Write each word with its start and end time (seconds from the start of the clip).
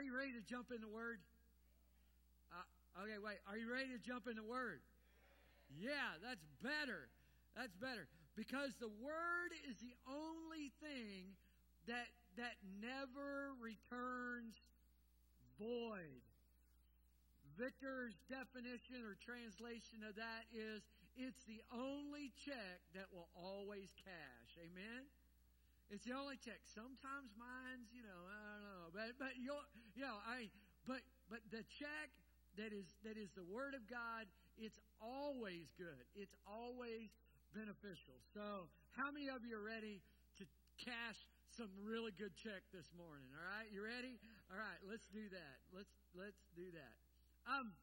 are 0.00 0.08
you 0.08 0.16
ready 0.16 0.32
to 0.32 0.40
jump 0.48 0.72
in 0.72 0.80
the 0.80 0.88
Word? 0.88 1.20
Uh, 2.48 3.04
okay, 3.04 3.20
wait. 3.20 3.36
Are 3.44 3.60
you 3.60 3.68
ready 3.68 3.92
to 3.92 4.00
jump 4.00 4.24
in 4.24 4.32
the 4.32 4.48
Word? 4.48 4.80
Yeah, 5.76 6.16
that's 6.24 6.40
better. 6.64 7.12
That's 7.52 7.76
better 7.76 8.08
because 8.32 8.72
the 8.80 8.88
Word 8.88 9.52
is 9.68 9.76
the 9.84 9.92
only 10.08 10.72
thing 10.80 11.36
that 11.84 12.08
that 12.40 12.56
never 12.80 13.52
returns 13.60 14.56
void. 15.60 16.24
Victor's 17.60 18.16
definition 18.24 19.04
or 19.04 19.20
translation 19.20 20.00
of 20.08 20.16
that 20.16 20.48
is 20.48 20.80
it's 21.12 21.44
the 21.44 21.60
only 21.76 22.32
check 22.40 22.80
that 22.96 23.12
will 23.12 23.28
always 23.36 23.92
cash. 24.00 24.50
Amen. 24.64 25.04
It's 25.90 26.06
the 26.06 26.14
only 26.14 26.38
check. 26.38 26.62
Sometimes 26.70 27.34
mine's, 27.34 27.90
you 27.90 28.06
know, 28.06 28.22
I 28.30 28.38
don't 28.54 28.62
know, 28.62 28.86
but 28.94 29.18
but 29.18 29.34
you 29.34 29.50
you 29.98 30.06
know, 30.06 30.22
I 30.22 30.46
but 30.86 31.02
but 31.26 31.42
the 31.50 31.66
check 31.66 32.14
that 32.54 32.70
is 32.70 32.86
that 33.02 33.18
is 33.18 33.34
the 33.34 33.42
word 33.42 33.74
of 33.74 33.82
God, 33.90 34.30
it's 34.54 34.78
always 35.02 35.66
good. 35.74 36.06
It's 36.14 36.34
always 36.46 37.10
beneficial. 37.50 38.14
So, 38.30 38.70
how 38.94 39.10
many 39.10 39.34
of 39.34 39.42
you 39.42 39.58
are 39.58 39.66
ready 39.66 39.98
to 40.38 40.46
cash 40.78 41.18
some 41.58 41.74
really 41.82 42.14
good 42.14 42.38
check 42.38 42.62
this 42.70 42.86
morning? 42.94 43.26
All 43.34 43.42
right, 43.42 43.66
you 43.74 43.82
ready? 43.82 44.14
All 44.54 44.62
right, 44.62 44.78
let's 44.86 45.10
do 45.10 45.26
that. 45.34 45.56
Let's 45.74 45.90
let's 46.14 46.38
do 46.54 46.70
that. 46.70 46.94
Um, 47.50 47.74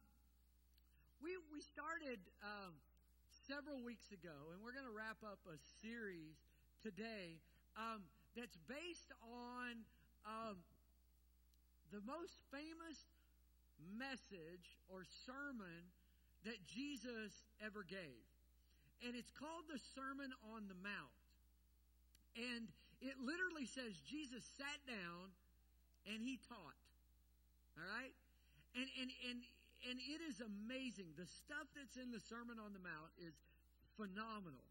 we 1.20 1.36
we 1.52 1.60
started 1.60 2.24
um, 2.40 2.72
several 3.44 3.84
weeks 3.84 4.08
ago, 4.16 4.48
and 4.56 4.64
we're 4.64 4.72
going 4.72 4.88
to 4.88 4.96
wrap 4.96 5.20
up 5.20 5.44
a 5.44 5.60
series 5.84 6.40
today 6.80 7.42
um, 7.78 8.02
that's 8.34 8.58
based 8.66 9.14
on 9.22 9.86
um, 10.26 10.58
the 11.94 12.02
most 12.04 12.34
famous 12.50 12.98
message 13.96 14.76
or 14.90 15.06
sermon 15.24 15.86
that 16.44 16.58
Jesus 16.66 17.32
ever 17.62 17.86
gave. 17.86 18.26
And 19.06 19.14
it's 19.14 19.30
called 19.30 19.70
the 19.70 19.78
Sermon 19.94 20.34
on 20.54 20.66
the 20.66 20.78
Mount. 20.82 21.14
And 22.34 22.66
it 22.98 23.14
literally 23.22 23.66
says 23.66 23.94
Jesus 24.02 24.42
sat 24.58 24.78
down 24.86 25.30
and 26.10 26.18
he 26.18 26.38
taught. 26.50 26.78
All 27.78 27.86
right? 27.86 28.14
And, 28.74 28.86
and, 28.98 29.10
and, 29.30 29.38
and 29.86 29.96
it 30.02 30.20
is 30.26 30.42
amazing. 30.42 31.14
The 31.14 31.26
stuff 31.26 31.66
that's 31.78 31.94
in 31.94 32.10
the 32.10 32.22
Sermon 32.26 32.58
on 32.58 32.74
the 32.74 32.82
Mount 32.82 33.10
is 33.22 33.34
phenomenal. 33.94 34.67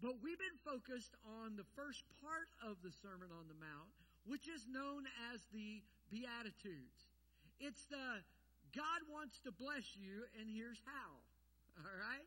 But 0.00 0.16
we've 0.24 0.40
been 0.40 0.60
focused 0.64 1.12
on 1.44 1.60
the 1.60 1.68
first 1.76 2.08
part 2.24 2.48
of 2.64 2.80
the 2.80 2.88
Sermon 2.88 3.28
on 3.36 3.44
the 3.52 3.58
Mount, 3.60 3.92
which 4.24 4.48
is 4.48 4.64
known 4.64 5.04
as 5.28 5.44
the 5.52 5.84
Beatitudes. 6.08 7.12
It's 7.60 7.84
the 7.92 8.24
God 8.72 9.04
wants 9.12 9.36
to 9.44 9.52
bless 9.52 9.92
you, 10.00 10.24
and 10.40 10.48
here's 10.48 10.80
how. 10.88 11.20
All 11.84 11.96
right? 12.00 12.24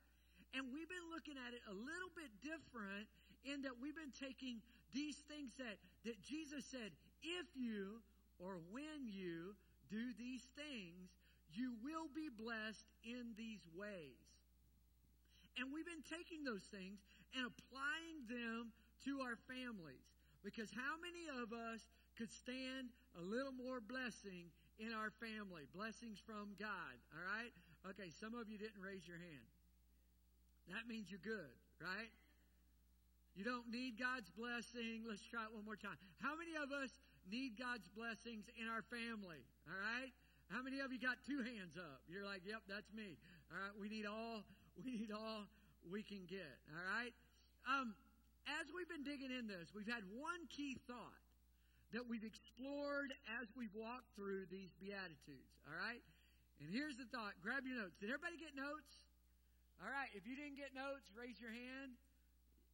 And 0.54 0.70
we've 0.70 0.90
been 0.90 1.10
looking 1.10 1.34
at 1.34 1.58
it 1.58 1.66
a 1.66 1.74
little 1.74 2.14
bit 2.14 2.30
different 2.46 3.10
in 3.42 3.66
that 3.66 3.74
we've 3.82 3.98
been 3.98 4.14
taking 4.14 4.62
these 4.94 5.18
things 5.26 5.58
that, 5.58 5.82
that 6.06 6.22
Jesus 6.22 6.62
said, 6.70 6.94
if 7.26 7.50
you 7.58 8.06
or 8.38 8.62
when 8.70 9.10
you 9.10 9.58
do 9.90 10.14
these 10.22 10.46
things, 10.54 11.10
you 11.58 11.74
will 11.82 12.06
be 12.14 12.30
blessed 12.30 12.86
in 13.02 13.34
these 13.34 13.66
ways. 13.74 14.22
And 15.58 15.70
we've 15.74 15.86
been 15.86 16.06
taking 16.06 16.46
those 16.46 16.66
things 16.70 17.02
and 17.38 17.50
applying 17.50 18.18
them 18.30 18.72
to 19.06 19.22
our 19.22 19.38
families. 19.50 20.06
Because 20.44 20.70
how 20.72 21.00
many 21.00 21.28
of 21.42 21.52
us 21.56 21.88
could 22.18 22.32
stand 22.32 22.92
a 23.18 23.24
little 23.24 23.56
more 23.56 23.80
blessing 23.80 24.52
in 24.80 24.92
our 24.92 25.12
family? 25.24 25.66
Blessings 25.72 26.20
from 26.20 26.54
God, 26.60 26.96
all 27.16 27.24
right? 27.24 27.52
Okay, 27.90 28.12
some 28.20 28.36
of 28.36 28.48
you 28.48 28.58
didn't 28.58 28.80
raise 28.80 29.08
your 29.08 29.20
hand. 29.20 29.48
That 30.72 30.88
means 30.88 31.12
you're 31.12 31.24
good, 31.24 31.52
right? 31.80 32.12
You 33.36 33.44
don't 33.44 33.68
need 33.72 33.98
God's 33.98 34.30
blessing. 34.30 35.04
Let's 35.04 35.26
try 35.26 35.44
it 35.44 35.52
one 35.52 35.66
more 35.66 35.80
time. 35.80 35.98
How 36.22 36.38
many 36.38 36.54
of 36.56 36.70
us 36.72 36.94
need 37.28 37.58
God's 37.58 37.90
blessings 37.92 38.46
in 38.56 38.70
our 38.70 38.86
family? 38.88 39.42
All 39.66 39.80
right? 39.80 40.14
How 40.54 40.62
many 40.62 40.80
of 40.80 40.94
you 40.94 41.02
got 41.02 41.18
two 41.26 41.42
hands 41.42 41.80
up? 41.80 42.06
You're 42.06 42.24
like, 42.24 42.46
yep, 42.46 42.62
that's 42.70 42.94
me. 42.94 43.18
All 43.50 43.58
right, 43.58 43.76
we 43.80 43.90
need 43.90 44.06
all 44.06 44.46
we 44.78 44.92
need 44.92 45.12
all 45.12 45.50
we 45.90 46.04
can 46.04 46.26
get. 46.30 46.62
All 46.70 46.84
right? 46.98 47.14
Um, 47.68 47.96
as 48.48 48.68
we've 48.76 48.90
been 48.90 49.08
digging 49.08 49.32
in 49.32 49.48
this, 49.48 49.72
we've 49.72 49.88
had 49.88 50.04
one 50.20 50.48
key 50.52 50.76
thought 50.88 51.24
that 51.96 52.04
we've 52.04 52.26
explored 52.26 53.14
as 53.40 53.48
we've 53.56 53.74
walked 53.78 54.10
through 54.18 54.50
these 54.50 54.74
Beatitudes. 54.82 55.54
All 55.70 55.78
right? 55.78 56.02
And 56.60 56.68
here's 56.68 56.98
the 56.98 57.08
thought. 57.14 57.38
Grab 57.40 57.64
your 57.64 57.80
notes. 57.80 57.96
Did 58.02 58.12
everybody 58.12 58.36
get 58.36 58.58
notes? 58.58 58.90
All 59.80 59.92
right. 59.92 60.10
If 60.18 60.26
you 60.28 60.36
didn't 60.36 60.58
get 60.60 60.76
notes, 60.76 61.08
raise 61.16 61.38
your 61.40 61.54
hand 61.54 61.96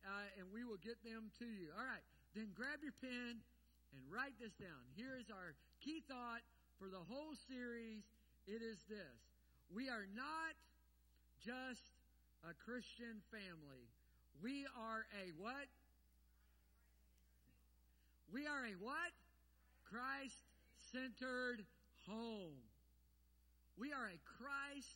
uh, 0.08 0.40
and 0.40 0.48
we 0.54 0.64
will 0.64 0.80
get 0.80 1.00
them 1.04 1.30
to 1.44 1.48
you. 1.48 1.70
All 1.76 1.86
right. 1.86 2.04
Then 2.34 2.54
grab 2.56 2.80
your 2.86 2.96
pen 3.02 3.42
and 3.94 4.02
write 4.08 4.38
this 4.40 4.54
down. 4.56 4.82
Here 4.96 5.18
is 5.20 5.28
our 5.34 5.58
key 5.84 6.06
thought 6.08 6.46
for 6.78 6.88
the 6.88 7.02
whole 7.02 7.36
series. 7.50 8.06
It 8.48 8.64
is 8.64 8.80
this 8.88 9.20
We 9.74 9.90
are 9.90 10.08
not 10.16 10.54
just 11.44 11.98
a 12.48 12.56
Christian 12.56 13.20
family. 13.34 13.84
We 14.40 14.64
are 14.72 15.04
a 15.20 15.36
what? 15.36 15.68
We 18.32 18.48
are 18.48 18.64
a 18.64 18.76
what? 18.80 19.12
Christ 19.84 20.40
centered 20.96 21.66
home. 22.08 22.56
We 23.76 23.92
are 23.92 24.08
a 24.08 24.20
Christ 24.40 24.96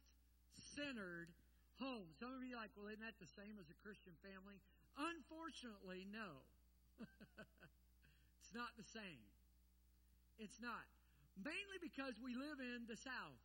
centered 0.75 1.27
home. 1.75 2.07
Some 2.19 2.31
of 2.31 2.39
you 2.47 2.55
are 2.55 2.63
like, 2.63 2.71
well, 2.79 2.87
isn't 2.87 3.03
that 3.03 3.19
the 3.19 3.27
same 3.35 3.59
as 3.59 3.67
a 3.67 3.77
Christian 3.83 4.15
family? 4.23 4.63
Unfortunately, 4.95 6.07
no. 6.07 6.39
it's 8.39 8.53
not 8.55 8.71
the 8.79 8.87
same. 8.95 9.23
It's 10.39 10.61
not. 10.63 10.87
Mainly 11.35 11.83
because 11.83 12.15
we 12.21 12.31
live 12.37 12.63
in 12.63 12.87
the 12.87 12.95
South. 12.95 13.43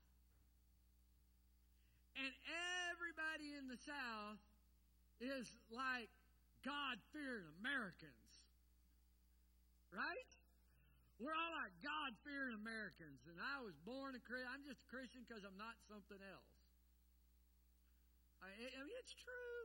And 2.22 2.30
everybody 2.92 3.56
in 3.56 3.66
the 3.66 3.80
South 3.82 4.38
is 5.20 5.46
like 5.70 6.10
God 6.64 6.98
fearing 7.10 7.46
Americans. 7.60 8.32
Right? 9.90 10.30
We're 11.18 11.34
all 11.34 11.54
like 11.58 11.74
God 11.82 12.14
fearing 12.22 12.54
Americans. 12.54 13.18
And 13.26 13.42
I 13.42 13.58
was 13.64 13.74
born 13.82 14.14
a 14.14 14.22
Christian. 14.22 14.46
I'm 14.46 14.62
just 14.62 14.78
a 14.78 14.88
Christian 14.90 15.26
because 15.26 15.42
I'm 15.42 15.58
not 15.58 15.74
something 15.90 16.20
else. 16.22 16.54
I, 18.38 18.54
I 18.54 18.80
mean, 18.86 18.98
it's 19.02 19.16
true. 19.18 19.62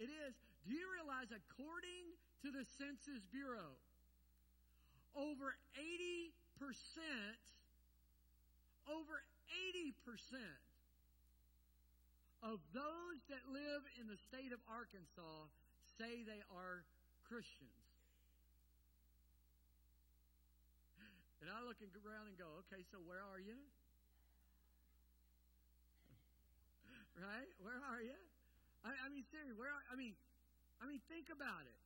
It 0.00 0.08
is. 0.08 0.32
Do 0.64 0.72
you 0.72 0.88
realize, 0.96 1.28
according 1.28 2.16
to 2.40 2.48
the 2.48 2.64
Census 2.80 3.20
Bureau, 3.28 3.76
over 5.12 5.52
80%, 5.76 6.32
over 8.88 9.20
80% 9.52 9.92
of 12.40 12.56
those 12.72 13.20
that 13.28 13.44
live 13.52 13.84
in 14.00 14.08
the 14.08 14.16
state 14.16 14.52
of 14.52 14.60
Arkansas 14.64 15.52
say 16.00 16.24
they 16.24 16.40
are 16.48 16.84
Christians. 17.28 17.80
And 21.40 21.48
I 21.48 21.64
look 21.64 21.80
around 22.04 22.28
and 22.28 22.36
go, 22.36 22.44
okay, 22.68 22.84
so 22.92 23.00
where 23.08 23.24
are 23.24 23.40
you? 23.40 23.56
right? 27.16 27.48
Where 27.64 27.80
are 27.80 28.04
you? 28.04 28.20
I, 28.84 28.92
I 28.92 29.08
mean, 29.08 29.24
seriously, 29.28 29.56
where? 29.56 29.72
Are, 29.72 29.84
I 29.88 29.96
mean, 29.96 30.12
I 30.80 30.86
mean, 30.88 31.00
think 31.08 31.28
about 31.32 31.64
it. 31.64 31.80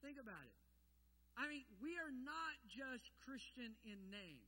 Think 0.00 0.16
about 0.16 0.40
it. 0.44 0.56
I 1.36 1.48
mean, 1.48 1.64
we 1.80 1.96
are 2.00 2.12
not 2.12 2.56
just 2.68 3.10
Christian 3.24 3.72
in 3.84 4.10
name, 4.12 4.40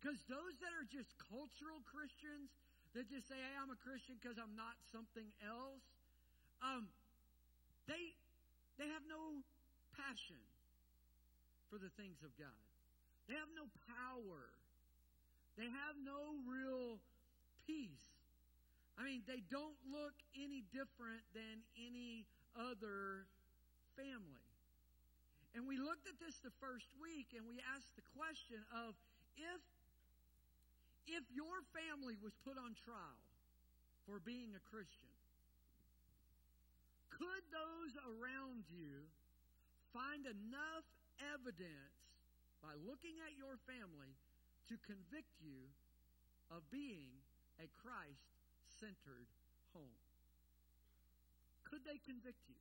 because 0.00 0.16
those 0.28 0.56
that 0.64 0.72
are 0.76 0.84
just 0.88 1.12
cultural 1.28 1.80
Christians 1.88 2.52
that 2.94 3.08
just 3.08 3.28
say, 3.28 3.36
"Hey, 3.36 3.54
I'm 3.56 3.70
a 3.70 3.80
Christian 3.80 4.16
because 4.20 4.36
I'm 4.36 4.56
not 4.56 4.76
something 4.92 5.26
else," 5.40 5.84
um, 6.60 6.88
they 7.86 8.14
they 8.78 8.88
have 8.88 9.04
no 9.08 9.42
passion 9.96 10.40
for 11.70 11.78
the 11.78 11.90
things 11.96 12.20
of 12.22 12.32
God. 12.36 12.62
They 13.28 13.34
have 13.34 13.52
no 13.56 13.68
power. 13.88 14.44
They 15.56 15.68
have 15.68 15.96
no 16.00 16.36
real 16.48 17.00
peace. 17.66 18.08
I 18.96 19.04
mean, 19.04 19.24
they 19.24 19.40
don't 19.48 19.76
look 19.88 20.12
any 20.36 20.64
different 20.72 21.24
than 21.32 21.64
any 21.76 22.28
other 22.56 23.24
family. 23.96 24.48
And 25.52 25.68
we 25.68 25.76
looked 25.76 26.08
at 26.08 26.16
this 26.20 26.40
the 26.40 26.52
first 26.60 26.88
week 27.00 27.32
and 27.36 27.44
we 27.44 27.60
asked 27.76 27.92
the 27.96 28.04
question 28.16 28.60
of 28.72 28.96
if 29.36 29.60
if 31.06 31.24
your 31.34 31.62
family 31.72 32.14
was 32.20 32.32
put 32.46 32.58
on 32.58 32.74
trial 32.82 33.22
for 34.06 34.18
being 34.22 34.54
a 34.54 34.62
Christian, 34.68 35.14
could 37.10 37.44
those 37.52 37.92
around 38.02 38.66
you 38.72 39.06
find 39.92 40.24
enough 40.24 40.86
evidence 41.36 41.96
by 42.64 42.72
looking 42.86 43.18
at 43.22 43.36
your 43.36 43.60
family 43.68 44.14
to 44.70 44.74
convict 44.86 45.34
you 45.42 45.68
of 46.48 46.64
being 46.70 47.12
a 47.60 47.68
Christ 47.82 48.32
centered 48.80 49.28
home. 49.76 50.00
Could 51.68 51.84
they 51.84 52.00
convict 52.04 52.40
you? 52.48 52.60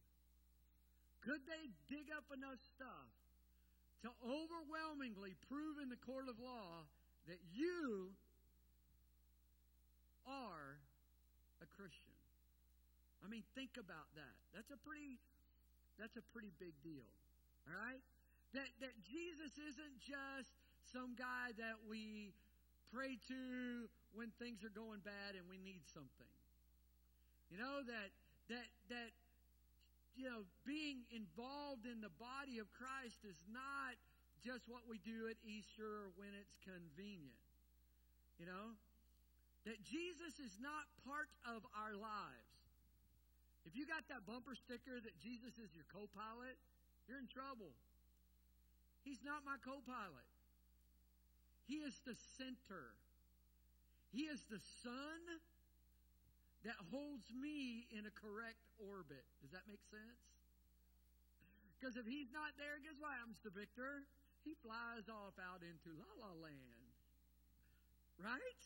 Could 1.21 1.43
they 1.45 1.69
dig 1.87 2.09
up 2.11 2.25
enough 2.33 2.59
stuff 2.73 3.11
to 4.01 4.09
overwhelmingly 4.25 5.37
prove 5.45 5.77
in 5.77 5.91
the 5.91 5.99
court 6.01 6.25
of 6.25 6.41
law 6.41 6.87
that 7.29 7.37
you 7.53 8.09
are 10.27 10.77
a 11.61 11.67
Christian? 11.77 12.15
I 13.21 13.29
mean, 13.29 13.45
think 13.53 13.77
about 13.77 14.09
that. 14.17 14.35
That's 14.53 14.73
a 14.73 14.79
pretty 14.81 15.21
that's 16.01 16.17
a 16.17 16.25
pretty 16.33 16.49
big 16.57 16.73
deal. 16.81 17.05
All 17.69 17.77
right? 17.77 18.01
That 18.57 18.69
that 18.81 18.95
Jesus 19.05 19.53
isn't 19.55 19.95
just 20.01 20.51
some 20.89 21.13
guy 21.13 21.53
that 21.61 21.77
we 21.85 22.33
pray 22.89 23.15
to 23.29 23.87
when 24.11 24.33
things 24.41 24.65
are 24.65 24.73
going 24.73 24.99
bad 25.05 25.37
and 25.37 25.45
we 25.47 25.61
need 25.61 25.85
something. 25.93 26.33
You 27.53 27.61
know 27.61 27.85
that 27.85 28.09
that 28.49 28.67
that 28.89 29.11
you 30.17 30.27
know 30.27 30.43
being 30.65 31.05
involved 31.13 31.85
in 31.85 32.01
the 32.01 32.11
body 32.19 32.59
of 32.59 32.67
Christ 32.73 33.21
is 33.23 33.37
not 33.47 33.95
just 34.41 34.65
what 34.65 34.89
we 34.89 34.97
do 35.05 35.29
at 35.29 35.37
Easter 35.45 35.85
or 35.85 36.09
when 36.17 36.33
it's 36.33 36.57
convenient. 36.65 37.39
You 38.41 38.49
know 38.49 38.75
that 39.65 39.77
Jesus 39.85 40.41
is 40.41 40.53
not 40.57 40.89
part 41.05 41.29
of 41.45 41.61
our 41.77 41.93
lives. 41.93 42.51
If 43.65 43.77
you 43.77 43.85
got 43.85 44.09
that 44.09 44.25
bumper 44.25 44.57
sticker 44.57 44.97
that 44.97 45.15
Jesus 45.21 45.53
is 45.61 45.69
your 45.77 45.85
co 45.93 46.09
pilot, 46.17 46.57
you're 47.05 47.21
in 47.21 47.29
trouble. 47.29 47.69
He's 49.05 49.21
not 49.21 49.45
my 49.45 49.61
co 49.61 49.81
pilot. 49.85 50.29
He 51.69 51.85
is 51.85 51.93
the 52.05 52.17
center. 52.41 52.89
He 54.09 54.27
is 54.27 54.41
the 54.49 54.59
sun 54.81 55.21
that 56.65 56.77
holds 56.91 57.25
me 57.31 57.87
in 57.93 58.05
a 58.05 58.13
correct 58.13 58.61
orbit. 58.81 59.23
Does 59.41 59.53
that 59.53 59.65
make 59.69 59.81
sense? 59.89 60.21
Because 61.77 61.97
if 61.97 62.05
he's 62.05 62.29
not 62.29 62.53
there, 62.61 62.77
guess 62.81 62.97
what 63.01 63.17
happens 63.17 63.41
to 63.41 63.49
Victor? 63.49 64.05
He 64.45 64.53
flies 64.61 65.09
off 65.09 65.33
out 65.41 65.65
into 65.65 65.89
la 65.97 66.11
la 66.21 66.33
land. 66.37 66.93
Right? 68.21 68.61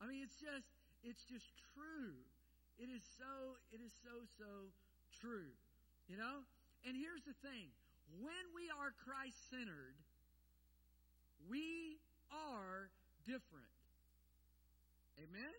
I 0.00 0.06
mean, 0.06 0.20
it's 0.22 0.36
just, 0.36 0.68
it's 1.04 1.24
just 1.24 1.48
true. 1.72 2.12
It 2.76 2.92
is 2.92 3.02
so, 3.16 3.56
it 3.72 3.80
is 3.80 3.92
so, 4.04 4.24
so 4.36 4.50
true. 5.20 5.48
You 6.08 6.16
know? 6.20 6.44
And 6.84 6.94
here's 6.94 7.24
the 7.24 7.34
thing 7.42 7.72
when 8.22 8.44
we 8.54 8.70
are 8.70 8.94
Christ 9.02 9.36
centered, 9.50 9.96
we 11.50 11.98
are 12.30 12.88
different. 13.26 13.74
Amen? 15.18 15.56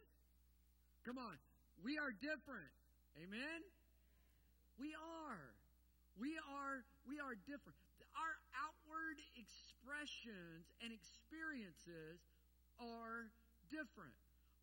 Come 1.04 1.18
on. 1.18 1.36
We 1.84 1.98
are 1.98 2.12
different. 2.12 2.72
Amen? 3.18 3.60
We 4.80 4.94
are. 4.94 5.42
We 6.22 6.38
are 6.38 6.86
we 7.10 7.18
are 7.22 7.34
different. 7.46 7.78
Our 8.18 8.36
outward 8.58 9.18
expressions 9.38 10.66
and 10.82 10.90
experiences 10.90 12.22
are 12.82 13.30
different. 13.70 14.18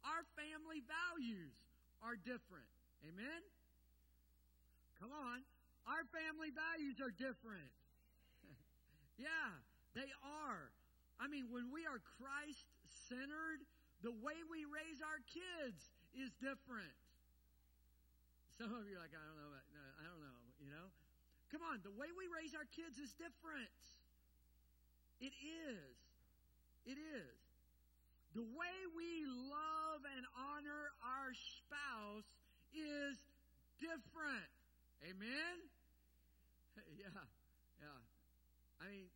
Our 0.05 0.23
family 0.37 0.85
values 0.85 1.56
are 2.05 2.17
different. 2.21 2.69
Amen? 3.09 3.41
Come 5.01 5.12
on. 5.12 5.41
Our 5.89 6.05
family 6.12 6.53
values 6.53 7.01
are 7.01 7.12
different. 7.12 7.73
yeah, 9.21 9.53
they 9.97 10.09
are. 10.21 10.73
I 11.21 11.29
mean, 11.29 11.49
when 11.53 11.69
we 11.69 11.85
are 11.85 12.01
Christ 12.21 12.69
centered, 13.09 13.65
the 14.05 14.12
way 14.12 14.37
we 14.49 14.65
raise 14.65 15.01
our 15.01 15.21
kids 15.29 15.81
is 16.17 16.33
different. 16.41 16.93
Some 18.57 18.73
of 18.73 18.87
you 18.87 18.97
are 18.97 19.03
like, 19.03 19.12
I 19.12 19.23
don't 19.25 19.39
know. 19.41 19.50
I 19.53 20.05
don't 20.09 20.23
know. 20.23 20.41
You 20.62 20.71
know? 20.73 20.89
Come 21.53 21.65
on. 21.65 21.85
The 21.85 21.93
way 21.93 22.09
we 22.17 22.31
raise 22.31 22.55
our 22.57 22.69
kids 22.73 22.97
is 22.97 23.12
different. 23.17 23.73
It 25.21 25.35
is. 25.37 25.97
It 26.87 26.99
is. 26.99 27.44
The 28.35 28.43
way 28.43 28.77
we 28.99 29.23
love 29.31 30.03
and 30.19 30.27
honor 30.35 30.91
our 31.07 31.31
spouse 31.31 32.27
is 32.75 33.15
different. 33.79 34.51
Amen? 35.07 35.57
Yeah, 36.99 37.23
yeah. 37.79 38.03
I 38.83 38.91
mean, 38.91 39.07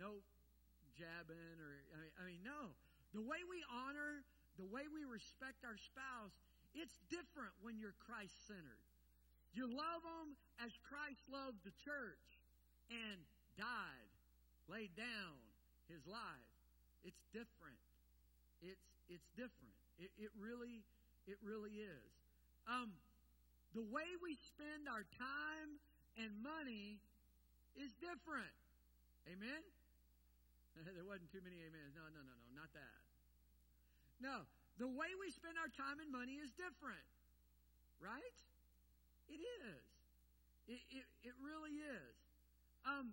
no 0.00 0.24
jabbing 0.96 1.60
or, 1.60 1.76
I 1.92 1.96
mean, 2.00 2.12
I 2.16 2.22
mean, 2.24 2.40
no. 2.40 2.72
The 3.12 3.20
way 3.20 3.44
we 3.44 3.60
honor, 3.68 4.24
the 4.56 4.64
way 4.64 4.88
we 4.88 5.04
respect 5.04 5.68
our 5.68 5.76
spouse, 5.76 6.32
it's 6.72 6.96
different 7.12 7.52
when 7.60 7.76
you're 7.76 7.96
Christ 8.00 8.32
centered. 8.48 8.88
You 9.52 9.68
love 9.68 10.00
them 10.00 10.38
as 10.64 10.72
Christ 10.86 11.20
loved 11.28 11.60
the 11.68 11.76
church 11.84 12.40
and 12.88 13.20
died, 13.58 14.12
laid 14.70 14.96
down 14.96 15.36
his 15.92 16.06
life. 16.08 16.52
It's 17.04 17.20
different. 17.36 17.89
It's 18.60 18.86
it's 19.08 19.28
different. 19.36 19.76
It, 19.98 20.10
it 20.16 20.32
really 20.36 20.84
it 21.26 21.36
really 21.44 21.80
is. 21.80 22.12
Um, 22.68 22.92
the 23.74 23.82
way 23.82 24.06
we 24.20 24.36
spend 24.36 24.90
our 24.90 25.04
time 25.16 25.80
and 26.18 26.30
money 26.42 27.00
is 27.78 27.94
different. 28.02 28.54
Amen. 29.30 29.62
there 30.96 31.06
wasn't 31.06 31.30
too 31.30 31.42
many 31.44 31.62
amens. 31.62 31.94
No, 31.94 32.04
no, 32.10 32.20
no, 32.20 32.34
no, 32.34 32.48
not 32.56 32.70
that. 32.74 33.00
No, 34.20 34.44
the 34.76 34.88
way 34.90 35.12
we 35.16 35.32
spend 35.32 35.56
our 35.56 35.70
time 35.72 36.02
and 36.02 36.10
money 36.12 36.36
is 36.40 36.52
different. 36.56 37.04
Right? 38.00 38.38
It 39.28 39.40
is. 39.40 39.84
It, 40.66 40.80
it, 40.90 41.06
it 41.24 41.34
really 41.40 41.78
is. 41.78 42.14
Um, 42.84 43.12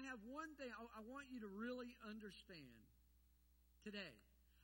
I, 0.00 0.08
have 0.08 0.24
one 0.32 0.48
thing 0.56 0.72
I, 0.72 0.80
I 0.96 1.02
want 1.04 1.28
you 1.28 1.44
to 1.44 1.50
really 1.52 1.92
understand 2.08 2.80
today. 3.84 4.16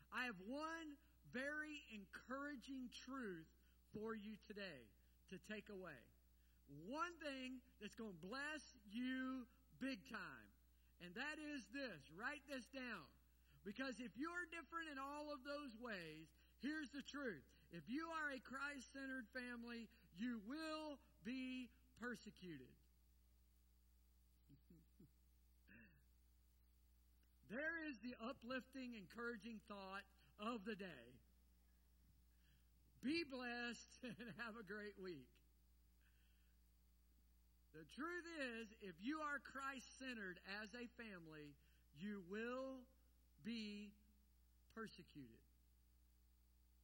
I 0.08 0.24
have 0.24 0.40
one 0.48 0.96
very 1.28 1.84
encouraging 1.92 2.88
truth 3.04 3.44
for 3.92 4.16
you 4.16 4.40
today 4.48 4.88
to 5.28 5.36
take 5.44 5.68
away. 5.68 6.00
One 6.88 7.12
thing 7.20 7.60
that's 7.84 7.92
going 8.00 8.16
to 8.16 8.22
bless 8.24 8.64
you 8.88 9.44
big 9.76 10.00
time. 10.08 10.48
And 11.04 11.12
that 11.12 11.36
is 11.36 11.68
this. 11.76 12.00
Write 12.16 12.40
this 12.48 12.64
down. 12.72 13.04
Because 13.60 14.00
if 14.00 14.16
you're 14.16 14.48
different 14.48 14.88
in 14.88 14.96
all 14.96 15.28
of 15.28 15.44
those 15.44 15.76
ways, 15.76 16.32
here's 16.64 16.88
the 16.96 17.04
truth. 17.04 17.44
If 17.76 17.84
you 17.92 18.08
are 18.08 18.32
a 18.32 18.40
Christ 18.40 18.88
centered 18.96 19.28
family, 19.36 19.90
you 20.16 20.40
will 20.48 20.96
be 21.28 21.68
persecuted. 22.00 22.72
There 27.50 27.78
is 27.88 27.96
the 28.02 28.14
uplifting, 28.18 28.94
encouraging 28.98 29.60
thought 29.68 30.02
of 30.40 30.64
the 30.66 30.74
day. 30.74 31.06
Be 33.04 33.22
blessed 33.22 33.92
and 34.02 34.28
have 34.42 34.58
a 34.58 34.66
great 34.66 34.98
week. 34.98 35.30
The 37.76 37.84
truth 37.94 38.26
is, 38.40 38.72
if 38.80 38.96
you 39.04 39.20
are 39.20 39.38
Christ 39.38 39.84
centered 40.00 40.40
as 40.64 40.72
a 40.72 40.88
family, 40.96 41.52
you 42.00 42.24
will 42.32 42.80
be 43.44 43.92
persecuted. 44.74 45.44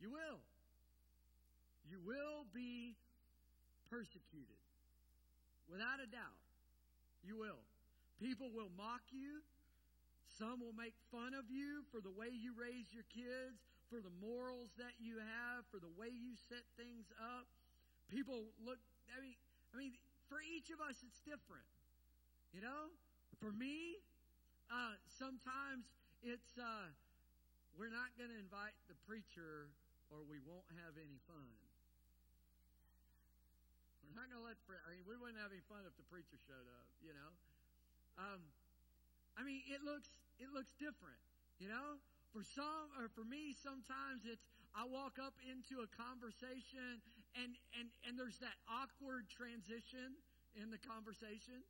You 0.00 0.10
will. 0.10 0.38
You 1.88 1.98
will 2.04 2.44
be 2.52 2.94
persecuted. 3.90 4.60
Without 5.70 5.98
a 5.98 6.06
doubt. 6.06 6.42
You 7.24 7.38
will. 7.38 7.62
People 8.20 8.50
will 8.54 8.70
mock 8.76 9.02
you. 9.10 9.40
Some 10.26 10.60
will 10.60 10.74
make 10.74 10.94
fun 11.10 11.34
of 11.34 11.50
you 11.50 11.84
for 11.92 12.00
the 12.00 12.10
way 12.10 12.32
you 12.32 12.54
raise 12.56 12.88
your 12.90 13.06
kids, 13.12 13.62
for 13.92 14.00
the 14.00 14.12
morals 14.24 14.72
that 14.80 14.96
you 14.98 15.20
have, 15.20 15.68
for 15.68 15.76
the 15.78 15.90
way 16.00 16.08
you 16.08 16.32
set 16.48 16.64
things 16.80 17.12
up. 17.20 17.44
People 18.08 18.48
look, 18.64 18.80
I 19.12 19.20
mean, 19.20 19.36
I 19.72 19.76
mean, 19.76 19.92
for 20.28 20.40
each 20.40 20.72
of 20.72 20.80
us, 20.80 20.96
it's 21.04 21.20
different. 21.24 21.68
You 22.56 22.64
know? 22.64 22.92
For 23.40 23.52
me, 23.52 24.00
uh, 24.72 24.96
sometimes 25.08 25.84
it's, 26.24 26.56
uh, 26.56 26.88
we're 27.76 27.92
not 27.92 28.12
going 28.16 28.32
to 28.32 28.40
invite 28.40 28.76
the 28.88 28.96
preacher 29.08 29.68
or 30.12 30.20
we 30.28 30.40
won't 30.44 30.68
have 30.84 30.96
any 31.00 31.16
fun. 31.24 31.48
We're 34.04 34.20
not 34.20 34.28
going 34.28 34.44
to 34.44 34.48
let, 34.52 34.60
I 34.84 34.92
mean, 34.92 35.08
we 35.08 35.16
wouldn't 35.16 35.40
have 35.40 35.52
any 35.52 35.64
fun 35.72 35.88
if 35.88 35.96
the 35.96 36.04
preacher 36.12 36.36
showed 36.44 36.68
up, 36.68 36.88
you 37.00 37.16
know? 37.16 37.30
Um, 38.20 38.44
I 39.36 39.42
mean, 39.42 39.64
it 39.68 39.80
looks 39.82 40.08
it 40.38 40.48
looks 40.52 40.72
different, 40.78 41.20
you 41.58 41.68
know. 41.68 42.00
For 42.32 42.40
some, 42.40 42.88
or 42.96 43.12
for 43.12 43.28
me, 43.28 43.52
sometimes 43.52 44.24
it's 44.24 44.48
I 44.72 44.88
walk 44.88 45.20
up 45.20 45.36
into 45.44 45.84
a 45.84 45.88
conversation 45.92 47.04
and 47.36 47.52
and 47.76 47.92
and 48.08 48.16
there's 48.16 48.40
that 48.40 48.56
awkward 48.68 49.28
transition 49.28 50.16
in 50.56 50.72
the 50.72 50.80
conversation. 50.80 51.60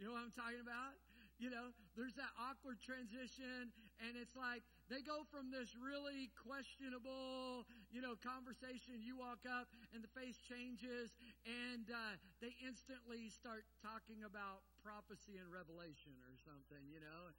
You 0.00 0.08
know 0.08 0.16
what 0.16 0.24
I'm 0.24 0.32
talking 0.32 0.64
about? 0.64 0.96
You 1.40 1.48
know, 1.48 1.72
there's 1.96 2.12
that 2.20 2.28
awkward 2.36 2.84
transition, 2.84 3.72
and 4.04 4.12
it's 4.12 4.36
like 4.36 4.60
they 4.92 5.00
go 5.00 5.24
from 5.32 5.48
this 5.48 5.72
really 5.72 6.28
questionable, 6.36 7.64
you 7.88 8.04
know, 8.04 8.12
conversation. 8.20 9.00
You 9.00 9.16
walk 9.16 9.48
up, 9.48 9.72
and 9.96 10.04
the 10.04 10.12
face 10.12 10.36
changes, 10.44 11.16
and 11.48 11.88
uh, 11.88 12.20
they 12.44 12.52
instantly 12.60 13.32
start 13.32 13.64
talking 13.80 14.20
about 14.28 14.60
prophecy 14.84 15.40
and 15.40 15.48
revelation 15.48 16.12
or 16.28 16.36
something, 16.44 16.84
you 16.92 17.00
know. 17.00 17.32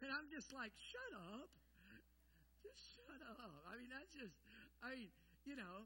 And 0.00 0.08
I'm 0.08 0.32
just 0.32 0.56
like, 0.56 0.72
shut 0.80 1.12
up. 1.36 1.52
Just 2.64 2.80
shut 2.96 3.20
up. 3.36 3.52
I 3.68 3.76
mean, 3.76 3.92
that's 3.92 4.16
just, 4.16 4.32
I 4.80 4.96
mean, 4.96 5.12
you 5.44 5.60
know, 5.60 5.84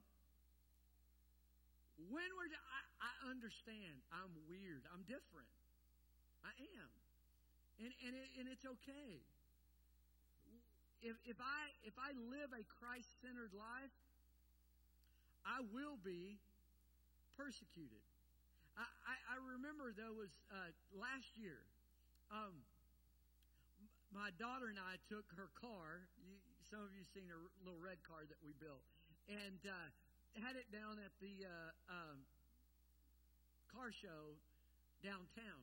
when 1.99 2.31
we're, 2.39 2.47
I, 2.55 2.81
I 3.03 3.13
understand 3.27 4.07
I'm 4.15 4.31
weird. 4.47 4.87
I'm 4.95 5.03
different. 5.03 5.51
I 6.47 6.55
am. 6.79 7.08
And, 7.79 7.95
and, 8.03 8.13
it, 8.15 8.29
and 8.43 8.47
it's 8.51 8.67
okay. 8.67 9.23
If, 10.99 11.15
if, 11.31 11.39
I, 11.39 11.61
if 11.87 11.95
I 11.95 12.11
live 12.27 12.51
a 12.51 12.67
Christ 12.83 13.07
centered 13.23 13.55
life, 13.55 13.95
I 15.47 15.63
will 15.71 15.95
be 16.03 16.43
persecuted. 17.39 18.03
I, 18.75 18.83
I, 19.07 19.15
I 19.31 19.37
remember 19.55 19.95
there 19.95 20.11
was 20.11 20.35
uh, 20.51 20.75
last 20.99 21.31
year, 21.39 21.63
um, 22.35 22.51
my 24.11 24.35
daughter 24.43 24.67
and 24.67 24.81
I 24.83 24.99
took 25.07 25.27
her 25.39 25.47
car. 25.55 26.03
You, 26.27 26.35
some 26.67 26.83
of 26.83 26.91
you 26.91 27.07
seen 27.15 27.31
a 27.31 27.39
little 27.63 27.79
red 27.79 28.03
car 28.03 28.27
that 28.27 28.41
we 28.43 28.51
built, 28.59 28.83
and 29.31 29.63
uh, 29.63 29.89
had 30.43 30.59
it 30.59 30.67
down 30.75 30.99
at 30.99 31.15
the 31.23 31.47
uh, 31.47 31.95
um, 31.95 32.19
car 33.71 33.95
show 33.95 34.35
downtown. 35.07 35.63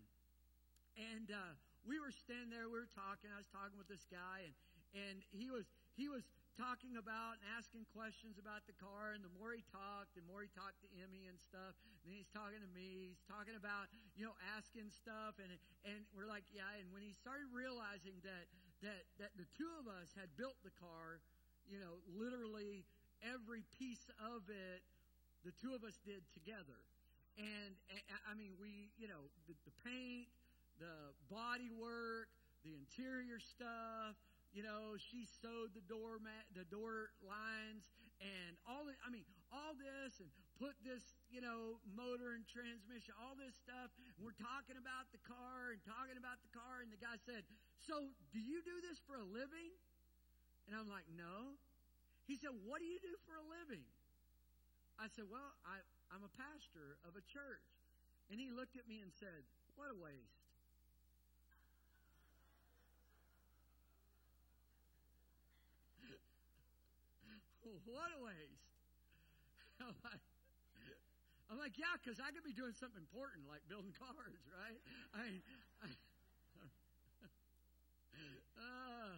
And 0.96 1.28
uh, 1.28 1.54
we 1.86 2.02
were 2.02 2.12
standing 2.12 2.50
there, 2.50 2.68
we 2.68 2.82
were 2.82 2.92
talking. 2.92 3.30
I 3.30 3.40
was 3.40 3.50
talking 3.54 3.78
with 3.78 3.88
this 3.88 4.06
guy, 4.10 4.50
and 4.50 4.54
and 4.96 5.16
he 5.30 5.48
was 5.54 5.70
he 5.94 6.10
was 6.10 6.26
talking 6.58 6.96
about 6.96 7.38
and 7.40 7.46
asking 7.60 7.84
questions 7.92 8.40
about 8.40 8.64
the 8.66 8.76
car. 8.80 9.14
And 9.14 9.22
the 9.22 9.32
more 9.36 9.52
he 9.54 9.62
talked, 9.70 10.16
the 10.16 10.26
more 10.26 10.42
he 10.42 10.52
talked 10.56 10.80
to 10.88 10.90
Emmy 11.04 11.28
and 11.28 11.36
stuff. 11.38 11.76
And 12.04 12.12
then 12.12 12.16
he's 12.18 12.32
talking 12.32 12.64
to 12.64 12.72
me. 12.72 13.12
He's 13.14 13.24
talking 13.28 13.56
about 13.56 13.92
you 14.18 14.26
know 14.26 14.36
asking 14.58 14.90
stuff, 14.90 15.38
and 15.38 15.52
and 15.86 16.04
we're 16.18 16.28
like, 16.28 16.48
yeah. 16.52 16.68
And 16.82 16.90
when 16.90 17.06
he 17.06 17.14
started 17.14 17.48
realizing 17.54 18.18
that 18.26 18.46
that 18.82 19.04
that 19.22 19.32
the 19.38 19.48
two 19.54 19.70
of 19.78 19.86
us 19.86 20.16
had 20.18 20.32
built 20.36 20.58
the 20.66 20.74
car, 20.82 21.22
you 21.70 21.78
know, 21.78 22.02
literally 22.10 22.86
every 23.24 23.64
piece 23.78 24.10
of 24.22 24.46
it, 24.50 24.82
the 25.46 25.54
two 25.62 25.74
of 25.78 25.86
us 25.86 25.98
did 26.04 26.26
together. 26.34 26.78
And, 27.36 27.76
and 27.92 28.02
I 28.24 28.34
mean, 28.34 28.56
we, 28.56 28.96
you 28.96 29.12
know, 29.12 29.28
the, 29.48 29.56
the 29.68 29.76
paint, 29.84 30.32
the 30.80 31.16
body 31.32 31.72
work, 31.72 32.28
the 32.64 32.76
interior 32.76 33.40
stuff. 33.40 34.16
You 34.56 34.64
know, 34.64 34.96
she 34.96 35.28
sewed 35.44 35.76
the 35.76 35.84
door 35.84 36.16
mat, 36.24 36.48
the 36.56 36.64
door 36.72 37.12
lines, 37.20 37.92
and 38.24 38.56
all. 38.64 38.88
The, 38.88 38.96
I 39.04 39.12
mean, 39.12 39.28
all 39.52 39.76
this, 39.76 40.16
and 40.24 40.32
put 40.56 40.80
this, 40.80 41.04
you 41.28 41.44
know, 41.44 41.84
motor 41.92 42.32
and 42.32 42.48
transmission, 42.48 43.12
all 43.20 43.36
this 43.36 43.52
stuff. 43.60 43.92
We're 44.16 44.38
talking 44.40 44.80
about 44.80 45.12
the 45.12 45.20
car 45.28 45.76
and 45.76 45.84
talking 45.84 46.16
about 46.16 46.40
the 46.40 46.52
car, 46.56 46.80
and 46.80 46.88
the 46.88 47.02
guy 47.04 47.20
said, 47.28 47.44
"So, 47.84 48.16
do 48.32 48.40
you 48.40 48.64
do 48.64 48.80
this 48.80 48.96
for 49.04 49.20
a 49.20 49.28
living?" 49.28 49.76
And 50.72 50.74
I'm 50.80 50.88
like, 50.88 51.08
"No." 51.12 51.60
He 52.24 52.40
said, 52.40 52.56
"What 52.64 52.80
do 52.80 52.88
you 52.88 52.98
do 53.04 53.12
for 53.28 53.36
a 53.36 53.44
living?" 53.44 53.84
I 54.96 55.12
said, 55.12 55.28
"Well, 55.28 55.52
I, 55.68 55.84
I'm 56.16 56.24
a 56.24 56.32
pastor 56.40 56.96
of 57.04 57.20
a 57.20 57.24
church." 57.28 57.68
And 58.32 58.40
he 58.40 58.56
looked 58.56 58.80
at 58.80 58.88
me 58.88 59.04
and 59.04 59.12
said, 59.12 59.44
"What 59.76 59.92
a 59.92 59.98
waste." 60.00 60.45
What 67.86 68.10
a 68.14 68.20
waste. 68.22 68.70
I'm 69.82 69.98
like, 70.06 70.24
I'm 71.50 71.58
like 71.58 71.78
yeah, 71.78 71.98
because 71.98 72.20
I 72.22 72.30
could 72.30 72.46
be 72.46 72.54
doing 72.54 72.74
something 72.78 73.02
important 73.02 73.50
like 73.50 73.66
building 73.70 73.94
cars, 73.98 74.42
right? 74.54 74.80
I 75.14 75.42
I, 75.82 75.88
uh, 78.58 79.18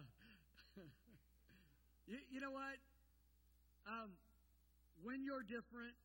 you, 2.08 2.18
you 2.30 2.40
know 2.40 2.52
what? 2.52 2.80
Um, 3.88 4.12
when 5.02 5.24
you're 5.24 5.42
different, 5.44 5.96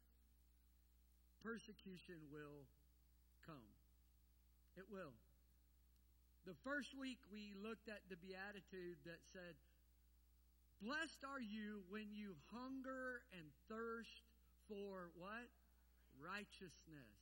persecution 1.44 2.24
will 2.32 2.64
come. 3.44 3.68
It 4.80 4.88
will. 4.88 5.12
The 6.48 6.56
first 6.64 6.96
week 6.96 7.20
we 7.32 7.56
looked 7.56 7.88
at 7.88 8.04
the 8.08 8.16
beatitude 8.20 9.00
that 9.08 9.20
said, 9.32 9.56
Blessed 10.84 11.24
are 11.24 11.40
you 11.40 11.80
when 11.88 12.12
you 12.12 12.36
hunger 12.52 13.24
and 13.32 13.48
thirst 13.72 14.28
for 14.68 15.16
what? 15.16 15.48
Righteousness. 16.20 17.16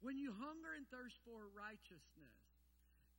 When 0.00 0.16
you 0.16 0.32
hunger 0.32 0.72
and 0.72 0.88
thirst 0.88 1.20
for 1.28 1.52
righteousness. 1.52 2.40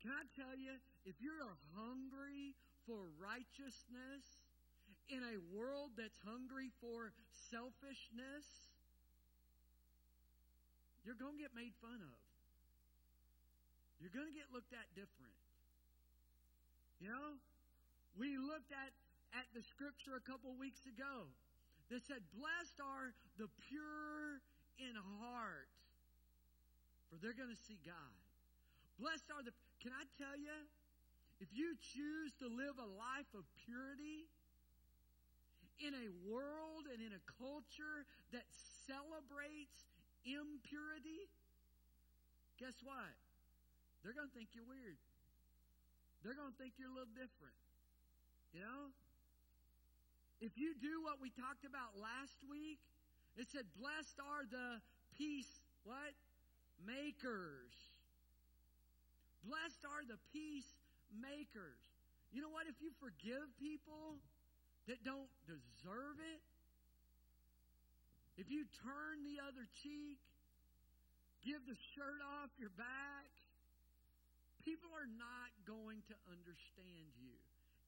Can 0.01 0.09
I 0.09 0.25
tell 0.33 0.57
you, 0.57 0.73
if 1.05 1.13
you're 1.21 1.45
hungry 1.77 2.57
for 2.89 3.05
righteousness 3.21 4.25
in 5.13 5.21
a 5.21 5.37
world 5.53 5.93
that's 5.93 6.17
hungry 6.25 6.73
for 6.81 7.13
selfishness, 7.53 8.49
you're 11.05 11.21
going 11.21 11.37
to 11.37 11.41
get 11.41 11.53
made 11.53 11.77
fun 11.85 12.01
of. 12.01 12.17
You're 14.01 14.09
going 14.09 14.25
to 14.25 14.33
get 14.33 14.49
looked 14.49 14.73
at 14.73 14.89
different. 14.97 15.37
You 16.97 17.13
know, 17.13 17.37
we 18.17 18.41
looked 18.41 18.73
at 18.73 18.89
at 19.35 19.47
the 19.55 19.63
scripture 19.63 20.19
a 20.19 20.23
couple 20.23 20.51
weeks 20.59 20.83
ago 20.87 21.27
that 21.91 22.03
said, 22.07 22.23
Blessed 22.35 22.79
are 22.79 23.15
the 23.39 23.47
pure 23.67 24.39
in 24.79 24.95
heart, 25.19 25.71
for 27.11 27.19
they're 27.19 27.35
going 27.35 27.51
to 27.51 27.61
see 27.67 27.79
God. 27.83 28.15
Blessed 28.99 29.27
are 29.31 29.43
the. 29.43 29.51
Can 29.83 29.91
I 29.91 30.05
tell 30.15 30.37
you, 30.37 30.53
if 31.41 31.49
you 31.51 31.73
choose 31.81 32.31
to 32.37 32.47
live 32.47 32.77
a 32.77 32.89
life 32.95 33.29
of 33.33 33.41
purity 33.65 34.29
in 35.81 35.97
a 35.97 36.07
world 36.29 36.85
and 36.85 37.01
in 37.01 37.11
a 37.11 37.23
culture 37.41 38.05
that 38.29 38.45
celebrates 38.85 39.89
impurity, 40.21 41.25
guess 42.61 42.77
what? 42.85 43.09
They're 44.05 44.13
going 44.13 44.29
to 44.29 44.35
think 44.37 44.53
you're 44.53 44.69
weird. 44.69 44.97
They're 46.21 46.37
going 46.37 46.53
to 46.53 46.59
think 46.61 46.77
you're 46.77 46.93
a 46.93 46.97
little 46.97 47.15
different. 47.17 47.57
You 48.53 48.61
know? 48.61 48.93
If 50.41 50.57
you 50.57 50.73
do 50.81 51.05
what 51.05 51.21
we 51.21 51.29
talked 51.29 51.69
about 51.69 51.93
last 52.01 52.41
week, 52.49 52.81
it 53.37 53.45
said, 53.53 53.69
Blessed 53.77 54.17
are 54.17 54.41
the 54.49 54.81
peace, 55.13 55.61
what? 55.85 56.17
Makers. 56.81 57.77
Blessed 59.45 59.85
are 59.85 60.01
the 60.01 60.17
peace 60.33 60.65
makers. 61.13 61.77
You 62.33 62.41
know 62.41 62.49
what? 62.49 62.65
If 62.65 62.81
you 62.81 62.89
forgive 62.97 63.45
people 63.61 64.17
that 64.89 65.05
don't 65.05 65.29
deserve 65.45 66.17
it, 66.17 66.41
if 68.41 68.49
you 68.49 68.65
turn 68.81 69.21
the 69.21 69.37
other 69.45 69.69
cheek, 69.85 70.17
give 71.45 71.61
the 71.69 71.77
shirt 71.93 72.17
off 72.41 72.49
your 72.57 72.73
back, 72.81 73.29
people 74.65 74.89
are 74.97 75.09
not 75.21 75.53
going 75.69 76.01
to 76.09 76.15
understand 76.33 77.13
you. 77.21 77.37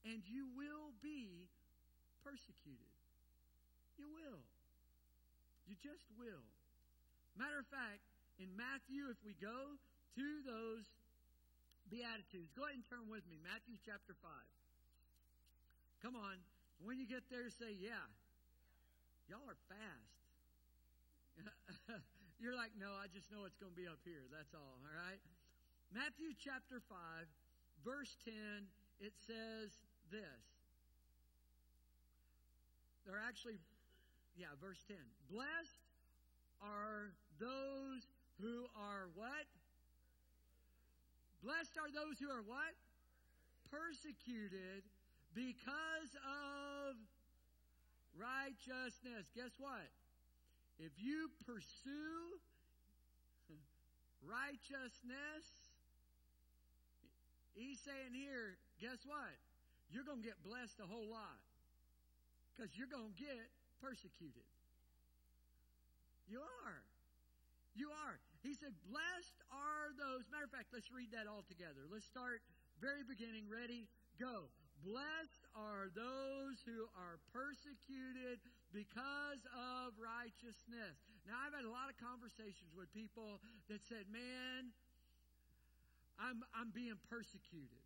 And 0.06 0.22
you 0.30 0.46
will 0.54 0.94
be 1.02 1.50
persecuted. 2.24 2.90
You 4.00 4.08
will. 4.10 4.40
You 5.68 5.76
just 5.84 6.08
will. 6.16 6.42
Matter 7.36 7.60
of 7.60 7.68
fact, 7.68 8.00
in 8.40 8.50
Matthew, 8.58 9.12
if 9.12 9.20
we 9.22 9.36
go 9.38 9.78
to 10.16 10.26
those 10.42 10.88
Beatitudes, 11.92 12.50
go 12.56 12.64
ahead 12.64 12.80
and 12.80 12.86
turn 12.88 13.06
with 13.06 13.22
me. 13.28 13.36
Matthew 13.44 13.76
chapter 13.84 14.16
5. 14.18 14.32
Come 16.02 16.16
on. 16.16 16.40
When 16.82 16.98
you 16.98 17.06
get 17.06 17.22
there, 17.30 17.46
say, 17.52 17.76
yeah. 17.76 18.08
Y'all 19.28 19.46
are 19.46 19.60
fast. 19.68 20.14
You're 22.42 22.56
like, 22.56 22.72
no, 22.76 22.92
I 22.92 23.08
just 23.12 23.30
know 23.30 23.46
it's 23.46 23.56
going 23.56 23.72
to 23.72 23.78
be 23.78 23.88
up 23.88 24.00
here. 24.04 24.26
That's 24.32 24.52
all. 24.52 24.80
All 24.84 24.96
right? 24.96 25.20
Matthew 25.94 26.34
chapter 26.34 26.82
5, 26.90 26.98
verse 27.86 28.16
10, 28.26 28.34
it 29.00 29.14
says 29.24 29.70
this. 30.10 30.53
They're 33.06 33.20
actually, 33.20 33.60
yeah, 34.36 34.52
verse 34.60 34.80
10. 34.88 34.96
Blessed 35.30 35.78
are 36.60 37.12
those 37.38 38.08
who 38.40 38.64
are 38.76 39.08
what? 39.14 39.46
Blessed 41.44 41.76
are 41.76 41.92
those 41.92 42.16
who 42.18 42.32
are 42.32 42.42
what? 42.42 42.72
Persecuted 43.70 44.82
because 45.34 46.12
of 46.24 46.96
righteousness. 48.16 49.28
Guess 49.36 49.52
what? 49.58 49.88
If 50.78 50.92
you 50.96 51.28
pursue 51.44 52.40
righteousness, 54.24 55.44
He's 57.54 57.78
saying 57.86 58.10
here, 58.10 58.58
guess 58.82 58.98
what? 59.06 59.38
You're 59.94 60.02
going 60.02 60.18
to 60.18 60.26
get 60.26 60.42
blessed 60.42 60.82
a 60.82 60.86
whole 60.90 61.06
lot 61.06 61.38
because 62.54 62.70
you're 62.78 62.90
going 62.90 63.10
to 63.10 63.18
get 63.18 63.50
persecuted. 63.82 64.46
You 66.30 66.40
are. 66.40 66.80
You 67.74 67.90
are. 67.90 68.16
He 68.46 68.54
said, 68.54 68.70
Blessed 68.86 69.38
are 69.50 69.90
those. 69.98 70.24
Matter 70.30 70.46
of 70.46 70.54
fact, 70.54 70.70
let's 70.70 70.88
read 70.94 71.10
that 71.10 71.26
all 71.26 71.42
together. 71.44 71.84
Let's 71.90 72.06
start 72.06 72.40
very 72.78 73.02
beginning. 73.02 73.50
Ready? 73.50 73.90
Go. 74.16 74.46
Blessed 74.86 75.44
are 75.56 75.90
those 75.96 76.60
who 76.68 76.86
are 76.94 77.18
persecuted 77.32 78.38
because 78.70 79.42
of 79.50 79.96
righteousness. 79.96 80.94
Now, 81.24 81.40
I've 81.40 81.56
had 81.56 81.64
a 81.64 81.72
lot 81.72 81.88
of 81.88 81.96
conversations 81.96 82.70
with 82.76 82.92
people 82.92 83.40
that 83.72 83.80
said, 83.88 84.06
Man, 84.12 84.70
I'm, 86.20 86.46
I'm 86.54 86.70
being 86.70 87.00
persecuted. 87.10 87.82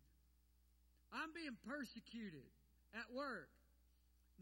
I'm 1.09 1.33
being 1.33 1.57
persecuted 1.65 2.45
at 2.93 3.09
work. 3.09 3.49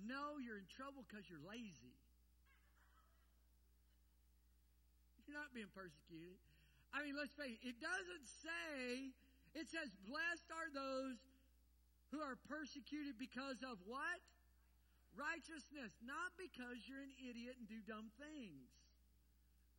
No, 0.06 0.38
you're 0.38 0.62
in 0.62 0.70
trouble 0.70 1.02
because 1.08 1.26
you're 1.26 1.42
lazy. 1.42 1.98
You're 5.26 5.36
not 5.36 5.52
being 5.52 5.72
persecuted. 5.74 6.38
I 6.96 7.04
mean, 7.04 7.18
let's 7.20 7.36
face 7.36 7.58
it, 7.60 7.76
it 7.76 7.78
doesn't 7.84 8.26
say, 8.26 9.12
it 9.58 9.68
says, 9.68 9.92
blessed 10.08 10.48
are 10.56 10.72
those 10.72 11.20
who 12.16 12.24
are 12.24 12.40
persecuted 12.48 13.20
because 13.20 13.60
of 13.66 13.76
what? 13.84 14.24
Righteousness, 15.18 15.92
not 16.06 16.32
because 16.38 16.80
you're 16.86 17.04
an 17.04 17.12
idiot 17.20 17.58
and 17.58 17.68
do 17.68 17.82
dumb 17.84 18.14
things. 18.22 18.70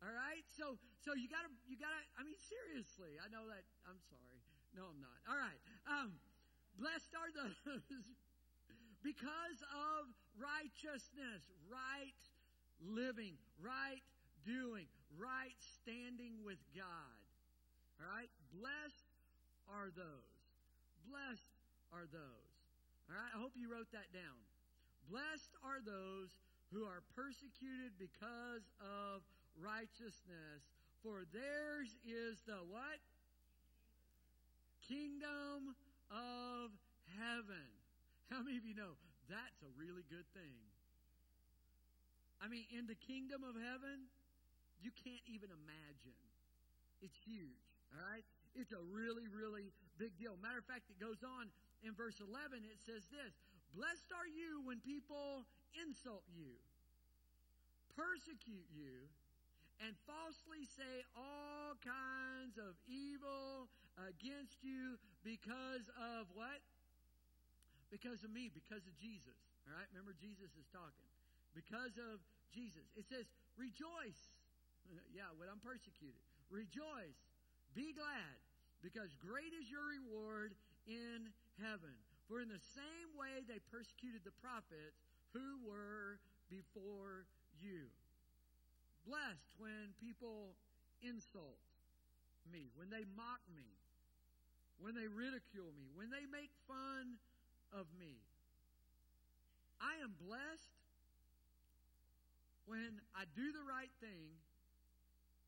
All 0.03 0.11
right? 0.11 0.43
So 0.55 0.79
so 1.03 1.15
you 1.15 1.27
gotta 1.27 1.51
you 1.67 1.75
gotta 1.75 1.99
I 2.19 2.23
mean 2.23 2.39
seriously, 2.39 3.19
I 3.19 3.27
know 3.31 3.47
that 3.47 3.63
I'm 3.87 3.99
sorry. 4.07 4.39
No, 4.75 4.87
I'm 4.87 4.99
not. 4.99 5.15
All 5.27 5.39
right. 5.39 5.59
Um 5.87 6.19
blessed 6.75 7.11
are 7.15 7.31
those 7.39 7.55
because 9.03 9.59
of 9.71 10.07
righteousness, 10.39 11.43
right 11.71 12.21
living, 12.83 13.35
right 13.59 14.03
doing, 14.45 14.87
right 15.19 15.55
standing 15.81 16.43
with 16.43 16.59
God. 16.75 17.19
All 17.99 18.07
right? 18.07 18.31
Blessed 18.55 19.11
are 19.67 19.91
those. 19.91 20.35
Blessed 21.07 21.51
are 21.91 22.07
those. 22.11 22.53
All 23.09 23.15
right? 23.15 23.31
I 23.35 23.39
hope 23.39 23.53
you 23.55 23.71
wrote 23.71 23.91
that 23.91 24.11
down. 24.15 24.39
Blessed 25.09 25.51
are 25.65 25.81
those 25.81 26.29
who 26.71 26.85
are 26.85 27.01
persecuted 27.15 27.97
because 27.97 28.69
of 28.79 29.25
righteousness, 29.57 30.61
for 31.01 31.25
theirs 31.33 31.97
is 32.05 32.39
the 32.45 32.61
what? 32.69 33.01
Kingdom 34.87 35.75
of 36.11 36.71
heaven. 37.17 37.78
How 38.29 38.45
many 38.45 38.61
of 38.61 38.65
you 38.65 38.77
know 38.77 38.93
that's 39.25 39.61
a 39.65 39.71
really 39.73 40.05
good 40.05 40.25
thing? 40.37 40.57
I 42.39 42.47
mean, 42.47 42.69
in 42.71 42.85
the 42.85 42.95
kingdom 42.95 43.43
of 43.43 43.57
heaven, 43.57 44.07
you 44.79 44.93
can't 44.95 45.25
even 45.27 45.51
imagine. 45.51 46.15
It's 47.01 47.17
huge, 47.25 47.65
all 47.91 47.99
right? 47.99 48.23
It's 48.55 48.71
a 48.71 48.83
really, 48.93 49.27
really 49.27 49.73
big 49.97 50.15
deal. 50.15 50.37
Matter 50.39 50.61
of 50.61 50.67
fact, 50.69 50.87
it 50.87 51.01
goes 51.01 51.19
on 51.25 51.51
in 51.83 51.97
verse 51.97 52.21
11. 52.21 52.63
It 52.63 52.79
says 52.85 53.03
this 53.11 53.33
Blessed 53.75 54.09
are 54.15 54.29
you 54.29 54.63
when 54.63 54.79
people 54.79 55.43
insult 55.75 56.23
you, 56.31 56.53
persecute 57.97 58.69
you, 58.71 59.09
and 59.83 59.95
falsely 60.07 60.63
say 60.63 61.03
all 61.15 61.75
kinds 61.83 62.55
of 62.61 62.77
evil 62.87 63.67
against 63.99 64.63
you 64.63 64.95
because 65.23 65.87
of 65.97 66.27
what? 66.35 66.63
Because 67.89 68.21
of 68.21 68.29
me, 68.29 68.53
because 68.53 68.85
of 68.85 68.93
Jesus. 69.01 69.37
All 69.65 69.73
right? 69.73 69.89
Remember, 69.93 70.13
Jesus 70.17 70.53
is 70.55 70.67
talking. 70.69 71.09
Because 71.57 71.97
of 71.97 72.21
Jesus. 72.53 72.85
It 72.93 73.09
says, 73.09 73.25
rejoice. 73.57 74.21
yeah, 75.17 75.29
when 75.37 75.49
I'm 75.49 75.61
persecuted. 75.61 76.21
Rejoice. 76.49 77.19
Be 77.77 77.93
glad, 77.93 78.37
because 78.81 79.13
great 79.21 79.53
is 79.53 79.69
your 79.69 79.85
reward 79.85 80.57
in 80.89 81.29
heaven. 81.61 81.93
For 82.25 82.41
in 82.41 82.49
the 82.49 82.61
same 82.73 83.09
way 83.13 83.45
they 83.45 83.61
persecuted 83.69 84.25
the 84.25 84.33
prophets 84.41 85.05
who 85.33 85.61
were 85.65 86.17
before 86.49 87.29
you. 87.61 87.89
Blessed 89.05 89.53
when 89.61 89.93
people 90.01 90.57
insult 91.05 91.61
me, 92.49 92.73
when 92.73 92.89
they 92.89 93.05
mock 93.13 93.41
me, 93.53 93.69
when 94.81 94.97
they 94.97 95.05
ridicule 95.05 95.69
me, 95.77 95.89
when 95.93 96.09
they 96.09 96.25
make 96.29 96.49
fun 96.65 97.21
of 97.73 97.85
me. 97.99 98.17
I 99.79 100.01
am 100.03 100.11
blessed 100.19 100.75
when 102.67 103.01
I 103.17 103.25
do 103.33 103.49
the 103.49 103.65
right 103.65 103.91
thing 104.03 104.29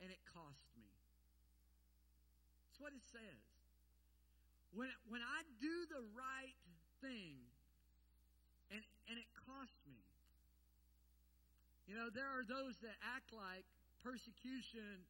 and 0.02 0.10
it 0.10 0.22
costs 0.34 0.74
me. 0.80 0.90
That's 2.66 2.80
what 2.82 2.94
it 2.96 3.06
says. 3.14 3.44
When, 4.74 4.90
when 5.12 5.22
I 5.22 5.44
do 5.60 5.76
the 5.92 6.02
right 6.18 6.58
thing 7.04 7.38
and, 8.72 8.82
and 9.12 9.20
it 9.20 9.30
costs 9.46 9.84
me. 9.86 10.02
You 11.86 12.00
know, 12.00 12.08
there 12.08 12.32
are 12.32 12.48
those 12.48 12.80
that 12.82 12.96
act 13.04 13.36
like 13.36 13.68
persecution 14.00 15.04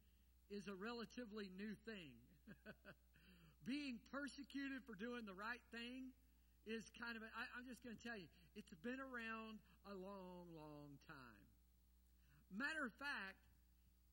is 0.50 0.66
a 0.68 0.76
relatively 0.76 1.48
new 1.56 1.72
thing. 1.86 2.12
Being 3.64 4.02
persecuted 4.10 4.82
for 4.84 4.98
doing 4.98 5.24
the 5.24 5.36
right 5.38 5.62
thing 5.70 6.10
is 6.66 6.86
kind 6.94 7.18
of, 7.18 7.22
a, 7.22 7.28
I, 7.34 7.42
I'm 7.58 7.66
just 7.66 7.82
going 7.82 7.96
to 7.96 8.02
tell 8.02 8.16
you, 8.16 8.30
it's 8.54 8.70
been 8.86 9.00
around 9.00 9.58
a 9.90 9.94
long, 9.98 10.46
long 10.54 10.94
time. 11.08 11.46
Matter 12.54 12.86
of 12.86 12.94
fact, 13.00 13.40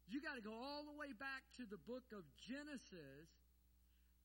you 0.09 0.17
got 0.23 0.39
to 0.39 0.41
go 0.41 0.55
all 0.55 0.81
the 0.88 0.95
way 0.97 1.13
back 1.13 1.45
to 1.62 1.67
the 1.69 1.77
book 1.85 2.07
of 2.09 2.25
Genesis, 2.41 3.29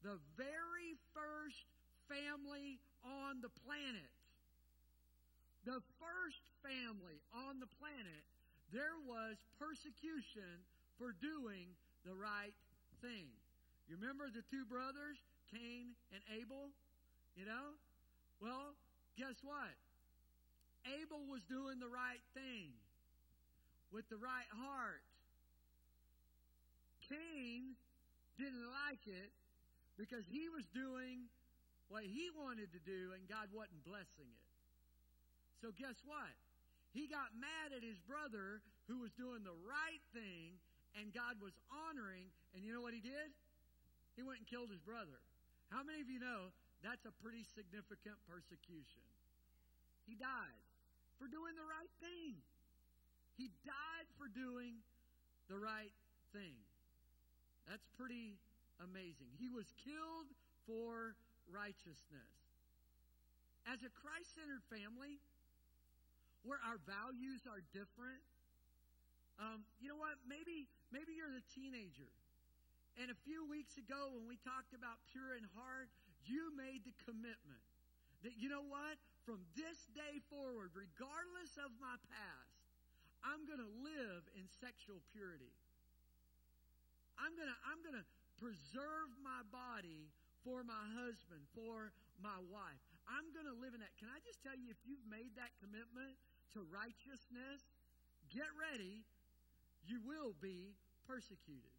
the 0.00 0.16
very 0.38 0.96
first 1.12 1.68
family 2.08 2.80
on 3.04 3.44
the 3.44 3.52
planet. 3.66 4.12
The 5.68 5.80
first 6.00 6.44
family 6.60 7.20
on 7.32 7.60
the 7.60 7.68
planet, 7.80 8.24
there 8.72 8.96
was 9.04 9.37
persecution 9.60 10.64
for 10.96 11.16
doing 11.20 11.72
the 12.04 12.16
right 12.16 12.56
thing. 13.00 13.28
You 13.88 13.96
remember 14.00 14.28
the 14.32 14.44
two 14.48 14.64
brothers, 14.64 15.20
Cain 15.52 15.92
and 16.12 16.20
Abel? 16.32 16.72
You 17.37 17.44
know? 17.44 17.76
Well, 18.40 18.75
guess 19.16 19.38
what? 19.42 19.75
Abel 20.85 21.25
was 21.31 21.40
doing 21.49 21.81
the 21.81 21.88
right 21.88 22.20
thing 22.37 22.75
with 23.92 24.05
the 24.11 24.20
right 24.20 24.49
heart. 24.53 25.05
Cain 27.09 27.77
didn't 28.37 28.68
like 28.88 29.05
it 29.07 29.31
because 29.97 30.25
he 30.29 30.49
was 30.51 30.66
doing 30.75 31.31
what 31.88 32.03
he 32.03 32.29
wanted 32.35 32.73
to 32.75 32.81
do 32.83 33.14
and 33.14 33.23
God 33.29 33.49
wasn't 33.53 33.81
blessing 33.85 34.29
it. 34.29 34.44
So 35.62 35.73
guess 35.77 35.97
what? 36.05 36.35
He 36.92 37.09
got 37.09 37.33
mad 37.38 37.73
at 37.73 37.83
his 37.83 37.97
brother 38.05 38.61
who 38.90 39.01
was 39.01 39.12
doing 39.16 39.40
the 39.47 39.57
right 39.64 40.03
thing 40.12 40.61
and 40.94 41.11
God 41.11 41.42
was 41.42 41.55
honoring, 41.70 42.31
and 42.55 42.62
you 42.62 42.70
know 42.70 42.79
what 42.79 42.94
he 42.94 43.03
did? 43.03 43.35
He 44.14 44.23
went 44.23 44.47
and 44.47 44.47
killed 44.47 44.70
his 44.70 44.79
brother. 44.79 45.18
How 45.75 45.83
many 45.83 45.99
of 45.99 46.07
you 46.07 46.23
know 46.23 46.55
that's 46.85 47.09
a 47.09 47.14
pretty 47.25 47.49
significant 47.57 48.20
persecution? 48.29 49.03
He 50.05 50.14
died 50.14 50.61
for 51.16 51.25
doing 51.25 51.57
the 51.57 51.64
right 51.64 51.90
thing. 52.05 52.37
He 53.40 53.49
died 53.64 54.07
for 54.20 54.29
doing 54.29 54.85
the 55.49 55.57
right 55.57 55.92
thing. 56.37 56.55
That's 57.64 57.88
pretty 57.97 58.37
amazing. 58.85 59.33
He 59.40 59.49
was 59.49 59.64
killed 59.81 60.29
for 60.68 61.16
righteousness. 61.49 62.33
As 63.64 63.81
a 63.81 63.88
Christ 64.05 64.37
centered 64.37 64.61
family, 64.68 65.16
where 66.44 66.61
our 66.68 66.77
values 66.85 67.49
are 67.49 67.64
different, 67.73 68.20
um, 69.40 69.64
you 69.81 69.88
know 69.88 69.97
what? 69.97 70.20
Maybe 70.29 70.68
maybe 70.92 71.16
you're 71.16 71.33
the 71.33 71.42
teenager, 71.57 72.12
and 73.01 73.09
a 73.09 73.18
few 73.25 73.49
weeks 73.49 73.81
ago 73.81 74.12
when 74.12 74.29
we 74.29 74.37
talked 74.44 74.77
about 74.77 75.01
pure 75.11 75.35
in 75.35 75.49
heart, 75.57 75.88
you 76.26 76.52
made 76.56 76.84
the 76.84 76.96
commitment 77.04 77.64
that 78.24 78.37
you 78.40 78.48
know 78.48 78.64
what? 78.64 78.96
From 79.28 79.40
this 79.56 79.88
day 79.96 80.20
forward, 80.28 80.72
regardless 80.76 81.56
of 81.60 81.72
my 81.80 81.96
past, 82.08 82.60
I'm 83.24 83.48
going 83.48 83.60
to 83.60 83.72
live 83.80 84.24
in 84.37 84.44
sexual 84.60 85.00
purity. 85.12 85.52
I'm 87.18 87.34
gonna 87.38 87.54
I'm 87.70 87.80
gonna 87.87 88.06
preserve 88.42 89.08
my 89.22 89.46
body 89.54 90.10
for 90.42 90.66
my 90.66 90.84
husband, 90.98 91.46
for 91.54 91.94
my 92.18 92.38
wife. 92.50 92.82
I'm 93.06 93.30
gonna 93.30 93.54
live 93.54 93.74
in 93.74 93.80
that. 93.80 93.94
Can 94.02 94.10
I 94.10 94.18
just 94.26 94.42
tell 94.42 94.56
you, 94.56 94.70
if 94.70 94.80
you've 94.82 95.04
made 95.06 95.30
that 95.38 95.54
commitment 95.62 96.18
to 96.54 96.66
righteousness, 96.70 97.62
get 98.30 98.48
ready. 98.58 99.06
You 99.87 100.00
will 100.02 100.34
be 100.40 100.74
persecuted. 101.06 101.73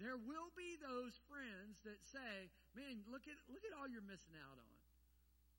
There 0.00 0.16
will 0.16 0.50
be 0.56 0.76
those 0.80 1.16
friends 1.28 1.80
that 1.84 2.00
say, 2.04 2.50
"Man, 2.74 3.04
look 3.10 3.28
at 3.28 3.36
look 3.48 3.64
at 3.64 3.72
all 3.76 3.86
you're 3.86 4.04
missing 4.04 4.34
out 4.36 4.58
on. 4.58 4.78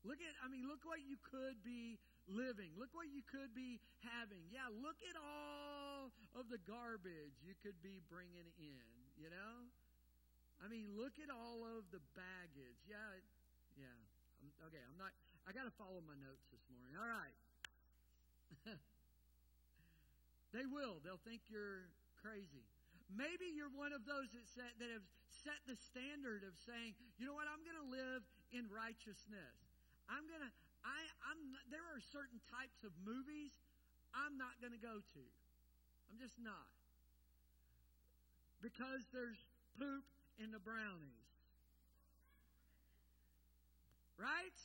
Look 0.04 0.20
at 0.20 0.34
I 0.44 0.48
mean, 0.48 0.68
look 0.68 0.84
what 0.84 1.00
you 1.00 1.16
could 1.22 1.62
be 1.64 1.98
living. 2.28 2.72
Look 2.76 2.92
what 2.92 3.08
you 3.08 3.22
could 3.24 3.54
be 3.54 3.80
having. 4.04 4.44
Yeah, 4.52 4.68
look 4.68 5.00
at 5.04 5.16
all 5.16 6.12
of 6.36 6.48
the 6.48 6.60
garbage 6.68 7.40
you 7.40 7.56
could 7.64 7.80
be 7.80 8.00
bringing 8.08 8.48
in, 8.60 8.88
you 9.16 9.28
know? 9.28 9.68
I 10.60 10.68
mean, 10.68 10.92
look 10.96 11.16
at 11.20 11.28
all 11.28 11.64
of 11.64 11.88
the 11.92 12.00
baggage. 12.16 12.80
Yeah, 12.88 13.20
yeah. 13.76 13.98
I'm, 14.40 14.52
okay, 14.68 14.80
I'm 14.84 14.96
not 14.96 15.12
I 15.44 15.52
got 15.52 15.68
to 15.68 15.74
follow 15.76 16.00
my 16.00 16.16
notes 16.16 16.48
this 16.48 16.64
morning. 16.72 16.96
All 16.96 17.04
right. 17.04 17.36
they 20.56 20.64
will. 20.64 21.04
They'll 21.04 21.20
think 21.20 21.44
you're 21.52 21.92
crazy. 22.16 22.64
Maybe 23.12 23.52
you're 23.52 23.72
one 23.72 23.92
of 23.92 24.08
those 24.08 24.32
that 24.32 24.46
set, 24.48 24.72
that 24.80 24.90
have 24.90 25.06
set 25.44 25.60
the 25.68 25.76
standard 25.76 26.46
of 26.46 26.56
saying, 26.64 26.96
you 27.20 27.28
know 27.28 27.36
what, 27.36 27.50
I'm 27.50 27.60
going 27.62 27.78
to 27.78 27.90
live 27.90 28.24
in 28.54 28.64
righteousness. 28.72 29.56
I'm 30.08 30.24
going 30.28 30.44
to 30.44 30.52
I 30.84 31.00
I'm 31.32 31.40
there 31.72 31.84
are 31.96 32.00
certain 32.12 32.36
types 32.52 32.84
of 32.84 32.92
movies 33.08 33.56
I'm 34.12 34.36
not 34.36 34.54
going 34.60 34.76
to 34.76 34.80
go 34.80 35.00
to. 35.00 35.22
I'm 36.12 36.20
just 36.20 36.36
not. 36.38 36.70
Because 38.62 39.02
there's 39.10 39.40
poop 39.80 40.04
in 40.38 40.52
the 40.54 40.62
brownies. 40.62 41.32
Right? 44.14 44.58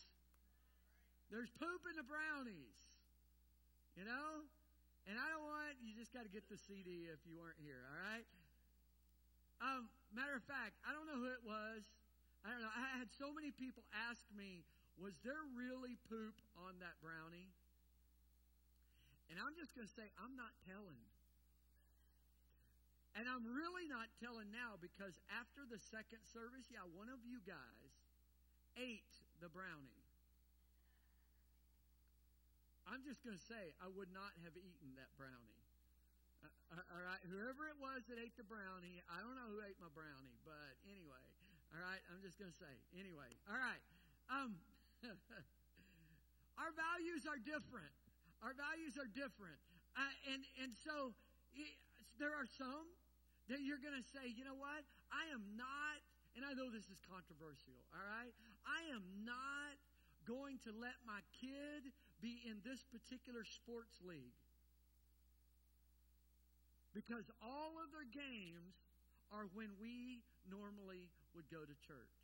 There's 1.34 1.50
poop 1.58 1.82
in 1.90 1.98
the 1.98 2.06
brownies. 2.06 2.78
You 3.98 4.06
know? 4.06 4.46
And 5.10 5.18
I 5.18 5.26
don't 5.34 5.42
want, 5.42 5.74
you 5.82 5.98
just 5.98 6.14
got 6.14 6.22
to 6.22 6.30
get 6.30 6.46
the 6.54 6.60
CD 6.70 7.10
if 7.10 7.18
you 7.26 7.34
weren't 7.34 7.58
here, 7.58 7.82
all 7.90 7.98
right? 7.98 8.28
Um, 9.58 9.90
matter 10.14 10.38
of 10.38 10.46
fact, 10.46 10.78
I 10.86 10.94
don't 10.94 11.10
know 11.10 11.18
who 11.18 11.34
it 11.34 11.42
was. 11.42 11.82
I 12.46 12.54
don't 12.54 12.62
know. 12.62 12.70
I 12.70 13.02
had 13.02 13.10
so 13.18 13.34
many 13.34 13.50
people 13.50 13.82
ask 14.06 14.22
me, 14.38 14.62
was 15.02 15.18
there 15.26 15.42
really 15.58 15.98
poop 16.14 16.38
on 16.62 16.78
that 16.86 16.94
brownie? 17.02 17.50
And 19.34 19.42
I'm 19.42 19.58
just 19.58 19.74
going 19.74 19.90
to 19.90 19.96
say, 19.98 20.14
I'm 20.22 20.38
not 20.38 20.54
telling. 20.70 21.02
And 23.18 23.26
I'm 23.26 23.50
really 23.50 23.90
not 23.90 24.14
telling 24.22 24.54
now 24.54 24.78
because 24.78 25.18
after 25.34 25.66
the 25.66 25.82
second 25.90 26.22
service, 26.30 26.70
yeah, 26.70 26.86
one 26.86 27.10
of 27.10 27.18
you 27.26 27.42
guys 27.50 27.92
ate 28.78 29.10
the 29.42 29.50
brownie. 29.50 30.09
I'm 32.90 33.06
just 33.06 33.22
going 33.22 33.38
to 33.38 33.46
say, 33.46 33.78
I 33.86 33.88
would 33.94 34.10
not 34.10 34.34
have 34.42 34.58
eaten 34.58 34.98
that 34.98 35.14
brownie. 35.14 35.62
Uh, 36.42 36.50
uh, 36.74 36.94
all 36.98 37.04
right, 37.06 37.22
whoever 37.30 37.70
it 37.70 37.78
was 37.78 38.02
that 38.10 38.18
ate 38.18 38.34
the 38.34 38.48
brownie, 38.50 38.98
I 39.14 39.22
don't 39.22 39.38
know 39.38 39.46
who 39.54 39.62
ate 39.62 39.78
my 39.78 39.94
brownie, 39.94 40.42
but 40.42 40.74
anyway, 40.90 41.26
all 41.70 41.82
right, 41.86 42.02
I'm 42.10 42.18
just 42.26 42.42
going 42.42 42.50
to 42.50 42.58
say, 42.58 42.74
anyway, 42.98 43.30
all 43.46 43.62
right. 43.62 43.84
Um, 44.34 44.58
our 46.62 46.74
values 46.74 47.30
are 47.30 47.38
different. 47.38 47.94
Our 48.42 48.58
values 48.58 48.98
are 48.98 49.10
different, 49.12 49.60
uh, 50.00 50.32
and 50.32 50.42
and 50.64 50.72
so 50.72 51.12
it, 51.52 51.76
there 52.24 52.32
are 52.32 52.48
some 52.48 52.88
that 53.52 53.60
you're 53.68 53.82
going 53.84 54.00
to 54.00 54.08
say, 54.16 54.32
you 54.32 54.48
know 54.48 54.56
what, 54.56 54.80
I 55.12 55.28
am 55.36 55.44
not, 55.60 56.00
and 56.40 56.48
I 56.48 56.56
know 56.56 56.72
this 56.72 56.88
is 56.88 57.04
controversial. 57.04 57.76
All 57.92 58.06
right, 58.08 58.32
I 58.64 58.96
am 58.96 59.04
not 59.28 59.76
going 60.30 60.62
to 60.70 60.72
let 60.78 60.94
my 61.10 61.26
kid 61.42 61.90
be 62.22 62.38
in 62.46 62.62
this 62.62 62.86
particular 62.94 63.42
sports 63.42 63.98
league. 64.06 64.38
Because 66.94 67.26
all 67.42 67.82
of 67.82 67.90
their 67.90 68.06
games 68.06 68.78
are 69.34 69.50
when 69.58 69.74
we 69.82 70.22
normally 70.46 71.10
would 71.34 71.50
go 71.50 71.66
to 71.66 71.76
church. 71.82 72.22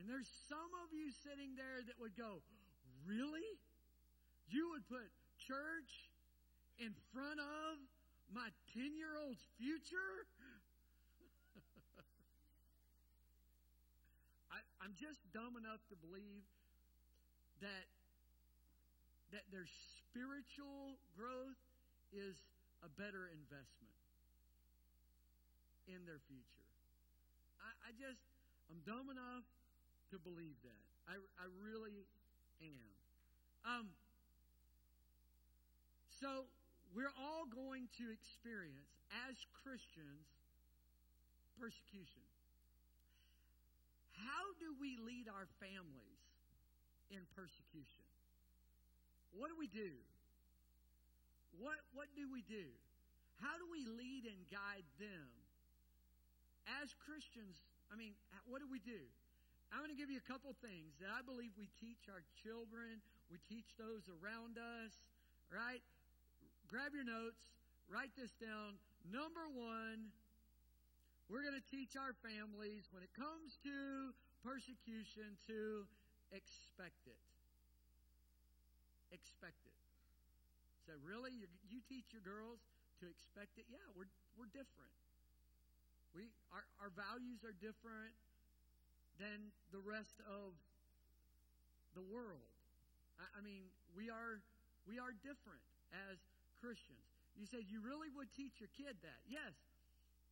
And 0.00 0.08
there's 0.08 0.28
some 0.48 0.72
of 0.80 0.96
you 0.96 1.12
sitting 1.20 1.52
there 1.60 1.84
that 1.84 2.00
would 2.00 2.16
go, 2.16 2.40
Really? 3.06 3.48
You 4.50 4.70
would 4.74 4.86
put 4.88 5.08
church 5.46 6.10
in 6.78 6.92
front 7.12 7.40
of 7.40 7.78
my 8.34 8.48
10 8.74 8.96
year 8.96 9.14
old's 9.18 9.42
future? 9.58 10.26
I, 14.52 14.58
I'm 14.80 14.96
just 14.96 15.20
dumb 15.36 15.60
enough 15.60 15.84
to 15.92 15.96
believe 16.00 16.44
that 17.60 17.86
that 19.30 19.46
their 19.54 19.68
spiritual 20.02 20.98
growth 21.14 21.60
is 22.10 22.34
a 22.82 22.90
better 22.98 23.30
investment 23.30 23.94
in 25.86 26.02
their 26.02 26.18
future. 26.26 26.66
I, 27.62 27.70
I 27.86 27.90
just 27.94 28.18
I'm 28.72 28.80
dumb 28.86 29.10
enough 29.10 29.46
to 30.10 30.16
believe 30.18 30.58
that. 30.66 30.84
I, 31.06 31.18
I 31.38 31.46
really 31.62 32.06
am. 32.62 32.90
Um, 33.66 33.86
so 36.22 36.46
we're 36.94 37.14
all 37.18 37.46
going 37.50 37.90
to 37.98 38.10
experience 38.10 38.94
as 39.26 39.34
Christians 39.62 40.26
persecution. 41.58 42.29
How 44.26 44.44
do 44.60 44.74
we 44.80 44.96
lead 45.00 45.26
our 45.28 45.48
families 45.58 46.10
in 47.10 47.26
persecution. 47.34 48.06
What 49.34 49.50
do 49.50 49.58
we 49.58 49.66
do? 49.66 49.90
What, 51.58 51.82
what 51.92 52.06
do 52.14 52.30
we 52.30 52.46
do? 52.46 52.70
How 53.42 53.58
do 53.58 53.66
we 53.66 53.82
lead 53.84 54.30
and 54.30 54.38
guide 54.48 54.86
them? 55.02 55.26
As 56.78 56.94
Christians, 57.02 57.58
I 57.90 57.98
mean, 57.98 58.14
what 58.46 58.62
do 58.62 58.70
we 58.70 58.78
do? 58.78 59.02
I'm 59.74 59.82
going 59.82 59.90
to 59.90 59.98
give 59.98 60.10
you 60.10 60.18
a 60.18 60.28
couple 60.30 60.54
things 60.62 60.98
that 61.02 61.10
I 61.10 61.22
believe 61.22 61.54
we 61.58 61.70
teach 61.78 62.10
our 62.10 62.22
children, 62.42 63.02
we 63.30 63.38
teach 63.46 63.66
those 63.78 64.06
around 64.22 64.58
us, 64.58 64.94
right? 65.50 65.82
Grab 66.66 66.94
your 66.94 67.06
notes, 67.06 67.50
write 67.90 68.10
this 68.18 68.34
down. 68.38 68.78
Number 69.06 69.46
one, 69.50 70.10
we're 71.30 71.46
going 71.46 71.56
to 71.56 71.68
teach 71.70 71.94
our 71.94 72.12
families 72.26 72.90
when 72.90 73.06
it 73.06 73.14
comes 73.14 73.56
to 73.62 74.10
persecution 74.42 75.38
to 75.46 75.86
Expect 76.30 77.02
it. 77.10 77.18
Expect 79.10 79.58
it. 79.66 79.78
So 80.86 80.94
really, 81.02 81.34
you, 81.34 81.50
you 81.66 81.82
teach 81.90 82.14
your 82.14 82.22
girls 82.22 82.62
to 83.02 83.10
expect 83.10 83.58
it? 83.58 83.66
Yeah, 83.66 83.82
we're 83.98 84.10
we're 84.38 84.50
different. 84.54 84.94
We 86.14 86.30
our 86.54 86.62
our 86.78 86.92
values 86.94 87.42
are 87.42 87.54
different 87.58 88.14
than 89.18 89.50
the 89.74 89.82
rest 89.82 90.22
of 90.30 90.54
the 91.98 92.06
world. 92.06 92.46
I, 93.18 93.26
I 93.34 93.40
mean, 93.42 93.66
we 93.98 94.06
are 94.06 94.38
we 94.86 95.02
are 95.02 95.10
different 95.26 95.62
as 95.90 96.22
Christians. 96.62 97.02
You 97.34 97.50
said 97.50 97.66
you 97.66 97.82
really 97.82 98.10
would 98.14 98.30
teach 98.38 98.62
your 98.62 98.70
kid 98.78 98.94
that. 99.02 99.22
Yes. 99.26 99.69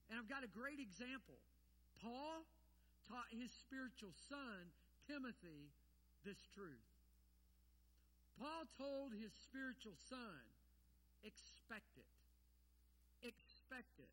And 0.09 0.17
I've 0.17 0.29
got 0.29 0.45
a 0.45 0.51
great 0.51 0.81
example. 0.81 1.37
Paul 2.01 2.45
taught 3.09 3.29
his 3.33 3.53
spiritual 3.65 4.13
son, 4.29 4.73
Timothy, 5.09 5.69
this 6.25 6.39
truth. 6.57 6.89
Paul 8.41 8.65
told 8.79 9.13
his 9.13 9.35
spiritual 9.51 9.99
son, 10.09 10.41
expect 11.27 11.91
it. 11.99 12.09
Expect 13.27 13.99
it. 13.99 14.13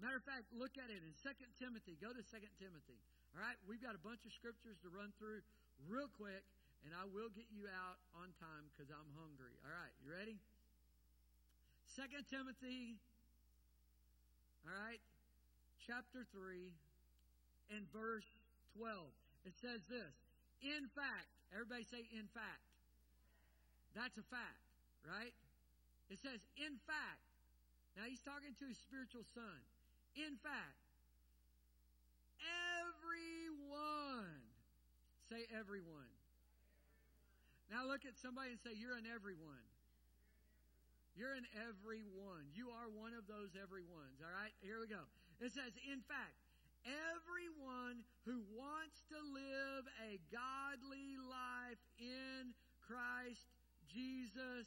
Matter 0.00 0.18
of 0.18 0.24
fact, 0.24 0.48
look 0.56 0.74
at 0.80 0.88
it 0.88 1.04
in 1.04 1.12
2 1.20 1.30
Timothy. 1.60 1.94
Go 2.00 2.10
to 2.10 2.22
2 2.24 2.42
Timothy. 2.58 2.98
All 3.36 3.44
right, 3.44 3.56
we've 3.68 3.80
got 3.80 3.94
a 3.94 4.02
bunch 4.02 4.24
of 4.24 4.32
scriptures 4.32 4.80
to 4.82 4.88
run 4.88 5.12
through 5.20 5.44
real 5.86 6.08
quick, 6.16 6.42
and 6.84 6.96
I 6.96 7.04
will 7.06 7.30
get 7.30 7.46
you 7.52 7.68
out 7.68 8.00
on 8.16 8.32
time 8.40 8.64
because 8.72 8.88
I'm 8.90 9.08
hungry. 9.14 9.54
All 9.62 9.72
right, 9.72 9.94
you 10.02 10.10
ready? 10.10 10.36
2 11.92 12.08
Timothy, 12.32 12.96
all 14.64 14.72
right, 14.72 15.00
chapter 15.86 16.26
3 16.30 16.72
and 17.74 17.82
verse 17.90 18.28
12. 18.78 19.06
It 19.44 19.54
says 19.58 19.82
this 19.90 20.14
in 20.62 20.86
fact, 20.94 21.26
everybody 21.50 21.82
say, 21.90 22.06
in 22.14 22.30
fact. 22.30 22.62
That's 23.98 24.14
a 24.16 24.26
fact, 24.30 24.62
right? 25.04 25.34
It 26.08 26.22
says, 26.22 26.38
in 26.56 26.78
fact. 26.86 27.26
Now 27.98 28.08
he's 28.08 28.22
talking 28.24 28.56
to 28.56 28.64
his 28.64 28.78
spiritual 28.88 29.26
son. 29.36 29.58
In 30.16 30.38
fact, 30.40 30.80
everyone. 32.80 34.40
Say 35.28 35.44
everyone. 35.52 36.08
Now 37.68 37.84
look 37.84 38.08
at 38.08 38.16
somebody 38.20 38.56
and 38.56 38.60
say, 38.64 38.72
You're 38.76 38.96
an 38.96 39.08
everyone. 39.08 39.66
You're 41.12 41.36
an 41.36 41.44
everyone. 41.68 42.48
You 42.56 42.72
are 42.72 42.88
one 42.88 43.12
of 43.12 43.28
those 43.28 43.52
everyones. 43.52 44.16
All 44.24 44.32
right? 44.32 44.52
Here 44.64 44.80
we 44.80 44.88
go. 44.88 45.04
It 45.40 45.52
says, 45.52 45.72
In 45.90 46.00
fact, 46.04 46.36
everyone 46.84 48.04
who 48.26 48.42
wants 48.56 49.02
to 49.08 49.16
live 49.16 49.84
a 50.08 50.18
godly 50.30 51.16
life 51.18 51.82
in 51.98 52.54
Christ 52.86 53.46
Jesus 53.92 54.66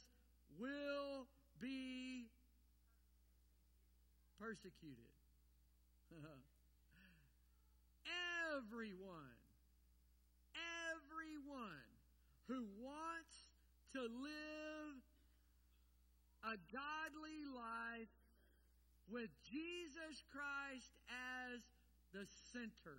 will 0.58 1.26
be 1.60 2.26
persecuted. 4.38 5.12
everyone, 8.56 9.36
everyone 10.88 11.90
who 12.48 12.64
wants 12.80 13.50
to 13.92 14.00
live 14.00 14.96
a 16.44 16.56
godly 16.72 17.42
life 17.54 18.08
with 19.10 19.30
Jesus 19.46 20.22
Christ 20.32 20.92
as 21.08 21.62
the 22.12 22.26
center. 22.52 22.98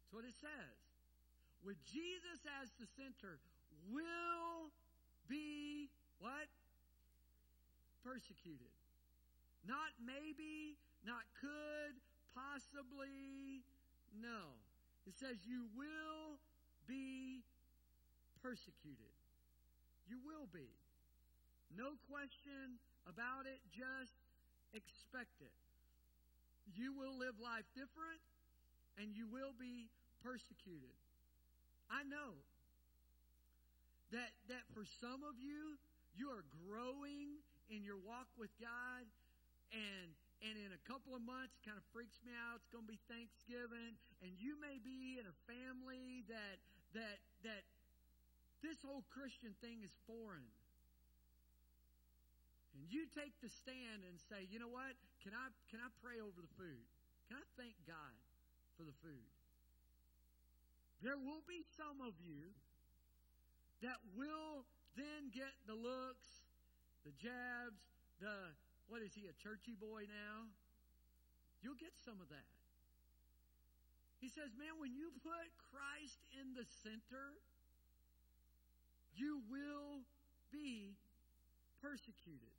That's 0.00 0.12
what 0.12 0.24
it 0.24 0.36
says. 0.40 0.78
With 1.64 1.76
Jesus 1.90 2.40
as 2.62 2.70
the 2.78 2.86
center, 2.96 3.38
will 3.90 4.70
be 5.28 5.88
what? 6.20 6.48
Persecuted. 8.04 8.70
Not 9.66 9.90
maybe, 9.98 10.78
not 11.02 11.26
could, 11.42 11.98
possibly. 12.34 13.66
No. 14.22 14.54
It 15.06 15.18
says 15.18 15.36
you 15.42 15.66
will 15.74 16.38
be 16.86 17.42
persecuted. 18.42 19.10
You 20.06 20.22
will 20.22 20.46
be. 20.54 20.70
No 21.74 21.98
question 22.06 22.78
about 23.06 23.46
it, 23.46 23.62
just 23.70 24.14
expect 24.74 25.38
it. 25.40 25.54
You 26.74 26.92
will 26.92 27.14
live 27.16 27.38
life 27.38 27.64
different 27.72 28.20
and 28.98 29.14
you 29.14 29.30
will 29.30 29.54
be 29.54 29.88
persecuted. 30.20 30.92
I 31.86 32.02
know 32.02 32.34
that 34.10 34.34
that 34.50 34.66
for 34.74 34.82
some 35.02 35.22
of 35.22 35.38
you 35.38 35.78
you 36.14 36.30
are 36.30 36.42
growing 36.66 37.38
in 37.70 37.82
your 37.82 37.98
walk 38.02 38.26
with 38.38 38.50
God 38.58 39.06
and 39.74 40.08
and 40.44 40.54
in 40.54 40.70
a 40.74 40.82
couple 40.86 41.14
of 41.14 41.22
months 41.22 41.58
kind 41.62 41.78
of 41.78 41.86
freaks 41.90 42.18
me 42.22 42.34
out 42.34 42.62
it's 42.62 42.70
going 42.70 42.86
to 42.86 42.92
be 42.92 43.00
Thanksgiving 43.10 43.98
and 44.22 44.30
you 44.38 44.58
may 44.58 44.78
be 44.82 45.18
in 45.18 45.26
a 45.26 45.36
family 45.46 46.26
that 46.30 46.58
that 46.94 47.18
that 47.42 47.62
this 48.62 48.78
whole 48.82 49.06
Christian 49.10 49.54
thing 49.62 49.82
is 49.82 49.94
foreign 50.06 50.46
and 52.76 52.84
you 52.92 53.08
take 53.16 53.32
the 53.40 53.48
stand 53.48 54.04
and 54.04 54.20
say, 54.28 54.44
you 54.52 54.60
know 54.60 54.68
what? 54.68 54.92
Can 55.24 55.32
I 55.32 55.48
can 55.72 55.80
I 55.80 55.88
pray 56.04 56.20
over 56.20 56.36
the 56.36 56.52
food? 56.60 56.84
Can 57.32 57.40
I 57.40 57.46
thank 57.56 57.72
God 57.88 58.14
for 58.76 58.84
the 58.84 58.92
food? 59.00 59.26
There 61.00 61.16
will 61.16 61.40
be 61.48 61.64
some 61.76 62.04
of 62.04 62.12
you 62.20 62.52
that 63.80 63.96
will 64.12 64.68
then 64.96 65.32
get 65.32 65.52
the 65.64 65.76
looks, 65.76 66.44
the 67.04 67.12
jabs, 67.16 67.80
the 68.20 68.52
what 68.88 69.02
is 69.02 69.12
he, 69.16 69.26
a 69.26 69.36
churchy 69.40 69.74
boy 69.74 70.06
now? 70.06 70.46
You'll 71.64 71.80
get 71.80 71.92
some 72.04 72.20
of 72.20 72.28
that. 72.28 72.50
He 74.20 74.28
says, 74.28 74.52
man, 74.56 74.78
when 74.80 74.94
you 74.94 75.12
put 75.20 75.48
Christ 75.72 76.20
in 76.40 76.54
the 76.54 76.64
center, 76.84 77.36
you 79.16 79.42
will 79.50 80.06
be 80.52 80.96
persecuted. 81.82 82.55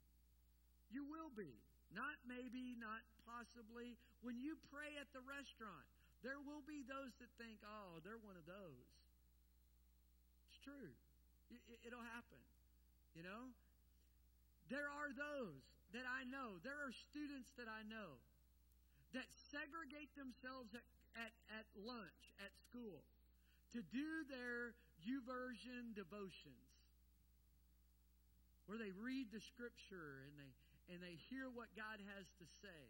You 0.88 1.04
will 1.04 1.32
be. 1.36 1.52
Not 1.92 2.20
maybe, 2.28 2.76
not 2.76 3.00
possibly. 3.24 3.96
When 4.20 4.36
you 4.36 4.60
pray 4.68 4.96
at 5.00 5.08
the 5.16 5.24
restaurant, 5.24 5.88
there 6.20 6.40
will 6.42 6.64
be 6.66 6.84
those 6.84 7.14
that 7.22 7.30
think, 7.40 7.62
oh, 7.64 8.02
they're 8.04 8.20
one 8.20 8.36
of 8.36 8.44
those. 8.44 8.88
It's 10.50 10.60
true. 10.60 10.92
It, 11.48 11.92
will 11.92 12.04
happen. 12.04 12.42
You 13.16 13.24
know? 13.24 13.52
There 14.68 14.88
are 15.00 15.08
those 15.16 15.64
that 15.96 16.04
I 16.04 16.28
know. 16.28 16.60
There 16.60 16.76
are 16.76 16.92
students 16.92 17.48
that 17.56 17.70
I 17.70 17.80
know 17.88 18.20
that 19.16 19.24
segregate 19.48 20.12
themselves 20.12 20.76
at, 20.76 20.84
at, 21.16 21.32
at 21.56 21.66
lunch, 21.80 22.20
at 22.44 22.52
school, 22.68 23.00
to 23.72 23.80
do 23.88 24.28
their 24.28 24.76
YouVersion 25.08 25.96
devotions, 25.96 26.68
where 28.68 28.76
they 28.76 28.92
read 29.00 29.32
the 29.32 29.40
scripture 29.40 30.28
and 30.28 30.36
they 30.36 30.52
and 30.88 30.98
they 31.04 31.20
hear 31.28 31.48
what 31.52 31.68
God 31.76 32.00
has 32.16 32.26
to 32.40 32.46
say. 32.64 32.82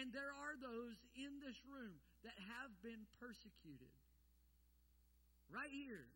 And 0.00 0.14
there 0.14 0.30
are 0.30 0.54
those 0.56 0.96
in 1.18 1.42
this 1.42 1.58
room 1.66 1.98
that 2.22 2.36
have 2.56 2.70
been 2.80 3.02
persecuted. 3.18 3.90
Right 5.50 5.72
here. 5.72 6.06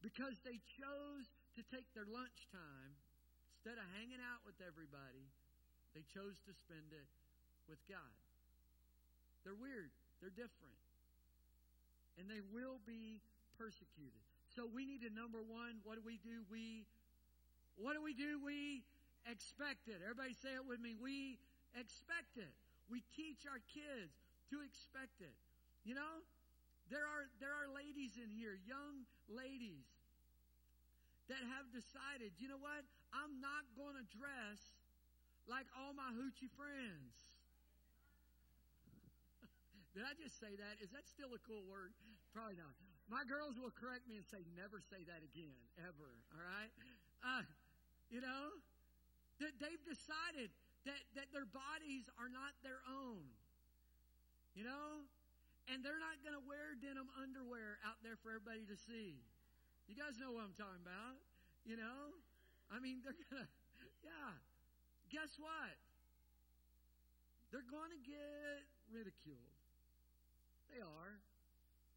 Because 0.00 0.38
they 0.46 0.58
chose 0.78 1.26
to 1.58 1.62
take 1.74 1.86
their 1.94 2.06
lunchtime, 2.06 2.94
instead 3.58 3.78
of 3.78 3.86
hanging 3.98 4.22
out 4.22 4.42
with 4.46 4.58
everybody, 4.62 5.26
they 5.94 6.02
chose 6.14 6.38
to 6.46 6.52
spend 6.66 6.94
it 6.94 7.08
with 7.66 7.78
God. 7.90 8.14
They're 9.42 9.58
weird. 9.58 9.90
They're 10.22 10.34
different. 10.34 10.78
And 12.18 12.30
they 12.30 12.42
will 12.54 12.78
be 12.86 13.18
persecuted. 13.58 14.22
So 14.54 14.68
we 14.68 14.86
need 14.86 15.02
to, 15.02 15.10
number 15.10 15.40
one, 15.42 15.82
what 15.82 15.98
do 15.98 16.02
we 16.04 16.22
do? 16.22 16.44
We 16.52 16.86
what 17.76 17.94
do 17.94 18.02
we 18.02 18.12
do? 18.14 18.40
We 18.42 18.84
expect 19.28 19.88
it. 19.88 20.00
Everybody 20.02 20.34
say 20.34 20.54
it 20.56 20.64
with 20.66 20.80
me. 20.80 20.94
We 20.98 21.38
expect 21.78 22.36
it. 22.36 22.52
We 22.90 23.02
teach 23.16 23.48
our 23.48 23.60
kids 23.72 24.12
to 24.52 24.60
expect 24.60 25.22
it. 25.22 25.34
You 25.86 25.96
know, 25.96 26.22
there 26.90 27.06
are 27.06 27.26
there 27.40 27.54
are 27.54 27.70
ladies 27.72 28.20
in 28.20 28.28
here, 28.28 28.58
young 28.68 29.06
ladies 29.30 29.86
that 31.30 31.42
have 31.54 31.70
decided, 31.70 32.34
you 32.36 32.50
know 32.50 32.60
what? 32.60 32.84
I'm 33.14 33.40
not 33.40 33.64
going 33.78 33.94
to 33.96 34.06
dress 34.12 34.60
like 35.46 35.64
all 35.78 35.94
my 35.94 36.10
hoochie 36.12 36.50
friends. 36.58 37.14
Did 39.96 40.04
I 40.04 40.12
just 40.18 40.36
say 40.36 40.52
that? 40.58 40.82
Is 40.82 40.90
that 40.92 41.06
still 41.06 41.32
a 41.32 41.40
cool 41.46 41.62
word? 41.64 41.94
Probably 42.34 42.58
not. 42.58 42.74
My 43.10 43.24
girls 43.28 43.60
will 43.60 43.74
correct 43.74 44.08
me 44.08 44.16
and 44.16 44.26
say, 44.26 44.40
never 44.56 44.80
say 44.80 45.04
that 45.04 45.20
again, 45.20 45.56
ever. 45.80 46.10
All 46.32 46.44
right? 46.44 46.72
Uh, 47.20 47.44
you 48.12 48.20
know? 48.20 48.52
That 49.40 49.56
they've 49.58 49.80
decided 49.82 50.52
that, 50.84 51.02
that 51.16 51.32
their 51.32 51.48
bodies 51.48 52.06
are 52.20 52.28
not 52.28 52.52
their 52.60 52.84
own. 52.86 53.24
You 54.52 54.68
know? 54.68 55.02
And 55.72 55.80
they're 55.80 55.98
not 55.98 56.20
going 56.20 56.36
to 56.36 56.44
wear 56.44 56.76
denim 56.76 57.08
underwear 57.16 57.80
out 57.82 57.98
there 58.04 58.20
for 58.20 58.36
everybody 58.36 58.68
to 58.68 58.76
see. 58.76 59.16
You 59.88 59.96
guys 59.96 60.20
know 60.20 60.36
what 60.36 60.44
I'm 60.44 60.54
talking 60.54 60.84
about. 60.84 61.18
You 61.64 61.80
know? 61.80 62.12
I 62.68 62.78
mean, 62.78 63.00
they're 63.00 63.16
going 63.16 63.48
to, 63.48 63.88
yeah. 64.04 64.36
Guess 65.08 65.40
what? 65.40 65.74
They're 67.50 67.66
going 67.68 67.92
to 67.92 68.00
get 68.04 68.64
ridiculed. 68.92 69.56
They 70.72 70.80
are. 70.80 71.14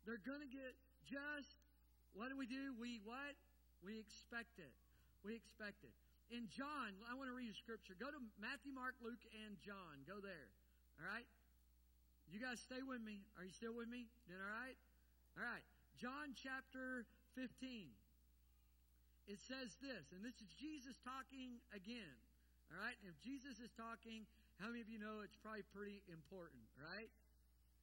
They're 0.04 0.22
going 0.22 0.44
to 0.44 0.52
get 0.52 0.76
just, 1.08 1.64
what 2.12 2.28
do 2.28 2.36
we 2.36 2.46
do? 2.46 2.76
We 2.76 3.00
what? 3.08 3.40
We 3.84 3.98
expect 4.00 4.60
it. 4.60 4.74
We 5.24 5.34
expect 5.34 5.82
it. 5.82 5.96
In 6.34 6.50
John, 6.50 6.98
I 7.06 7.14
want 7.14 7.30
to 7.30 7.38
read 7.38 7.54
a 7.54 7.58
scripture. 7.58 7.94
Go 8.02 8.10
to 8.10 8.22
Matthew, 8.42 8.74
Mark, 8.74 8.98
Luke, 8.98 9.22
and 9.46 9.54
John. 9.62 10.02
Go 10.10 10.18
there. 10.18 10.50
All 10.98 11.06
right? 11.06 11.28
You 12.34 12.42
guys 12.42 12.58
stay 12.58 12.82
with 12.82 13.04
me. 13.06 13.22
Are 13.38 13.46
you 13.46 13.54
still 13.54 13.78
with 13.78 13.86
me? 13.86 14.10
Then 14.26 14.42
all 14.42 14.50
right? 14.50 14.78
All 15.38 15.46
right. 15.46 15.62
John 16.02 16.34
chapter 16.34 17.06
15. 17.38 17.94
It 19.26 19.42
says 19.46 19.74
this, 19.82 20.06
and 20.14 20.22
this 20.22 20.38
is 20.42 20.50
Jesus 20.58 20.98
talking 21.06 21.62
again. 21.74 22.18
All 22.74 22.82
right? 22.82 22.98
If 23.06 23.14
Jesus 23.22 23.62
is 23.62 23.70
talking, 23.78 24.26
how 24.58 24.74
many 24.74 24.82
of 24.82 24.90
you 24.90 24.98
know 24.98 25.22
it's 25.22 25.38
probably 25.42 25.66
pretty 25.74 26.02
important, 26.10 26.62
right? 26.78 27.10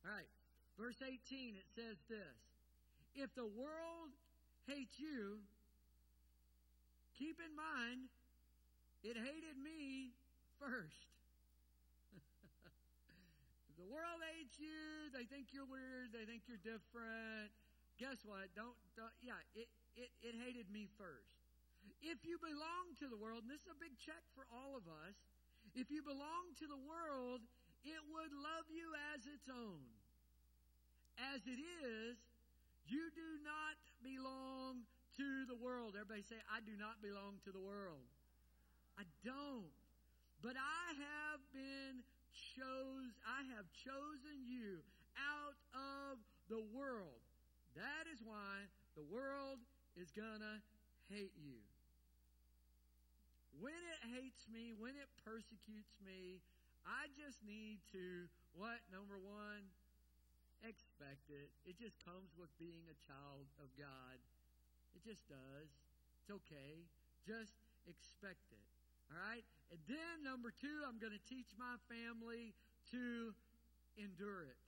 All 0.03 0.11
right. 0.11 0.31
Verse 0.79 0.99
18, 0.99 1.55
it 1.55 1.69
says 1.75 1.99
this 2.11 2.37
If 3.15 3.31
the 3.35 3.47
world 3.47 4.11
hates 4.67 4.99
you, 4.99 5.43
keep 7.19 7.39
in 7.39 7.53
mind 7.55 8.11
it 9.03 9.19
hated 9.19 9.59
me 9.59 10.15
first. 10.63 11.11
the 13.79 13.87
world 13.91 14.23
hates 14.35 14.59
you. 14.63 15.11
They 15.11 15.27
think 15.27 15.51
you're 15.51 15.67
weird. 15.67 16.15
They 16.15 16.23
think 16.23 16.47
you're 16.47 16.63
different. 16.63 17.51
Guess 17.99 18.23
what? 18.23 18.51
Don't, 18.55 18.79
don't 18.95 19.13
yeah, 19.21 19.39
it, 19.59 19.67
it, 19.99 20.11
it 20.23 20.35
hated 20.39 20.71
me 20.71 20.87
first. 20.95 21.35
If 21.99 22.23
you 22.23 22.39
belong 22.39 22.95
to 23.03 23.11
the 23.11 23.19
world, 23.19 23.43
and 23.43 23.51
this 23.51 23.67
is 23.67 23.75
a 23.75 23.79
big 23.79 23.95
check 23.99 24.23
for 24.39 24.47
all 24.55 24.79
of 24.79 24.87
us, 24.87 25.19
if 25.75 25.91
you 25.91 26.03
belong 26.03 26.55
to 26.63 26.67
the 26.71 26.79
world, 26.79 27.43
it 27.83 28.03
would 28.11 28.31
love 28.31 28.67
you 28.71 28.87
as 29.15 29.27
its 29.27 29.51
own. 29.51 29.83
As 31.35 31.43
it 31.47 31.59
is, 31.59 32.19
you 32.87 33.11
do 33.15 33.29
not 33.43 33.79
belong 34.03 34.87
to 35.19 35.27
the 35.47 35.59
world. 35.59 35.95
Everybody 35.99 36.23
say, 36.23 36.39
I 36.51 36.63
do 36.63 36.75
not 36.79 37.03
belong 37.03 37.43
to 37.47 37.51
the 37.51 37.63
world. 37.63 38.07
I 38.99 39.05
don't. 39.25 39.71
But 40.43 40.57
I 40.59 40.87
have 40.99 41.41
been 41.53 42.03
chose 42.57 43.13
I 43.27 43.45
have 43.57 43.67
chosen 43.73 44.45
you 44.45 44.83
out 45.17 45.57
of 45.75 46.19
the 46.49 46.63
world. 46.75 47.21
That 47.77 48.05
is 48.13 48.21
why 48.25 48.69
the 48.97 49.03
world 49.03 49.59
is 49.97 50.11
gonna 50.13 50.61
hate 51.09 51.33
you. 51.41 51.61
when 53.61 53.77
it 53.77 54.01
hates 54.17 54.49
me, 54.49 54.73
when 54.75 54.97
it 54.97 55.09
persecutes 55.25 56.01
me, 56.03 56.41
I 56.89 57.07
just 57.15 57.39
need 57.45 57.79
to, 57.93 58.27
what? 58.57 58.81
Number 58.91 59.21
one, 59.21 59.63
expect 60.67 61.31
it. 61.31 61.53
It 61.69 61.79
just 61.79 62.01
comes 62.03 62.33
with 62.35 62.51
being 62.59 62.83
a 62.91 62.97
child 63.07 63.47
of 63.63 63.71
God. 63.79 64.19
It 64.97 65.05
just 65.07 65.23
does. 65.29 65.69
It's 66.23 66.31
okay. 66.31 66.83
Just 67.27 67.55
expect 67.87 68.51
it. 68.51 68.82
All 69.13 69.21
right? 69.21 69.45
And 69.69 69.81
then, 69.85 70.25
number 70.25 70.53
two, 70.57 70.85
I'm 70.89 70.97
going 70.97 71.13
to 71.13 71.25
teach 71.29 71.53
my 71.61 71.77
family 71.93 72.57
to 72.97 73.37
endure 74.01 74.49
it. 74.49 74.61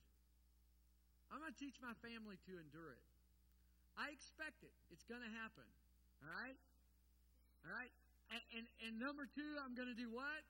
I'm 1.33 1.41
going 1.41 1.53
to 1.53 1.61
teach 1.61 1.81
my 1.81 1.97
family 2.05 2.37
to 2.45 2.53
endure 2.61 2.93
it. 2.93 3.05
I 3.97 4.13
expect 4.13 4.61
it. 4.61 4.73
It's 4.93 5.05
going 5.09 5.25
to 5.25 5.33
happen. 5.41 5.65
All 6.21 6.29
right? 6.29 6.57
All 7.65 7.73
right? 7.73 7.89
And, 8.29 8.41
and, 8.53 8.65
and 8.85 8.93
number 9.01 9.25
two, 9.25 9.51
I'm 9.65 9.73
going 9.73 9.89
to 9.89 9.97
do 9.97 10.13
what? 10.13 10.41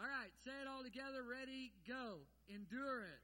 All 0.00 0.08
right, 0.08 0.32
say 0.48 0.56
it 0.56 0.64
all 0.64 0.80
together. 0.80 1.20
Ready, 1.20 1.76
go. 1.84 2.24
Endure 2.48 3.04
it. 3.04 3.20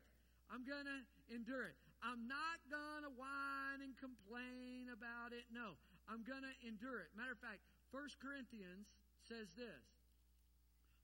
I'm 0.52 0.60
going 0.68 0.84
to 0.84 0.98
endure 1.32 1.72
it. 1.72 1.76
I'm 2.04 2.28
not 2.28 2.60
going 2.68 3.08
to 3.08 3.12
whine 3.16 3.80
and 3.80 3.96
complain 3.96 4.92
about 4.92 5.32
it. 5.32 5.48
No, 5.48 5.80
I'm 6.04 6.20
going 6.28 6.44
to 6.44 6.54
endure 6.68 7.00
it. 7.00 7.08
Matter 7.16 7.32
of 7.32 7.40
fact, 7.40 7.64
1 7.96 8.04
Corinthians 8.20 8.92
says 9.28 9.50
this. 9.58 9.82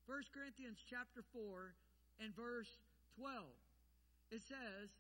1 0.06 0.22
Corinthians 0.30 0.78
chapter 0.86 1.26
4 1.34 1.74
and 2.22 2.30
verse 2.34 2.70
12. 3.18 3.42
It 4.30 4.42
says, 4.46 4.90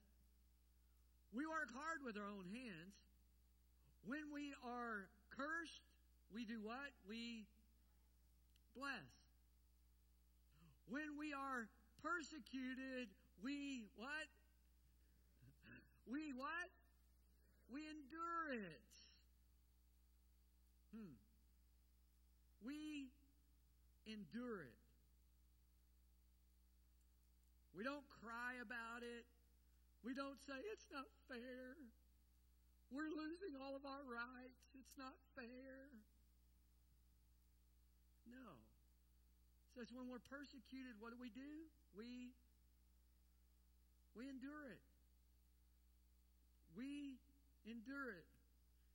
We 1.30 1.46
work 1.46 1.70
hard 1.70 2.02
with 2.02 2.18
our 2.18 2.26
own 2.26 2.50
hands. 2.50 2.98
When 4.06 4.34
we 4.34 4.54
are 4.66 5.06
cursed, 5.30 5.86
we 6.34 6.44
do 6.44 6.58
what? 6.62 6.90
We 7.06 7.46
bless. 8.74 9.06
When 10.90 11.14
we 11.14 11.30
are 11.32 11.70
persecuted, 12.02 13.06
we 13.42 13.86
what? 13.94 14.26
We 16.10 16.34
what? 16.34 16.70
We 17.70 17.86
endure 17.86 18.58
it. 18.58 18.90
Hmm. 20.90 21.21
We 22.64 23.10
endure 24.06 24.62
it. 24.62 24.78
We 27.76 27.84
don't 27.84 28.04
cry 28.22 28.60
about 28.60 29.02
it. 29.02 29.24
We 30.04 30.14
don't 30.14 30.38
say, 30.46 30.58
it's 30.72 30.86
not 30.92 31.06
fair. 31.30 31.78
We're 32.92 33.08
losing 33.08 33.56
all 33.56 33.72
of 33.72 33.86
our 33.88 34.04
rights. 34.04 34.60
It's 34.76 34.92
not 34.98 35.16
fair. 35.32 35.88
No. 38.28 38.44
It 38.52 39.70
says 39.72 39.88
when 39.94 40.12
we're 40.12 40.22
persecuted, 40.28 41.00
what 41.00 41.16
do 41.16 41.18
we 41.18 41.32
do? 41.32 41.64
We 41.96 42.36
we 44.12 44.28
endure 44.28 44.68
it. 44.68 44.84
We 46.76 47.16
endure 47.64 48.12
it. 48.12 48.28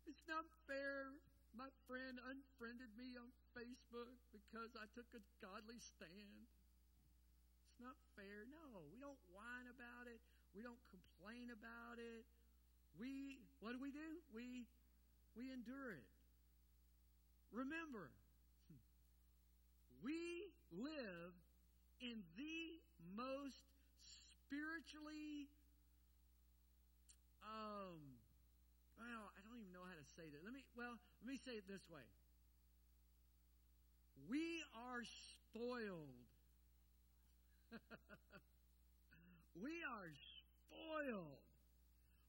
It's 0.06 0.22
not 0.30 0.46
fair. 0.70 1.10
My 1.58 1.74
friend 1.90 2.22
unfriended 2.22 2.94
me 2.94 3.18
on 3.18 3.34
Facebook 3.58 4.14
because 4.30 4.78
I 4.78 4.86
took 4.94 5.10
a 5.18 5.22
godly 5.42 5.82
stand. 5.82 6.46
It's 7.66 7.82
not 7.82 7.98
fair. 8.14 8.46
No, 8.46 8.86
we 8.94 9.02
don't 9.02 9.18
whine 9.34 9.66
about 9.66 10.06
it. 10.06 10.22
We 10.54 10.62
don't 10.62 10.78
complain 10.94 11.50
about 11.50 11.98
it. 11.98 12.30
We 13.02 13.42
what 13.58 13.74
do 13.74 13.82
we 13.82 13.90
do? 13.90 14.22
We 14.30 14.70
we 15.34 15.50
endure 15.50 15.98
it. 15.98 16.06
Remember, 17.50 18.14
we 20.06 20.54
live 20.70 21.34
in 22.06 22.22
the 22.38 22.78
most 23.18 23.66
spiritually 24.46 25.50
um 27.42 27.98
well, 29.02 29.34
I 29.34 29.42
don't 29.42 29.58
even 29.58 29.74
know 29.74 29.86
how 29.86 29.98
to 29.98 30.08
say 30.14 30.30
that. 30.30 30.46
Let 30.46 30.54
me 30.54 30.62
well, 30.78 31.02
let 31.22 31.32
me 31.32 31.40
say 31.46 31.54
it 31.54 31.68
this 31.68 31.84
way. 31.90 32.06
We 34.30 34.62
are 34.76 35.04
spoiled. 35.04 36.28
we 39.64 39.72
are 39.84 40.12
spoiled. 40.12 41.42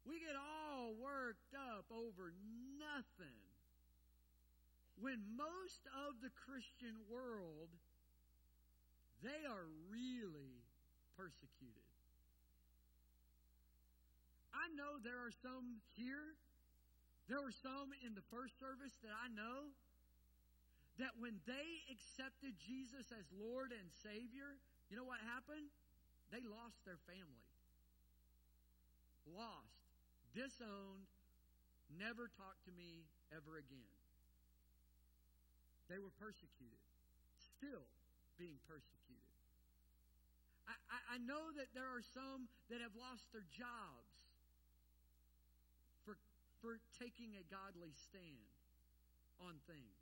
We 0.07 0.21
get 0.21 0.37
all 0.37 0.95
worked 0.97 1.55
up 1.55 1.85
over 1.93 2.33
nothing. 2.79 3.39
When 5.01 5.23
most 5.37 5.87
of 6.09 6.19
the 6.23 6.31
Christian 6.47 6.97
world, 7.11 7.69
they 9.23 9.47
are 9.47 9.67
really 9.91 10.63
persecuted. 11.17 11.89
I 14.55 14.71
know 14.75 14.99
there 15.03 15.19
are 15.19 15.35
some 15.43 15.83
here, 15.95 16.35
there 17.29 17.45
were 17.45 17.53
some 17.53 17.93
in 18.01 18.17
the 18.17 18.25
first 18.33 18.57
service 18.57 18.97
that 19.05 19.13
I 19.13 19.29
know 19.29 19.69
that 20.97 21.13
when 21.21 21.37
they 21.45 21.69
accepted 21.93 22.57
Jesus 22.59 23.13
as 23.13 23.29
Lord 23.37 23.71
and 23.71 23.87
Savior, 24.03 24.57
you 24.89 24.97
know 24.97 25.05
what 25.05 25.21
happened? 25.23 25.69
They 26.33 26.41
lost 26.43 26.81
their 26.89 26.99
family. 27.05 27.47
Lost. 29.37 29.85
Disowned. 30.33 31.05
Never 32.01 32.33
talked 32.33 32.65
to 32.65 32.73
me 32.73 33.05
ever 33.33 33.61
again. 33.61 33.97
They 35.93 36.01
were 36.01 36.13
persecuted. 36.17 36.85
Still 37.61 37.85
being 38.41 38.57
persecuted. 38.65 39.29
I, 40.69 40.77
I, 40.93 40.99
I 41.17 41.19
know 41.25 41.49
that 41.57 41.73
there 41.73 41.89
are 41.89 42.05
some 42.13 42.49
that 42.69 42.81
have 42.85 42.93
lost 42.97 43.25
their 43.33 43.45
jobs 43.53 44.09
for, 46.61 46.83
taking 46.99 47.39
a 47.39 47.45
godly 47.47 47.95
stand 47.95 48.51
on 49.39 49.55
things. 49.71 49.99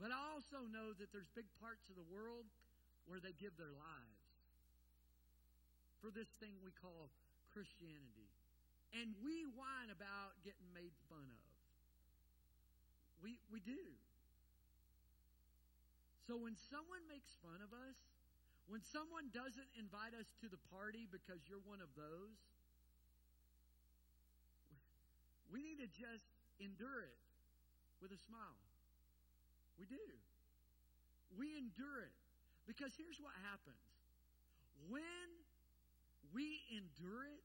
But 0.00 0.10
I 0.10 0.18
also 0.32 0.64
know 0.66 0.96
that 0.96 1.12
there's 1.12 1.28
big 1.36 1.46
parts 1.60 1.86
of 1.92 1.94
the 1.94 2.08
world 2.10 2.48
where 3.06 3.20
they 3.20 3.36
give 3.36 3.54
their 3.60 3.70
lives 3.70 4.22
for 6.02 6.10
this 6.10 6.26
thing 6.42 6.58
we 6.64 6.74
call 6.82 7.12
Christianity. 7.54 8.26
And 8.92 9.14
we 9.22 9.46
whine 9.54 9.88
about 9.94 10.34
getting 10.42 10.66
made 10.74 10.92
fun 11.06 11.24
of. 11.24 11.44
We, 13.22 13.38
we 13.54 13.62
do. 13.62 13.78
So 16.26 16.34
when 16.34 16.58
someone 16.68 17.06
makes 17.06 17.30
fun 17.38 17.62
of 17.62 17.70
us, 17.70 17.96
when 18.66 18.82
someone 18.82 19.30
doesn't 19.30 19.70
invite 19.78 20.14
us 20.18 20.26
to 20.42 20.50
the 20.50 20.58
party 20.74 21.06
because 21.06 21.38
you're 21.46 21.62
one 21.62 21.78
of 21.78 21.90
those, 21.94 22.34
we 25.52 25.60
need 25.60 25.78
to 25.84 25.90
just 25.92 26.24
endure 26.58 27.04
it 27.04 27.20
with 28.00 28.10
a 28.10 28.20
smile. 28.24 28.58
We 29.78 29.84
do. 29.86 30.00
We 31.36 31.54
endure 31.54 32.02
it. 32.02 32.16
Because 32.66 32.94
here's 32.96 33.18
what 33.18 33.34
happens 33.42 33.82
when 34.90 35.28
we 36.34 36.62
endure 36.72 37.26
it, 37.26 37.42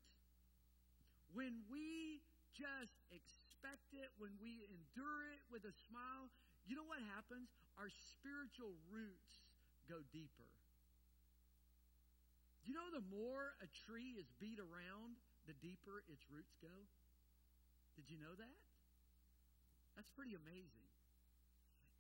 when 1.34 1.62
we 1.70 2.22
just 2.54 2.98
expect 3.13 3.93
it, 3.93 4.10
when 4.17 4.34
we 4.41 4.65
endure 4.70 5.22
it 5.34 5.41
with 5.52 5.65
a 5.65 5.76
smile, 5.89 6.30
you 6.65 6.74
know 6.78 6.86
what 6.86 7.02
happens? 7.13 7.50
our 7.78 7.93
spiritual 7.93 8.74
roots 8.89 9.46
go 9.86 10.02
deeper. 10.10 10.50
You 12.65 12.74
know 12.74 12.89
the 12.91 13.06
more 13.08 13.56
a 13.63 13.70
tree 13.88 14.17
is 14.20 14.28
beat 14.41 14.60
around, 14.60 15.15
the 15.46 15.56
deeper 15.63 16.04
its 16.12 16.26
roots 16.28 16.58
go? 16.60 16.74
Did 17.98 18.13
you 18.13 18.21
know 18.21 18.33
that? 18.37 18.58
That's 19.98 20.13
pretty 20.13 20.37
amazing. 20.37 20.87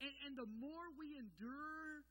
And, 0.05 0.13
and 0.29 0.33
the 0.37 0.45
more 0.61 0.85
we 0.93 1.17
endure, 1.17 2.05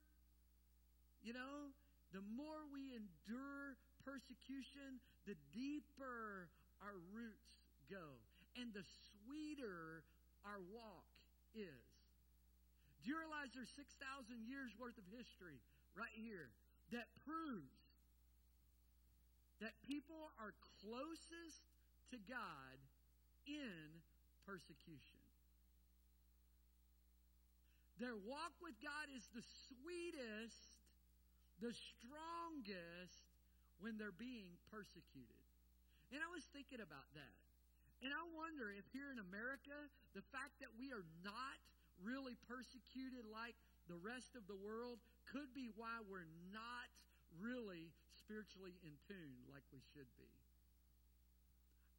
you 1.23 1.31
know, 1.31 1.71
the 2.11 2.27
more 2.35 2.67
we 2.75 2.91
endure 2.99 3.79
persecution, 4.03 4.99
the 5.31 5.39
deeper 5.55 6.51
our 6.83 6.99
roots 7.15 7.63
go. 7.87 8.19
And 8.59 8.75
the 8.75 8.83
sweeter 8.83 10.03
our 10.43 10.59
walk 10.75 11.07
is. 11.55 11.87
Do 13.07 13.15
you 13.15 13.19
realize 13.23 13.55
there's 13.55 13.71
6,000 13.79 14.03
years 14.51 14.75
worth 14.83 14.99
of 14.99 15.07
history 15.15 15.63
right 15.95 16.15
here 16.19 16.51
that 16.91 17.07
proves 17.23 17.87
that 19.63 19.79
people 19.87 20.35
are 20.43 20.53
closest 20.83 21.63
to 22.11 22.19
God 22.27 22.77
in 23.47 24.03
persecution? 24.45 25.23
Their 27.97 28.19
walk 28.29 28.53
with 28.61 28.77
God 28.85 29.09
is 29.17 29.25
the 29.33 29.45
sweetest, 29.73 30.77
the 31.65 31.73
strongest 31.73 33.25
when 33.81 33.97
they're 33.97 34.15
being 34.15 34.53
persecuted. 34.69 35.47
And 36.13 36.21
I 36.21 36.29
was 36.29 36.45
thinking 36.53 36.85
about 36.85 37.09
that. 37.17 37.37
And 38.05 38.13
I 38.13 38.21
wonder 38.37 38.69
if 38.69 38.85
here 38.93 39.09
in 39.09 39.17
America, 39.17 39.75
the 40.13 40.25
fact 40.29 40.61
that 40.61 40.69
we 40.77 40.93
are 40.93 41.05
not 41.25 41.57
really 42.05 42.37
persecuted 42.45 43.25
like 43.25 43.57
the 43.89 43.97
rest 43.97 44.37
of 44.37 44.45
the 44.45 44.59
world 44.61 45.01
could 45.33 45.49
be 45.57 45.73
why 45.73 46.05
we're 46.05 46.29
not 46.53 46.93
really 47.41 47.89
spiritually 48.13 48.77
in 48.85 48.93
tune 49.09 49.41
like 49.49 49.65
we 49.73 49.81
should 49.97 50.09
be. 50.21 50.29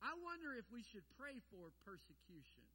I 0.01 0.13
wonder 0.21 0.53
if 0.53 0.65
we 0.69 0.85
should 0.85 1.05
pray 1.17 1.41
for 1.49 1.73
persecution 1.85 2.67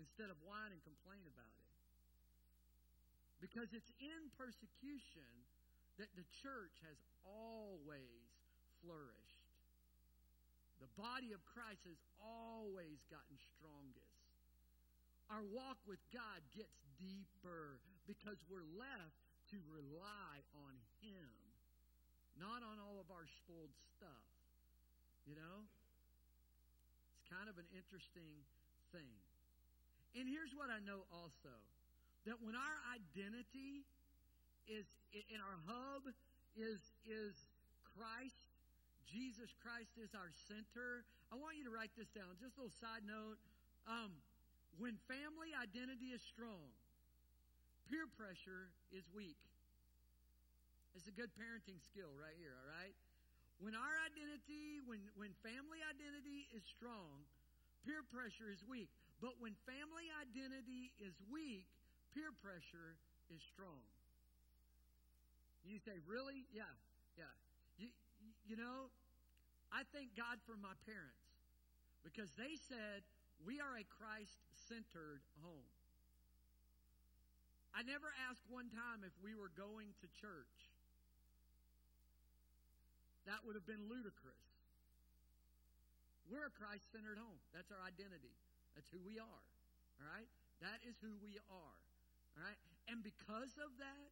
instead 0.00 0.32
of 0.32 0.38
whine 0.44 0.72
and 0.72 0.82
complain 0.82 1.22
about 1.28 1.54
it. 1.54 1.72
Because 3.42 3.70
it's 3.76 3.92
in 4.00 4.32
persecution 4.40 5.28
that 6.00 6.10
the 6.16 6.26
church 6.40 6.74
has 6.88 6.98
always 7.22 8.24
flourished. 8.82 9.44
The 10.82 10.90
body 10.98 11.30
of 11.32 11.40
Christ 11.54 11.84
has 11.86 12.00
always 12.18 12.98
gotten 13.12 13.36
strongest. 13.56 14.24
Our 15.30 15.44
walk 15.54 15.80
with 15.88 16.02
God 16.12 16.40
gets 16.52 16.76
deeper 17.00 17.80
because 18.04 18.36
we're 18.50 18.66
left 18.76 19.24
to 19.54 19.58
rely 19.70 20.44
on 20.66 20.74
Him, 21.00 21.32
not 22.36 22.60
on 22.60 22.76
all 22.82 23.00
of 23.00 23.08
our 23.08 23.24
spoiled 23.44 23.72
stuff. 23.96 24.33
You 25.24 25.36
know? 25.36 25.56
It's 27.16 27.24
kind 27.28 27.48
of 27.48 27.56
an 27.56 27.68
interesting 27.72 28.44
thing. 28.92 29.10
And 30.14 30.30
here's 30.30 30.54
what 30.54 30.70
I 30.70 30.78
know 30.84 31.02
also 31.10 31.54
that 32.24 32.40
when 32.40 32.56
our 32.56 32.76
identity 32.94 33.84
is 34.64 34.88
in 35.12 35.40
our 35.42 35.58
hub 35.68 36.08
is 36.56 36.80
is 37.04 37.34
Christ, 37.96 38.48
Jesus 39.10 39.52
Christ 39.60 39.94
is 40.00 40.14
our 40.14 40.30
center. 40.48 41.04
I 41.30 41.36
want 41.36 41.58
you 41.58 41.64
to 41.66 41.74
write 41.74 41.92
this 41.98 42.08
down. 42.14 42.38
Just 42.40 42.56
a 42.56 42.64
little 42.64 42.78
side 42.80 43.04
note. 43.04 43.36
Um, 43.84 44.14
when 44.78 44.96
family 45.06 45.54
identity 45.54 46.10
is 46.10 46.22
strong, 46.22 46.66
peer 47.90 48.08
pressure 48.18 48.72
is 48.90 49.06
weak. 49.14 49.38
It's 50.94 51.10
a 51.10 51.14
good 51.14 51.30
parenting 51.34 51.78
skill 51.82 52.10
right 52.14 52.34
here, 52.38 52.54
all 52.54 52.70
right? 52.70 52.94
When 53.62 53.74
our 53.74 53.96
identity, 54.02 54.82
when, 54.84 55.00
when 55.14 55.30
family 55.40 55.80
identity 55.84 56.50
is 56.52 56.62
strong, 56.66 57.22
peer 57.86 58.02
pressure 58.02 58.50
is 58.50 58.60
weak. 58.66 58.90
But 59.22 59.38
when 59.38 59.54
family 59.64 60.10
identity 60.10 60.90
is 60.98 61.14
weak, 61.30 61.70
peer 62.12 62.34
pressure 62.42 62.98
is 63.30 63.40
strong. 63.40 63.84
You 65.64 65.80
say, 65.80 65.96
really? 66.04 66.44
Yeah, 66.52 66.68
yeah. 67.16 67.32
You, 67.80 67.88
you 68.44 68.56
know, 68.60 68.92
I 69.72 69.82
thank 69.96 70.12
God 70.12 70.36
for 70.44 70.60
my 70.60 70.76
parents 70.84 71.24
because 72.04 72.28
they 72.36 72.60
said 72.68 73.00
we 73.42 73.64
are 73.64 73.80
a 73.80 73.86
Christ 73.88 74.44
centered 74.68 75.24
home. 75.40 75.72
I 77.72 77.82
never 77.82 78.12
asked 78.30 78.44
one 78.46 78.70
time 78.70 79.02
if 79.02 79.16
we 79.18 79.34
were 79.34 79.50
going 79.56 79.96
to 79.98 80.06
church. 80.20 80.73
That 83.24 83.40
would 83.44 83.56
have 83.56 83.64
been 83.64 83.88
ludicrous. 83.88 84.44
We're 86.28 86.48
a 86.48 86.54
Christ 86.56 86.88
centered 86.92 87.20
home. 87.20 87.40
That's 87.52 87.68
our 87.72 87.80
identity. 87.84 88.32
That's 88.76 88.88
who 88.88 89.00
we 89.04 89.20
are. 89.20 89.42
All 90.00 90.08
right? 90.08 90.28
That 90.64 90.80
is 90.88 90.96
who 91.04 91.12
we 91.20 91.36
are. 91.48 91.76
All 92.36 92.42
right? 92.44 92.58
And 92.88 93.04
because 93.04 93.52
of 93.60 93.72
that, 93.80 94.08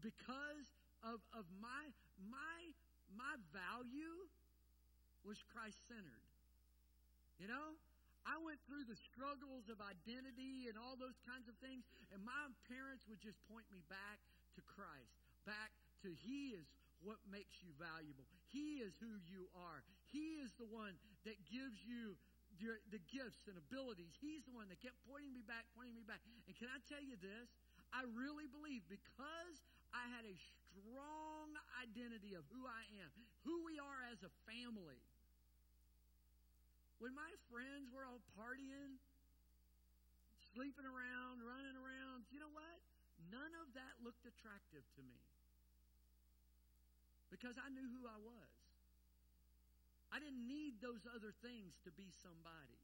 because 0.00 0.68
of, 1.04 1.20
of 1.36 1.44
my 1.60 1.88
my 2.28 2.60
my 3.16 3.34
value 3.50 4.28
was 5.26 5.40
Christ 5.52 5.80
centered. 5.88 6.24
You 7.40 7.48
know? 7.48 7.76
I 8.28 8.36
went 8.44 8.60
through 8.68 8.84
the 8.84 9.00
struggles 9.00 9.72
of 9.72 9.80
identity 9.80 10.68
and 10.68 10.76
all 10.76 10.92
those 10.92 11.16
kinds 11.24 11.48
of 11.48 11.56
things, 11.64 11.88
and 12.12 12.20
my 12.20 12.52
parents 12.68 13.08
would 13.08 13.20
just 13.24 13.40
point 13.48 13.64
me 13.72 13.80
back 13.88 14.20
to 14.54 14.60
Christ, 14.68 15.16
back 15.48 15.72
to 16.04 16.12
He 16.12 16.52
is 16.52 16.68
what 17.04 17.18
makes 17.30 17.60
you 17.64 17.72
valuable. 17.80 18.24
He 18.52 18.84
is 18.84 18.92
who 19.00 19.12
you 19.26 19.48
are. 19.56 19.80
He 20.12 20.40
is 20.42 20.52
the 20.60 20.68
one 20.68 20.96
that 21.24 21.38
gives 21.48 21.80
you 21.86 22.18
the 22.92 23.00
gifts 23.08 23.48
and 23.48 23.56
abilities. 23.56 24.12
He's 24.20 24.44
the 24.44 24.52
one 24.52 24.68
that 24.68 24.82
kept 24.84 25.00
pointing 25.08 25.32
me 25.32 25.40
back, 25.40 25.64
pointing 25.72 25.96
me 25.96 26.04
back. 26.04 26.20
And 26.44 26.52
can 26.60 26.68
I 26.68 26.76
tell 26.84 27.00
you 27.00 27.16
this? 27.16 27.48
I 27.88 28.04
really 28.12 28.44
believe 28.52 28.84
because 28.86 29.56
I 29.96 30.04
had 30.12 30.28
a 30.28 30.36
strong 30.68 31.56
identity 31.80 32.36
of 32.36 32.44
who 32.52 32.68
I 32.68 32.84
am, 33.00 33.08
who 33.48 33.64
we 33.64 33.80
are 33.80 34.04
as 34.12 34.20
a 34.20 34.30
family. 34.44 35.00
When 37.00 37.16
my 37.16 37.32
friends 37.48 37.88
were 37.88 38.04
all 38.04 38.20
partying, 38.36 39.00
sleeping 40.52 40.84
around, 40.84 41.40
running 41.40 41.80
around, 41.80 42.28
you 42.28 42.44
know 42.44 42.52
what? 42.52 42.78
None 43.32 43.56
of 43.64 43.72
that 43.72 43.94
looked 44.04 44.28
attractive 44.28 44.84
to 44.98 45.02
me 45.02 45.16
because 47.30 47.56
I 47.56 47.70
knew 47.70 47.86
who 47.86 48.04
I 48.04 48.18
was. 48.18 48.52
I 50.10 50.18
didn't 50.18 50.42
need 50.42 50.82
those 50.82 51.06
other 51.06 51.30
things 51.38 51.78
to 51.86 51.90
be 51.94 52.10
somebody. 52.10 52.82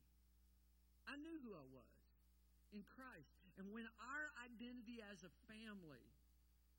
I 1.11 1.19
knew 1.19 1.37
who 1.43 1.55
I 1.59 1.67
was 1.75 1.99
in 2.71 2.87
Christ. 2.87 3.35
And 3.59 3.67
when 3.75 3.87
our 3.99 4.27
identity 4.47 5.03
as 5.11 5.27
a 5.27 5.33
family 5.51 6.07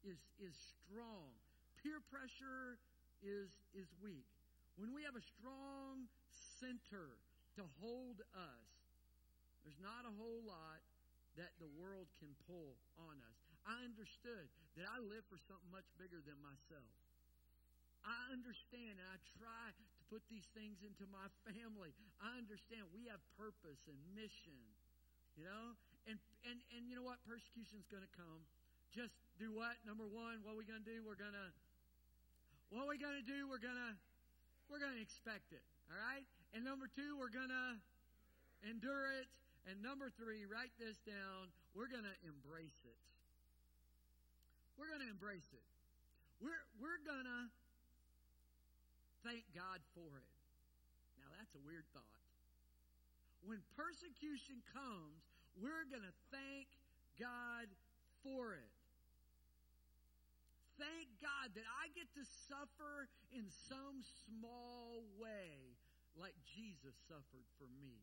is, 0.08 0.20
is 0.40 0.56
strong, 0.56 1.36
peer 1.84 2.00
pressure 2.08 2.80
is, 3.20 3.52
is 3.76 3.92
weak. 4.00 4.28
When 4.80 4.96
we 4.96 5.04
have 5.04 5.20
a 5.20 5.26
strong 5.36 6.08
center 6.62 7.18
to 7.60 7.64
hold 7.84 8.24
us, 8.32 8.72
there's 9.66 9.82
not 9.84 10.08
a 10.08 10.14
whole 10.16 10.44
lot 10.48 10.80
that 11.36 11.52
the 11.60 11.68
world 11.76 12.08
can 12.24 12.32
pull 12.48 12.78
on 12.96 13.20
us. 13.20 13.40
I 13.68 13.84
understood 13.84 14.48
that 14.80 14.88
I 14.88 15.02
live 15.04 15.28
for 15.28 15.36
something 15.44 15.68
much 15.76 15.90
bigger 16.00 16.24
than 16.24 16.40
myself. 16.40 16.88
I 18.06 18.34
understand 18.34 19.00
and 19.00 19.08
I 19.08 19.18
try 19.40 19.66
to 19.74 19.84
put 20.12 20.24
these 20.32 20.46
things 20.54 20.84
into 20.84 21.04
my 21.10 21.28
family. 21.48 21.92
I 22.20 22.38
understand 22.38 22.88
we 22.94 23.08
have 23.12 23.20
purpose 23.36 23.82
and 23.88 23.98
mission, 24.16 24.56
you 25.36 25.44
know? 25.46 25.76
And 26.08 26.18
and 26.48 26.58
and 26.76 26.88
you 26.88 26.96
know 26.96 27.04
what? 27.04 27.20
Persecution's 27.28 27.88
going 27.92 28.04
to 28.04 28.14
come. 28.16 28.42
Just 28.96 29.14
do 29.36 29.52
what? 29.52 29.76
Number 29.84 30.08
1, 30.08 30.42
what 30.48 30.56
are 30.56 30.60
we 30.60 30.64
going 30.64 30.80
to 30.82 30.90
do? 30.90 31.04
We're 31.04 31.20
going 31.20 31.36
to 31.36 31.50
What 32.72 32.88
are 32.88 32.92
we 32.92 32.98
going 32.98 33.20
to 33.20 33.28
do? 33.28 33.46
We're 33.46 33.62
going 33.62 33.78
to 33.78 33.94
we're 34.72 34.80
going 34.80 34.96
to 34.96 35.04
expect 35.04 35.52
it. 35.56 35.64
All 35.92 36.00
right? 36.00 36.28
And 36.52 36.64
number 36.64 36.88
2, 36.92 37.16
we're 37.16 37.32
going 37.32 37.52
to 37.52 37.68
endure 38.68 39.12
it. 39.16 39.28
And 39.68 39.80
number 39.84 40.12
3, 40.16 40.48
write 40.48 40.72
this 40.80 40.96
down. 41.04 41.52
We're 41.76 41.92
going 41.92 42.08
to 42.08 42.18
embrace 42.24 42.80
it. 42.88 43.00
We're 44.80 44.88
going 44.88 45.04
to 45.04 45.12
embrace 45.12 45.48
it. 45.52 45.66
We're, 46.40 46.64
we're 46.80 47.02
going 47.04 47.28
to 47.28 47.42
thank 49.24 49.46
God 49.54 49.80
for 49.94 50.10
it. 50.18 50.32
Now, 51.22 51.30
that's 51.38 51.54
a 51.56 51.62
weird 51.66 51.86
thought. 51.94 52.22
When 53.46 53.62
persecution 53.78 54.60
comes, 54.74 55.22
we're 55.58 55.86
going 55.90 56.06
to 56.06 56.18
thank 56.30 56.68
God 57.18 57.70
for 58.22 58.54
it. 58.54 58.74
Thank 60.78 61.10
God 61.22 61.58
that 61.58 61.66
I 61.66 61.90
get 61.98 62.06
to 62.14 62.24
suffer 62.46 63.10
in 63.34 63.50
some 63.50 64.06
small 64.30 65.02
way 65.18 65.74
like 66.14 66.38
Jesus 66.54 66.94
suffered 67.10 67.46
for 67.58 67.66
me. 67.82 67.98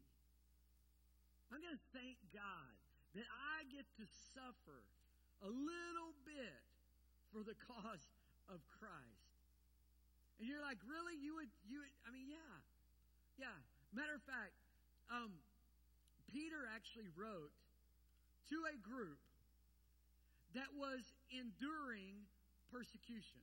I'm 1.54 1.62
going 1.62 1.78
to 1.78 1.88
thank 1.94 2.18
God 2.34 2.74
that 3.14 3.28
I 3.30 3.62
get 3.70 3.86
to 4.02 4.06
suffer 4.34 4.82
a 5.46 5.50
little 5.50 6.14
bit 6.26 6.62
for 7.30 7.46
the 7.46 7.54
cause 7.62 8.02
of 8.50 8.58
Christ. 8.78 9.23
And 10.38 10.50
you're 10.50 10.62
like, 10.62 10.78
really? 10.84 11.14
You 11.18 11.38
would, 11.38 11.50
you 11.66 11.82
would, 11.82 11.92
I 12.06 12.10
mean, 12.10 12.26
yeah. 12.28 12.54
Yeah. 13.38 13.58
Matter 13.94 14.14
of 14.18 14.24
fact, 14.26 14.54
um, 15.10 15.30
Peter 16.30 16.66
actually 16.74 17.06
wrote 17.14 17.54
to 18.50 18.58
a 18.66 18.76
group 18.82 19.20
that 20.54 20.70
was 20.74 21.02
enduring 21.30 22.26
persecution. 22.70 23.42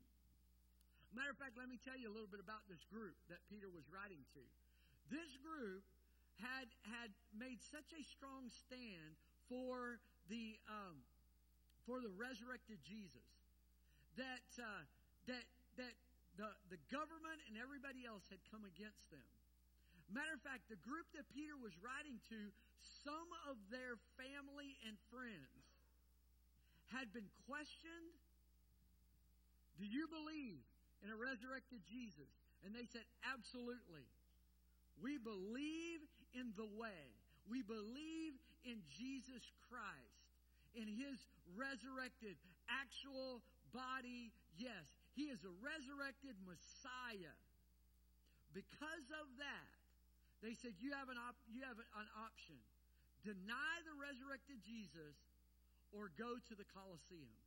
Matter 1.12 1.32
of 1.32 1.40
fact, 1.40 1.60
let 1.60 1.68
me 1.68 1.76
tell 1.80 1.96
you 2.00 2.08
a 2.08 2.14
little 2.16 2.30
bit 2.32 2.40
about 2.40 2.64
this 2.72 2.84
group 2.88 3.16
that 3.28 3.44
Peter 3.52 3.68
was 3.68 3.84
writing 3.92 4.24
to. 4.36 4.44
This 5.12 5.36
group 5.44 5.84
had 6.40 6.72
had 6.88 7.12
made 7.36 7.60
such 7.60 7.92
a 7.92 8.04
strong 8.08 8.48
stand 8.48 9.20
for 9.52 10.00
the 10.32 10.56
um, 10.72 11.04
for 11.84 12.00
the 12.00 12.12
resurrected 12.16 12.80
Jesus 12.88 13.28
that 14.16 14.48
uh, 14.56 14.84
that 15.28 15.44
that 15.76 15.96
the, 16.40 16.48
the 16.72 16.80
government 16.92 17.40
and 17.50 17.60
everybody 17.60 18.08
else 18.08 18.24
had 18.32 18.40
come 18.52 18.64
against 18.64 19.04
them. 19.12 19.24
Matter 20.12 20.36
of 20.36 20.44
fact, 20.44 20.68
the 20.68 20.80
group 20.84 21.08
that 21.16 21.24
Peter 21.32 21.56
was 21.56 21.72
writing 21.80 22.20
to, 22.28 22.40
some 23.08 23.30
of 23.48 23.56
their 23.72 23.96
family 24.20 24.76
and 24.84 25.00
friends 25.08 25.64
had 26.92 27.08
been 27.16 27.28
questioned. 27.48 28.12
Do 29.80 29.88
you 29.88 30.12
believe 30.12 30.60
in 31.00 31.10
a 31.10 31.18
resurrected 31.18 31.80
Jesus? 31.88 32.28
And 32.68 32.76
they 32.76 32.86
said, 32.92 33.08
Absolutely. 33.24 34.06
We 35.00 35.18
believe 35.18 36.04
in 36.36 36.54
the 36.60 36.68
way. 36.78 37.08
We 37.50 37.64
believe 37.64 38.38
in 38.68 38.84
Jesus 38.94 39.42
Christ, 39.66 40.22
in 40.78 40.86
his 40.86 41.18
resurrected, 41.58 42.38
actual 42.70 43.42
body. 43.74 44.30
Yes, 44.60 44.86
he 45.16 45.28
is 45.28 45.44
a 45.44 45.54
resurrected 45.60 46.36
Messiah. 46.48 47.36
Because 48.56 49.08
of 49.16 49.28
that, 49.40 49.72
they 50.44 50.56
said 50.58 50.76
you 50.80 50.92
have 50.96 51.08
an 51.08 51.20
op- 51.20 51.48
you 51.52 51.64
have 51.64 51.80
an 51.80 52.10
option. 52.18 52.58
Deny 53.24 53.76
the 53.86 53.96
resurrected 54.02 54.60
Jesus 54.66 55.16
or 55.94 56.10
go 56.18 56.40
to 56.40 56.54
the 56.58 56.66
Colosseum. 56.74 57.38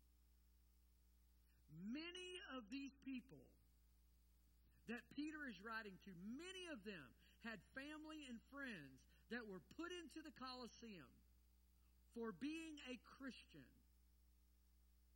Many 1.91 2.39
of 2.55 2.63
these 2.71 2.95
people 3.03 3.43
that 4.87 5.03
Peter 5.17 5.43
is 5.51 5.59
writing 5.65 5.97
to, 6.07 6.11
many 6.39 6.71
of 6.71 6.79
them 6.87 7.09
had 7.43 7.59
family 7.75 8.23
and 8.31 8.39
friends 8.53 9.03
that 9.35 9.43
were 9.43 9.61
put 9.75 9.91
into 9.91 10.23
the 10.23 10.33
Colosseum 10.39 11.11
for 12.15 12.31
being 12.39 12.79
a 12.87 13.01
Christian. 13.19 13.67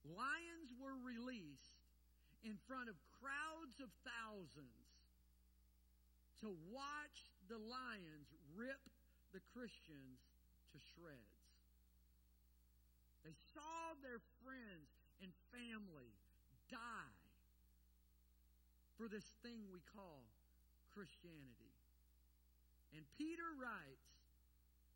Lions 0.03 0.75
were 0.81 0.99
released 1.05 1.78
in 2.45 2.55
front 2.66 2.89
of 2.89 2.95
crowds 3.18 3.78
of 3.82 3.91
thousands 4.07 4.89
to 6.41 6.55
watch 6.70 7.18
the 7.51 7.59
lions 7.59 8.30
rip 8.55 8.82
the 9.34 9.43
Christians 9.53 10.22
to 10.70 10.78
shreds. 10.95 11.43
They 13.26 13.34
saw 13.53 13.99
their 14.01 14.22
friends 14.47 14.89
and 15.20 15.34
family 15.51 16.14
die 16.70 17.18
for 18.97 19.11
this 19.11 19.26
thing 19.43 19.66
we 19.74 19.82
call 19.95 20.22
Christianity. 20.95 21.74
And 22.95 23.03
Peter 23.18 23.47
writes 23.59 24.11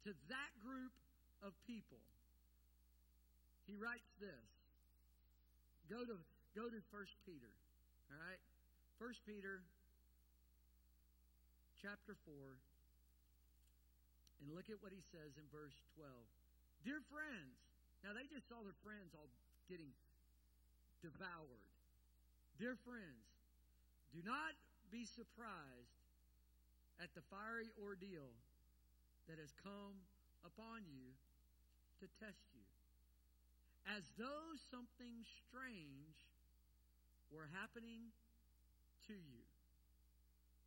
to 0.06 0.14
that 0.30 0.52
group 0.62 0.94
of 1.42 1.52
people. 1.66 2.00
He 3.66 3.74
writes 3.78 4.10
this. 4.18 4.48
Go 5.90 6.02
to 6.06 6.16
go 6.52 6.68
to 6.68 6.80
1 6.92 7.24
Peter. 7.24 7.52
All 8.12 8.20
right? 8.20 8.40
1 9.00 9.12
Peter 9.24 9.64
chapter 11.80 12.14
4 12.28 12.34
and 14.42 14.54
look 14.54 14.66
at 14.70 14.78
what 14.82 14.90
he 14.90 15.02
says 15.14 15.34
in 15.38 15.46
verse 15.54 15.74
12. 15.98 16.12
Dear 16.82 17.00
friends, 17.10 17.54
now 18.02 18.10
they 18.10 18.26
just 18.26 18.50
saw 18.50 18.58
their 18.66 18.76
friends 18.82 19.14
all 19.14 19.30
getting 19.70 19.90
devoured. 20.98 21.70
Dear 22.58 22.74
friends, 22.82 23.26
do 24.10 24.20
not 24.26 24.54
be 24.90 25.06
surprised 25.06 25.98
at 26.98 27.10
the 27.14 27.22
fiery 27.30 27.70
ordeal 27.78 28.30
that 29.30 29.38
has 29.38 29.54
come 29.62 29.94
upon 30.42 30.82
you 30.90 31.06
to 32.02 32.06
test 32.18 32.42
you, 32.54 32.66
as 33.94 34.02
though 34.18 34.58
something 34.70 35.22
strange 35.46 36.18
were 37.32 37.48
happening 37.56 38.12
to 39.08 39.16
you. 39.16 39.42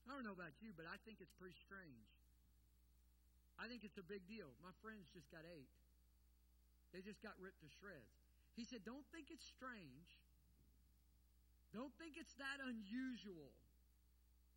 I 0.05 0.13
don't 0.13 0.26
know 0.26 0.36
about 0.36 0.53
you, 0.61 0.74
but 0.74 0.89
I 0.89 0.97
think 1.05 1.22
it's 1.22 1.34
pretty 1.38 1.57
strange. 1.66 2.09
I 3.55 3.70
think 3.70 3.88
it's 3.88 3.97
a 3.97 4.05
big 4.05 4.26
deal. 4.28 4.51
My 4.61 4.74
friends 4.84 5.07
just 5.16 5.32
got 5.32 5.45
ate. 5.47 5.72
They 6.91 7.01
just 7.05 7.24
got 7.24 7.34
ripped 7.39 7.61
to 7.63 7.70
shreds. 7.80 8.18
He 8.57 8.68
said, 8.68 8.84
Don't 8.84 9.05
think 9.16 9.32
it's 9.32 9.45
strange. 9.45 10.09
Don't 11.74 11.91
think 11.99 12.16
it's 12.16 12.36
that 12.39 12.63
unusual 12.63 13.51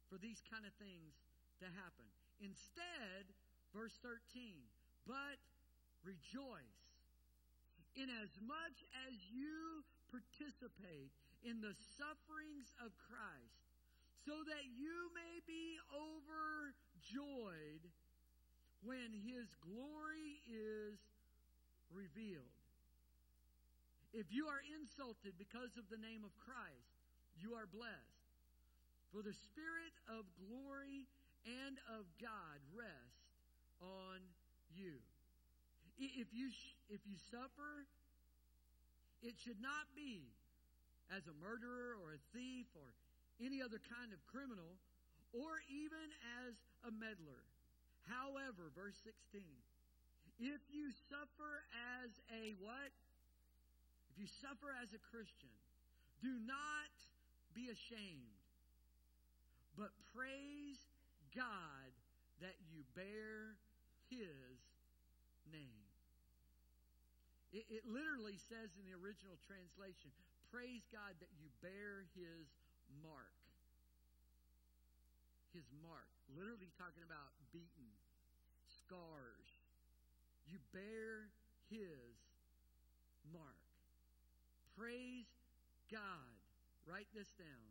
for 0.06 0.22
these 0.22 0.38
kind 0.46 0.62
of 0.62 0.72
things 0.78 1.18
to 1.58 1.66
happen. 1.66 2.06
Instead, 2.38 3.26
verse 3.74 3.94
13, 4.06 4.54
but 5.02 5.38
rejoice 6.06 6.86
in 7.98 8.06
as 8.22 8.30
much 8.38 8.86
as 9.10 9.18
you 9.34 9.82
participate 10.14 11.10
in 11.44 11.60
the 11.60 11.74
sufferings 11.96 12.72
of 12.82 12.90
Christ, 13.10 13.62
so 14.26 14.34
that 14.46 14.64
you 14.76 15.10
may 15.14 15.40
be 15.46 15.78
overjoyed 15.90 17.82
when 18.82 19.10
his 19.12 19.46
glory 19.62 20.40
is 20.46 20.98
revealed. 21.94 22.54
If 24.12 24.32
you 24.32 24.48
are 24.48 24.62
insulted 24.80 25.36
because 25.36 25.76
of 25.76 25.84
the 25.92 26.00
name 26.00 26.24
of 26.24 26.32
Christ, 26.40 26.96
you 27.40 27.54
are 27.54 27.68
blessed. 27.68 28.24
For 29.12 29.22
the 29.22 29.32
Spirit 29.32 29.94
of 30.08 30.24
glory 30.36 31.08
and 31.44 31.76
of 31.96 32.04
God 32.20 32.58
rests 32.76 33.28
on 33.80 34.20
you. 34.76 35.00
If 35.98 36.28
you, 36.32 36.48
if 36.90 37.00
you 37.08 37.16
suffer, 37.30 37.86
it 39.22 39.34
should 39.42 39.60
not 39.60 39.88
be 39.96 40.28
as 41.14 41.24
a 41.26 41.36
murderer 41.40 41.96
or 42.00 42.12
a 42.12 42.20
thief 42.36 42.68
or 42.76 42.88
any 43.40 43.62
other 43.62 43.80
kind 43.88 44.12
of 44.12 44.20
criminal 44.28 44.76
or 45.32 45.60
even 45.68 46.08
as 46.44 46.56
a 46.88 46.92
meddler. 46.92 47.44
However, 48.08 48.72
verse 48.72 48.96
16, 49.04 49.44
if 50.40 50.62
you 50.72 50.88
suffer 51.10 51.66
as 52.00 52.10
a 52.32 52.56
what? 52.62 52.92
If 54.14 54.16
you 54.16 54.28
suffer 54.40 54.72
as 54.80 54.94
a 54.96 55.00
Christian, 55.12 55.52
do 56.22 56.32
not 56.46 56.94
be 57.54 57.68
ashamed, 57.68 58.38
but 59.76 59.90
praise 60.14 60.80
God 61.34 61.92
that 62.40 62.54
you 62.70 62.86
bear 62.94 63.58
his 64.10 64.58
name. 65.52 65.84
It, 67.52 67.64
it, 67.70 67.84
literally 67.88 68.36
says 68.36 68.68
in 68.76 68.84
the 68.84 68.92
original 68.92 69.40
translation, 69.48 70.12
praise 70.52 70.84
God 70.92 71.16
that 71.20 71.32
you 71.40 71.48
bear 71.60 72.08
his 72.16 72.48
mark 73.00 73.38
his 75.58 75.66
mark. 75.82 76.06
Literally 76.36 76.70
talking 76.76 77.02
about 77.02 77.34
beaten, 77.50 77.90
scars. 78.68 79.50
You 80.46 80.62
bear 80.70 81.32
his 81.72 82.14
mark. 83.32 83.58
Praise 84.76 85.28
God. 85.90 86.32
Write 86.86 87.08
this 87.12 87.28
down 87.36 87.68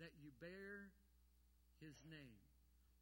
that 0.00 0.16
you 0.24 0.32
bear 0.40 0.88
his 1.84 1.94
name. 2.08 2.40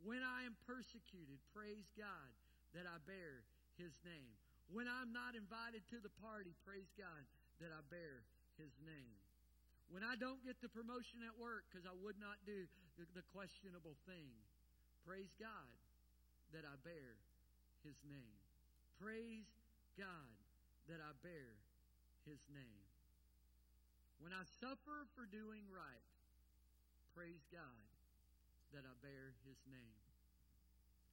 When 0.05 0.21
I 0.21 0.45
am 0.45 0.59
persecuted, 0.67 1.39
praise 1.55 1.89
God 1.95 2.29
that 2.75 2.85
I 2.85 2.99
bear 3.07 3.47
his 3.79 3.95
name. 4.05 4.35
When 4.69 4.85
I'm 4.91 5.15
not 5.15 5.39
invited 5.39 5.87
to 5.95 5.99
the 6.03 6.13
party, 6.21 6.53
praise 6.67 6.91
God 6.99 7.23
that 7.63 7.73
I 7.73 7.81
bear 7.89 8.27
his 8.59 8.75
name. 8.83 9.17
When 9.89 10.05
I 10.05 10.19
don't 10.21 10.43
get 10.45 10.61
the 10.61 10.69
promotion 10.69 11.25
at 11.25 11.33
work 11.41 11.65
because 11.71 11.89
I 11.89 11.97
would 11.97 12.21
not 12.21 12.37
do 12.45 12.69
the, 13.01 13.09
the 13.17 13.25
questionable 13.33 13.97
thing, 14.05 14.29
praise 15.07 15.33
God 15.41 15.73
that 16.53 16.69
I 16.69 16.77
bear 16.85 17.17
his 17.87 17.97
name. 18.05 18.37
Praise 19.01 19.49
God 19.97 20.35
that 20.93 21.01
I 21.01 21.15
bear 21.25 21.57
his 22.29 22.43
name. 22.53 22.85
When 24.21 24.35
I 24.35 24.45
suffer 24.61 25.07
for 25.15 25.25
doing 25.31 25.65
right, 25.71 26.09
praise 27.15 27.47
God 27.49 27.87
that 28.75 28.85
I 28.85 28.95
bear 29.01 29.33
his 29.49 29.57
name. 29.71 29.97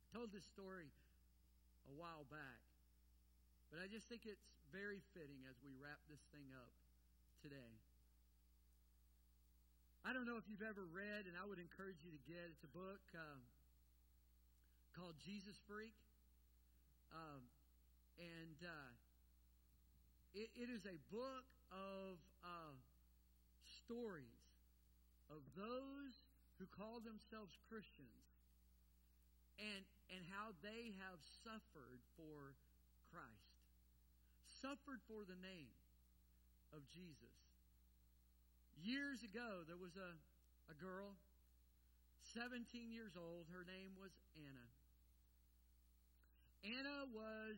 I 0.03 0.05
told 0.11 0.33
this 0.35 0.43
story 0.51 0.89
a 1.87 1.95
while 1.95 2.25
back, 2.27 2.59
but 3.69 3.79
I 3.79 3.87
just 3.87 4.09
think 4.09 4.25
it's 4.25 4.49
very 4.73 4.99
fitting 5.13 5.45
as 5.47 5.55
we 5.63 5.71
wrap 5.79 6.01
this 6.09 6.23
thing 6.33 6.49
up 6.57 6.73
today. 7.45 7.77
I 10.01 10.17
don't 10.17 10.25
know 10.25 10.41
if 10.41 10.49
you've 10.49 10.65
ever 10.65 10.81
read, 10.89 11.29
and 11.29 11.37
I 11.37 11.45
would 11.45 11.61
encourage 11.61 12.01
you 12.01 12.09
to 12.09 12.21
get. 12.25 12.41
It's 12.49 12.65
a 12.65 12.73
book 12.73 13.05
um, 13.13 13.37
called 14.97 15.13
Jesus 15.21 15.53
Freak, 15.69 15.93
um, 17.13 17.45
and 18.17 18.57
uh, 18.65 18.89
it, 20.33 20.49
it 20.57 20.73
is 20.73 20.89
a 20.89 20.97
book 21.13 21.45
of 21.69 22.17
uh, 22.41 22.73
stories 23.85 24.41
of 25.29 25.45
those 25.53 26.17
who 26.57 26.65
call 26.73 26.97
themselves 27.05 27.53
Christians, 27.69 28.25
and 29.61 29.85
and 30.09 30.25
how 30.33 30.49
they 30.65 30.97
have 30.97 31.21
suffered 31.45 32.01
for 32.17 32.57
Christ, 33.13 33.53
suffered 34.65 35.05
for 35.05 35.21
the 35.29 35.37
name 35.45 35.69
of 36.73 36.81
Jesus. 36.89 37.35
Years 38.81 39.21
ago, 39.21 39.65
there 39.65 39.79
was 39.79 39.93
a, 39.97 40.11
a 40.69 40.75
girl, 40.77 41.13
17 42.33 42.91
years 42.91 43.13
old. 43.17 43.45
Her 43.53 43.65
name 43.65 43.93
was 43.97 44.13
Anna. 44.37 44.67
Anna 46.65 47.05
was 47.13 47.57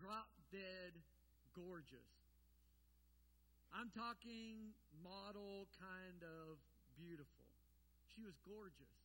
drop 0.00 0.32
dead 0.48 0.96
gorgeous. 1.52 2.12
I'm 3.72 3.88
talking 3.92 4.72
model 5.00 5.68
kind 5.80 6.20
of 6.20 6.60
beautiful. 6.96 7.48
She 8.12 8.20
was 8.20 8.36
gorgeous. 8.44 8.96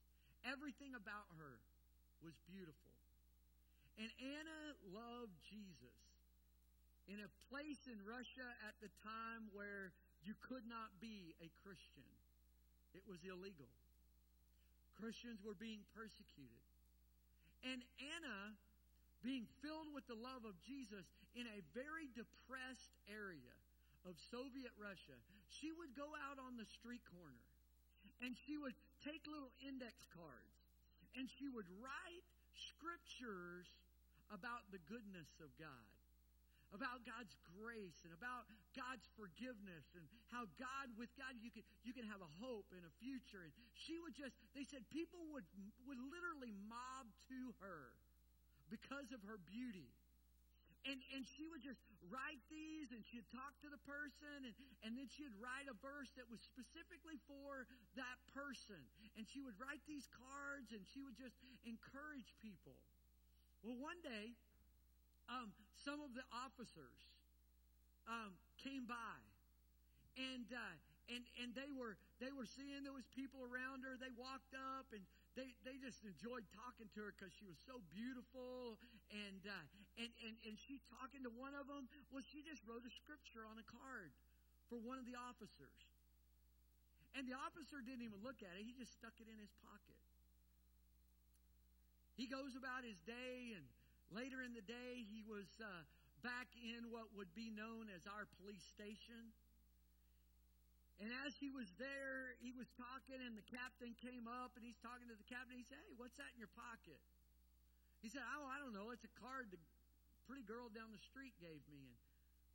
Everything 0.43 0.95
about 0.95 1.27
her 1.39 1.59
was 2.23 2.35
beautiful. 2.47 2.91
And 3.99 4.11
Anna 4.19 4.61
loved 4.91 5.35
Jesus 5.47 6.06
in 7.07 7.23
a 7.23 7.29
place 7.47 7.87
in 7.87 7.99
Russia 8.03 8.47
at 8.67 8.75
the 8.83 8.91
time 9.03 9.47
where 9.55 9.95
you 10.27 10.35
could 10.43 10.67
not 10.67 10.91
be 10.99 11.35
a 11.39 11.47
Christian. 11.63 12.07
It 12.91 13.03
was 13.07 13.23
illegal. 13.23 13.71
Christians 14.99 15.39
were 15.45 15.55
being 15.55 15.79
persecuted. 15.95 16.63
And 17.63 17.81
Anna, 17.99 18.53
being 19.23 19.47
filled 19.63 19.89
with 19.93 20.05
the 20.11 20.17
love 20.17 20.43
of 20.43 20.57
Jesus 20.65 21.05
in 21.37 21.45
a 21.47 21.59
very 21.73 22.09
depressed 22.13 22.93
area 23.07 23.55
of 24.05 24.17
Soviet 24.29 24.73
Russia, 24.77 25.17
she 25.47 25.71
would 25.73 25.93
go 25.95 26.09
out 26.27 26.37
on 26.41 26.57
the 26.57 26.67
street 26.67 27.01
corner 27.07 27.45
and 28.21 28.33
she 28.45 28.57
would 28.57 28.75
take 29.05 29.23
little 29.29 29.53
index 29.61 30.05
cards 30.11 30.57
and 31.17 31.29
she 31.37 31.49
would 31.49 31.65
write 31.81 32.25
scriptures 32.53 33.69
about 34.29 34.65
the 34.73 34.81
goodness 34.85 35.29
of 35.41 35.49
God, 35.57 35.89
about 36.75 37.03
God's 37.07 37.35
grace 37.55 38.03
and 38.03 38.11
about 38.11 38.49
God's 38.75 39.07
forgiveness 39.15 39.87
and 39.95 40.03
how 40.27 40.49
God, 40.59 40.91
with 40.99 41.11
God, 41.15 41.39
you 41.39 41.51
can, 41.51 41.63
you 41.87 41.95
can 41.95 42.03
have 42.07 42.19
a 42.19 42.31
hope 42.43 42.67
and 42.75 42.83
a 42.83 42.93
future. 42.99 43.47
And 43.47 43.53
she 43.73 43.95
would 44.03 44.15
just, 44.15 44.35
they 44.51 44.67
said 44.67 44.83
people 44.91 45.23
would, 45.31 45.47
would 45.87 45.99
literally 45.99 46.51
mob 46.67 47.07
to 47.31 47.39
her 47.63 47.95
because 48.67 49.15
of 49.15 49.23
her 49.23 49.39
beauty. 49.47 49.87
And, 50.87 51.03
and 51.11 51.27
she 51.27 51.51
would 51.51 51.59
just 51.59 51.83
write 52.07 52.39
these 52.47 52.95
and 52.95 53.03
she'd 53.03 53.27
talk 53.27 53.51
to 53.59 53.67
the 53.67 53.81
person 53.83 54.47
and, 54.47 54.55
and 54.87 54.95
then 54.95 55.11
she'd 55.11 55.35
write 55.35 55.67
a 55.67 55.75
verse 55.83 56.07
that 56.15 56.23
was 56.31 56.39
specifically 56.39 57.19
for 57.27 57.67
that 57.99 58.17
person. 58.31 58.79
And 59.19 59.27
she 59.27 59.43
would 59.43 59.59
write 59.59 59.83
these 59.83 60.07
cards 60.15 60.71
and 60.71 60.87
she 60.87 61.03
would 61.03 61.19
just 61.19 61.35
encourage 61.67 62.31
people. 62.39 62.79
Well, 63.65 63.75
one 63.75 63.99
day, 63.99 64.31
um, 65.27 65.51
some 65.83 65.99
of 65.99 66.15
the 66.15 66.23
officers 66.31 66.99
um, 68.07 68.31
came 68.63 68.87
by, 68.87 69.19
and 70.15 70.47
uh, 70.51 70.75
and 71.11 71.23
and 71.43 71.51
they 71.53 71.71
were 71.75 71.99
they 72.19 72.31
were 72.31 72.47
seeing 72.47 72.83
was 72.91 73.05
people 73.13 73.45
around 73.45 73.85
her. 73.85 73.93
They 73.99 74.11
walked 74.17 74.57
up 74.57 74.89
and 74.89 75.03
they 75.37 75.53
they 75.61 75.77
just 75.77 76.01
enjoyed 76.01 76.43
talking 76.57 76.89
to 76.97 76.99
her 77.05 77.13
because 77.13 77.29
she 77.37 77.45
was 77.45 77.61
so 77.69 77.77
beautiful. 77.93 78.81
And 79.13 79.43
uh, 79.45 80.01
and 80.01 80.09
and 80.25 80.35
and 80.49 80.55
she 80.57 80.81
talking 80.89 81.21
to 81.23 81.31
one 81.37 81.53
of 81.53 81.69
them. 81.69 81.85
Well, 82.09 82.25
she 82.25 82.41
just 82.41 82.65
wrote 82.65 82.81
a 82.83 82.91
scripture 82.91 83.45
on 83.45 83.61
a 83.61 83.67
card 83.69 84.09
for 84.67 84.81
one 84.81 84.97
of 84.97 85.05
the 85.05 85.15
officers. 85.15 85.77
And 87.15 87.25
the 87.25 87.37
officer 87.37 87.81
didn't 87.81 88.05
even 88.05 88.21
look 88.21 88.41
at 88.45 88.53
it. 88.59 88.65
He 88.67 88.77
just 88.77 88.93
stuck 88.93 89.15
it 89.17 89.25
in 89.25 89.37
his 89.41 89.49
pocket. 89.65 89.97
He 92.17 92.25
goes 92.25 92.57
about 92.57 92.81
his 92.81 92.97
day, 93.05 93.53
and 93.53 93.65
later 94.11 94.43
in 94.43 94.55
the 94.55 94.63
day, 94.63 95.03
he 95.07 95.23
was 95.23 95.47
uh, 95.59 95.83
back 96.23 96.47
in 96.59 96.89
what 96.89 97.11
would 97.15 97.31
be 97.35 97.51
known 97.51 97.91
as 97.91 98.07
our 98.07 98.27
police 98.39 98.63
station. 98.71 99.33
And 100.97 101.13
as 101.25 101.37
he 101.37 101.53
was 101.53 101.69
there, 101.77 102.33
he 102.41 102.49
was 102.49 102.65
talking, 102.73 103.21
and 103.21 103.37
the 103.37 103.45
captain 103.45 103.93
came 104.01 104.25
up, 104.25 104.57
and 104.57 104.65
he's 104.65 104.79
talking 104.81 105.05
to 105.13 105.17
the 105.17 105.29
captain. 105.29 105.53
He 105.53 105.67
said, 105.67 105.77
Hey, 105.85 105.93
what's 105.93 106.17
that 106.17 106.33
in 106.33 106.41
your 106.41 106.51
pocket? 106.57 106.97
He 108.01 108.09
said, 108.09 108.25
Oh, 108.25 108.49
I 108.49 108.57
don't 108.57 108.73
know. 108.73 108.89
It's 108.89 109.05
a 109.05 109.13
card 109.21 109.53
the 109.53 109.61
pretty 110.25 110.43
girl 110.43 110.73
down 110.73 110.89
the 110.89 110.99
street 110.99 111.37
gave 111.37 111.61
me. 111.69 111.85
And 111.85 111.95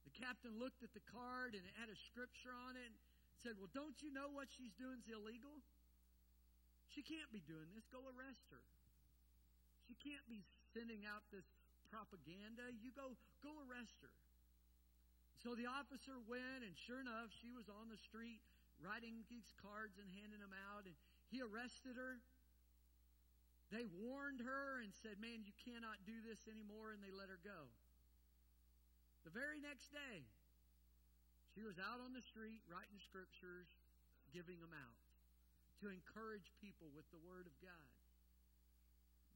the 0.03 0.15
captain 0.19 0.59
looked 0.59 0.83
at 0.83 0.91
the 0.91 1.05
card, 1.07 1.55
and 1.55 1.63
it 1.63 1.75
had 1.79 1.87
a 1.87 1.99
scripture 2.11 2.53
on 2.67 2.75
it, 2.75 2.91
and 2.91 2.99
said, 3.39 3.55
Well, 3.63 3.71
don't 3.71 3.95
you 4.03 4.11
know 4.11 4.27
what 4.35 4.51
she's 4.51 4.75
doing 4.75 4.99
is 4.99 5.07
illegal? 5.07 5.63
She 6.91 7.07
can't 7.07 7.31
be 7.31 7.41
doing 7.47 7.71
this. 7.73 7.87
Go 7.95 8.03
arrest 8.11 8.51
her. 8.51 8.61
Can't 10.03 10.27
be 10.27 10.43
sending 10.75 11.07
out 11.07 11.23
this 11.31 11.47
propaganda. 11.87 12.67
You 12.83 12.91
go 12.93 13.15
go 13.43 13.55
arrest 13.67 13.95
her. 14.03 14.15
So 15.43 15.59
the 15.59 15.67
officer 15.67 16.15
went, 16.31 16.63
and 16.63 16.75
sure 16.87 17.03
enough, 17.03 17.31
she 17.43 17.51
was 17.51 17.67
on 17.67 17.91
the 17.91 17.99
street 17.99 18.43
writing 18.79 19.27
these 19.27 19.47
cards 19.63 19.99
and 19.99 20.07
handing 20.15 20.43
them 20.43 20.55
out, 20.71 20.87
and 20.87 20.95
he 21.31 21.43
arrested 21.43 21.99
her. 21.99 22.19
They 23.71 23.87
warned 24.05 24.43
her 24.43 24.83
and 24.83 24.93
said, 25.03 25.19
Man, 25.19 25.47
you 25.47 25.55
cannot 25.63 26.03
do 26.05 26.15
this 26.23 26.45
anymore, 26.51 26.93
and 26.93 27.01
they 27.01 27.15
let 27.15 27.31
her 27.31 27.41
go. 27.43 27.71
The 29.23 29.33
very 29.33 29.63
next 29.63 29.95
day, 29.95 30.27
she 31.55 31.63
was 31.63 31.79
out 31.79 32.03
on 32.03 32.11
the 32.11 32.23
street 32.23 32.61
writing 32.67 32.99
scriptures, 32.99 33.71
giving 34.35 34.59
them 34.59 34.75
out 34.75 34.99
to 35.83 35.91
encourage 35.91 36.51
people 36.59 36.91
with 36.95 37.07
the 37.15 37.23
Word 37.23 37.47
of 37.47 37.55
God. 37.63 37.89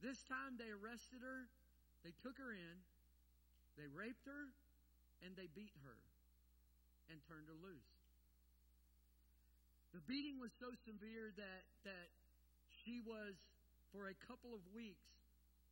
This 0.04 0.20
time 0.28 0.60
they 0.60 0.68
arrested 0.68 1.24
her, 1.24 1.48
they 2.04 2.12
took 2.20 2.36
her 2.36 2.52
in, 2.52 2.76
they 3.80 3.88
raped 3.88 4.24
her, 4.28 4.52
and 5.24 5.32
they 5.36 5.48
beat 5.56 5.72
her 5.84 5.96
and 7.08 7.16
turned 7.24 7.48
her 7.48 7.56
loose. 7.56 7.92
The 9.96 10.04
beating 10.04 10.36
was 10.36 10.52
so 10.60 10.76
severe 10.84 11.32
that, 11.40 11.62
that 11.88 12.08
she 12.84 13.00
was, 13.00 13.32
for 13.94 14.12
a 14.12 14.16
couple 14.28 14.52
of 14.52 14.60
weeks, 14.76 15.08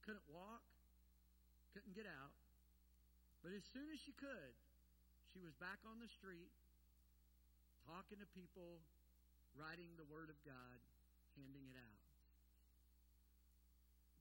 couldn't 0.09 0.25
walk, 0.33 0.65
couldn't 1.77 1.93
get 1.93 2.09
out. 2.09 2.33
But 3.45 3.53
as 3.53 3.65
soon 3.77 3.93
as 3.93 4.01
she 4.01 4.17
could, 4.17 4.55
she 5.33 5.43
was 5.45 5.53
back 5.61 5.77
on 5.85 6.01
the 6.01 6.09
street, 6.09 6.49
talking 7.85 8.17
to 8.17 8.29
people, 8.33 8.81
writing 9.61 9.93
the 10.01 10.09
Word 10.09 10.33
of 10.33 10.39
God, 10.49 10.79
handing 11.37 11.69
it 11.69 11.77
out. 11.77 11.94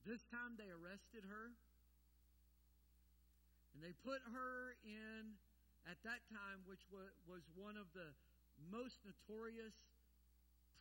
This 0.04 0.28
time 0.28 0.60
they 0.60 0.68
arrested 0.68 1.24
her. 1.24 1.56
And 3.74 3.80
they 3.80 3.96
put 4.04 4.20
her 4.36 4.76
in, 4.84 5.40
at 5.88 5.98
that 6.04 6.22
time, 6.28 6.62
which 6.68 6.84
was 6.92 7.44
one 7.56 7.80
of 7.80 7.88
the 7.96 8.12
most 8.68 9.00
notorious 9.08 9.74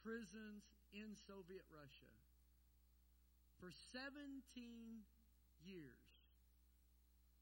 prisons 0.03 0.67
in 0.91 1.15
Soviet 1.15 1.63
Russia. 1.71 2.11
For 3.63 3.71
17 3.95 4.43
years, 5.63 6.07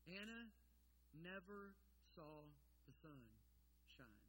Anna 0.05 0.53
never 1.25 1.73
saw 2.13 2.45
the 2.85 2.95
sun 3.01 3.25
shine. 3.97 4.29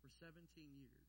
For 0.00 0.10
17 0.22 0.38
years. 0.78 1.06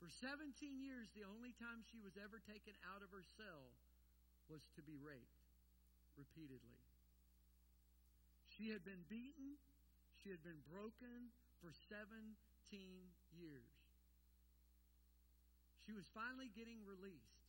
For 0.00 0.08
17 0.08 0.48
years, 0.80 1.12
the 1.12 1.28
only 1.28 1.52
time 1.60 1.84
she 1.92 2.00
was 2.00 2.16
ever 2.16 2.40
taken 2.40 2.72
out 2.88 3.04
of 3.04 3.12
her 3.12 3.22
cell 3.36 3.68
was 4.50 4.66
to 4.74 4.82
be 4.82 4.98
raped 4.98 5.46
repeatedly. 6.18 6.82
She 8.58 8.74
had 8.74 8.82
been 8.82 9.06
beaten, 9.06 9.56
she 10.20 10.28
had 10.28 10.42
been 10.42 10.58
broken 10.68 11.30
for 11.62 11.70
17 11.88 12.34
years. 13.38 13.74
She 15.86 15.94
was 15.94 16.04
finally 16.12 16.50
getting 16.52 16.82
released. 16.84 17.40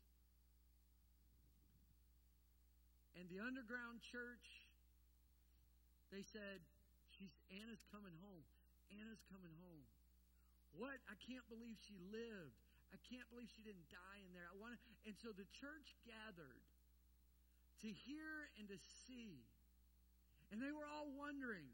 And 3.20 3.28
the 3.28 3.43
underground 3.43 3.99
church, 4.02 4.45
they 6.14 6.24
said, 6.24 6.64
She's 7.20 7.34
Anna's 7.54 7.84
coming 7.91 8.16
home. 8.24 8.41
Anna's 8.97 9.22
coming 9.30 9.52
home. 9.62 9.86
What? 10.74 10.97
I 11.12 11.14
can't 11.28 11.45
believe 11.52 11.76
she 11.86 11.99
lived. 12.10 12.56
I 12.95 12.99
can't 13.06 13.28
believe 13.30 13.52
she 13.52 13.62
didn't 13.62 13.86
die 13.91 14.20
in 14.26 14.32
there. 14.34 14.47
I 14.47 14.56
want 14.58 14.74
to, 14.74 14.80
and 15.06 15.16
so 15.20 15.36
the 15.36 15.47
church 15.54 15.93
gathered 16.08 16.64
to 17.82 17.89
hear 18.07 18.49
and 18.57 18.69
to 18.69 18.77
see. 19.07 19.41
And 20.51 20.61
they 20.61 20.71
were 20.71 20.86
all 20.86 21.09
wondering 21.17 21.65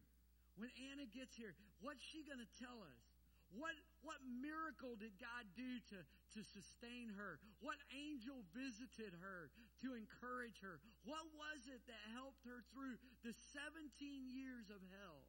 when 0.57 0.73
Anna 0.89 1.05
gets 1.13 1.37
here, 1.37 1.53
what's 1.85 2.01
she 2.01 2.25
going 2.25 2.41
to 2.41 2.51
tell 2.57 2.81
us? 2.81 3.01
What, 3.55 3.77
what 4.03 4.19
miracle 4.27 4.99
did 4.99 5.15
God 5.21 5.47
do 5.55 5.79
to, 5.95 5.99
to 6.03 6.41
sustain 6.43 7.15
her? 7.15 7.39
What 7.63 7.79
angel 7.95 8.43
visited 8.51 9.15
her 9.23 9.47
to 9.85 9.95
encourage 9.95 10.59
her? 10.59 10.83
What 11.07 11.23
was 11.31 11.63
it 11.71 11.79
that 11.87 12.03
helped 12.11 12.43
her 12.43 12.59
through 12.75 12.99
the 13.23 13.31
17 13.55 13.87
years 14.27 14.67
of 14.67 14.83
hell? 14.91 15.23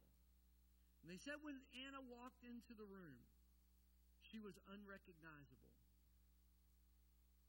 And 0.99 1.07
they 1.07 1.21
said 1.21 1.39
when 1.39 1.55
Anna 1.87 2.03
walked 2.11 2.43
into 2.43 2.75
the 2.75 2.83
room, 2.83 3.23
she 4.27 4.43
was 4.43 4.59
unrecognizable. 4.67 5.71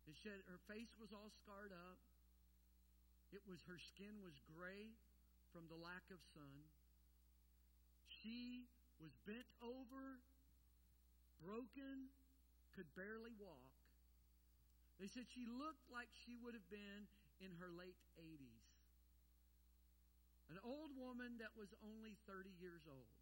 And 0.06 0.14
said 0.22 0.38
her 0.46 0.60
face 0.70 0.94
was 1.02 1.10
all 1.10 1.30
scarred 1.42 1.74
up. 1.74 1.98
It 3.30 3.46
was 3.46 3.62
her 3.70 3.78
skin 3.78 4.18
was 4.26 4.34
gray 4.50 4.90
from 5.54 5.70
the 5.70 5.78
lack 5.78 6.02
of 6.10 6.18
sun. 6.34 6.66
She 8.10 8.66
was 8.98 9.14
bent 9.22 9.46
over, 9.62 10.18
broken, 11.38 12.10
could 12.74 12.90
barely 12.98 13.34
walk. 13.38 13.74
They 14.98 15.08
said 15.08 15.24
she 15.30 15.46
looked 15.48 15.86
like 15.88 16.10
she 16.26 16.36
would 16.42 16.52
have 16.52 16.68
been 16.68 17.08
in 17.40 17.56
her 17.56 17.72
late 17.72 17.96
80s. 18.20 18.66
An 20.52 20.58
old 20.66 20.92
woman 20.98 21.38
that 21.38 21.54
was 21.54 21.70
only 21.80 22.18
30 22.26 22.50
years 22.58 22.82
old. 22.90 23.14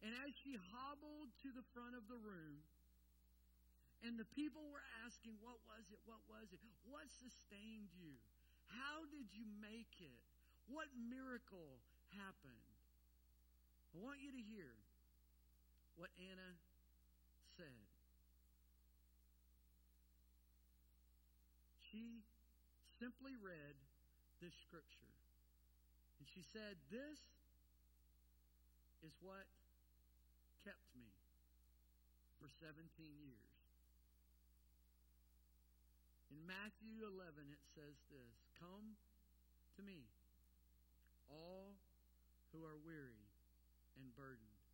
And 0.00 0.14
as 0.24 0.32
she 0.40 0.56
hobbled 0.72 1.34
to 1.42 1.48
the 1.50 1.66
front 1.74 1.98
of 1.98 2.06
the 2.06 2.20
room, 2.20 2.62
and 4.04 4.20
the 4.20 4.28
people 4.36 4.60
were 4.68 4.84
asking, 5.08 5.40
What 5.40 5.56
was 5.64 5.88
it? 5.88 5.98
What 6.04 6.20
was 6.28 6.52
it? 6.52 6.60
What 6.84 7.08
sustained 7.08 7.88
you? 7.96 8.12
How 8.68 9.08
did 9.08 9.32
you 9.32 9.48
make 9.64 9.96
it? 9.98 10.20
What 10.68 10.92
miracle 10.96 11.80
happened? 12.12 12.68
I 13.96 14.04
want 14.04 14.20
you 14.20 14.28
to 14.32 14.42
hear 14.44 14.76
what 15.96 16.12
Anna 16.20 16.50
said. 17.56 17.88
She 21.88 22.26
simply 23.00 23.38
read 23.40 23.76
this 24.42 24.52
scripture. 24.68 25.14
And 26.20 26.28
she 26.28 26.44
said, 26.52 26.76
This 26.92 27.18
is 29.00 29.16
what 29.24 29.48
kept 30.66 30.84
me 30.92 31.08
for 32.40 32.52
17 32.60 32.84
years. 33.24 33.53
In 36.34 36.50
Matthew 36.50 37.06
11, 37.06 37.46
it 37.46 37.62
says 37.78 37.94
this 38.10 38.34
Come 38.58 38.98
to 39.78 39.86
me, 39.86 40.02
all 41.30 41.78
who 42.50 42.66
are 42.66 42.74
weary 42.82 43.30
and 43.94 44.10
burdened, 44.18 44.66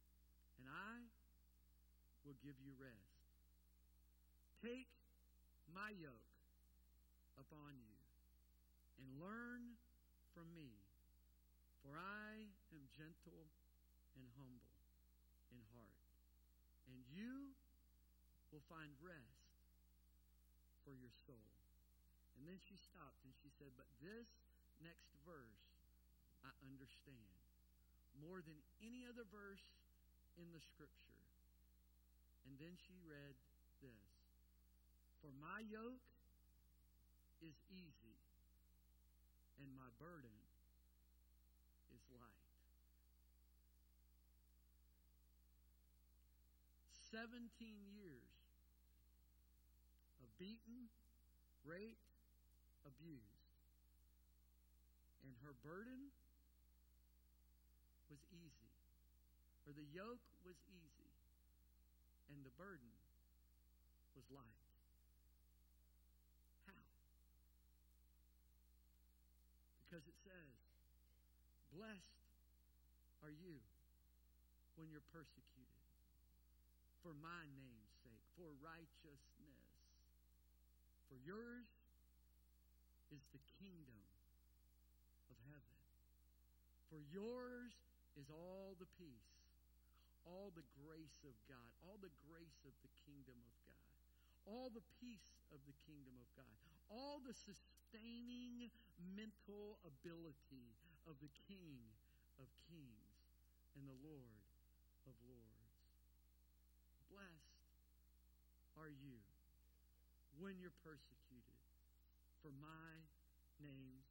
and 0.56 0.64
I 0.72 1.04
will 2.24 2.40
give 2.40 2.56
you 2.64 2.72
rest. 2.80 3.28
Take 4.64 4.88
my 5.68 5.92
yoke 6.00 6.32
upon 7.36 7.76
you 7.76 8.00
and 8.96 9.20
learn 9.20 9.76
from 10.32 10.48
me, 10.56 10.72
for 11.84 11.92
I 11.92 12.48
am 12.72 12.88
gentle 12.96 13.52
and 14.16 14.24
humble 14.32 14.80
in 15.52 15.60
heart, 15.76 16.08
and 16.88 17.04
you 17.12 17.52
will 18.48 18.64
find 18.64 18.96
rest 19.04 19.39
And 22.38 22.48
then 22.48 22.58
she 22.58 22.74
stopped 22.80 23.20
and 23.22 23.34
she 23.44 23.52
said, 23.60 23.70
But 23.76 23.86
this 24.00 24.26
next 24.80 25.12
verse 25.28 25.66
I 26.40 26.52
understand 26.64 27.36
more 28.18 28.40
than 28.40 28.56
any 28.80 29.04
other 29.04 29.28
verse 29.28 29.66
in 30.40 30.48
the 30.56 30.62
scripture. 30.62 31.20
And 32.48 32.56
then 32.56 32.74
she 32.74 32.96
read 33.04 33.36
this 33.84 34.12
For 35.20 35.32
my 35.38 35.60
yoke 35.68 36.08
is 37.44 37.56
easy, 37.72 38.16
and 39.60 39.68
my 39.76 39.88
burden 40.00 40.36
is 41.92 42.04
light. 42.16 42.40
17 47.10 47.42
years 47.90 48.30
of 50.22 50.30
beaten, 50.38 50.86
raped, 51.64 52.08
abused. 52.86 53.48
And 55.24 55.32
her 55.44 55.54
burden 55.64 56.10
was 58.08 58.22
easy, 58.32 58.72
or 59.68 59.72
the 59.76 59.86
yoke 59.94 60.24
was 60.42 60.56
easy, 60.68 61.10
and 62.32 62.40
the 62.42 62.54
burden 62.56 62.92
was 64.16 64.24
light. 64.34 64.64
How? 66.66 66.84
Because 69.86 70.04
it 70.08 70.18
says, 70.24 70.52
Blessed 71.76 72.20
are 73.22 73.30
you 73.30 73.56
when 74.74 74.90
you're 74.90 75.06
persecuted 75.12 75.50
for 77.02 77.16
my 77.24 77.44
name's 77.56 77.92
sake, 78.04 78.24
for 78.36 78.48
righteousness. 78.60 79.39
For 81.10 81.18
yours 81.26 81.66
is 83.10 83.26
the 83.34 83.42
kingdom 83.58 83.98
of 85.26 85.36
heaven. 85.50 85.78
For 86.86 87.02
yours 87.10 87.74
is 88.14 88.30
all 88.30 88.78
the 88.78 88.86
peace, 88.94 89.34
all 90.22 90.54
the 90.54 90.62
grace 90.86 91.18
of 91.26 91.34
God, 91.50 91.70
all 91.82 91.98
the 91.98 92.14
grace 92.30 92.62
of 92.62 92.74
the 92.86 92.92
kingdom 93.02 93.34
of 93.42 93.54
God, 93.66 93.86
all 94.46 94.70
the 94.70 94.86
peace 95.02 95.34
of 95.50 95.58
the 95.66 95.74
kingdom 95.82 96.14
of 96.22 96.30
God, 96.38 96.56
all 96.94 97.18
the 97.22 97.34
sustaining 97.34 98.70
mental 99.14 99.82
ability 99.82 100.70
of 101.10 101.18
the 101.18 101.32
King 101.50 101.78
of 102.38 102.46
kings 102.70 103.18
and 103.74 103.82
the 103.86 103.98
Lord 104.06 104.46
of 105.06 105.14
lords. 105.26 105.74
Blessed 107.10 107.66
are 108.78 108.90
you 108.90 109.19
when 110.40 110.56
you're 110.56 110.74
persecuted 110.80 111.60
for 112.40 112.48
my 112.64 112.96
name's 113.60 114.08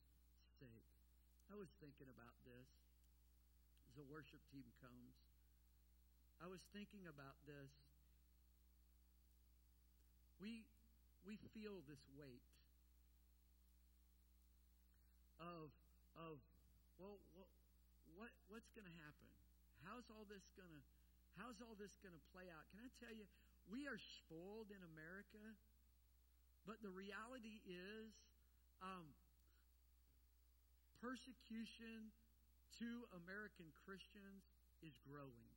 sake. 0.61 0.89
I 1.49 1.57
was 1.57 1.67
thinking 1.81 2.05
about 2.05 2.37
this 2.45 2.69
as 3.89 3.91
the 3.97 4.05
worship 4.05 4.37
team 4.53 4.69
comes. 4.77 5.17
I 6.37 6.45
was 6.45 6.61
thinking 6.69 7.09
about 7.09 7.35
this. 7.49 7.73
We 10.37 10.63
we 11.25 11.35
feel 11.51 11.81
this 11.89 11.99
weight 12.15 12.45
of 15.41 15.73
of 16.13 16.37
well, 17.01 17.17
what 17.33 17.49
what 18.15 18.31
what's 18.53 18.69
going 18.77 18.85
to 18.85 18.97
happen? 19.01 19.27
How's 19.83 20.05
all 20.13 20.29
this 20.29 20.45
going 20.53 20.69
to 20.69 20.83
How's 21.39 21.55
all 21.63 21.75
this 21.79 21.95
going 22.03 22.11
to 22.11 22.25
play 22.35 22.51
out? 22.51 22.67
Can 22.75 22.83
I 22.83 22.91
tell 22.99 23.15
you, 23.15 23.23
we 23.71 23.87
are 23.87 23.95
spoiled 23.95 24.67
in 24.75 24.81
America, 24.91 25.39
but 26.69 26.85
the 26.85 26.93
reality 26.93 27.65
is 27.65 28.13
um, 28.85 29.09
persecution 31.01 32.13
to 32.77 33.09
American 33.25 33.73
Christians 33.73 34.45
is 34.85 34.93
growing. 35.01 35.49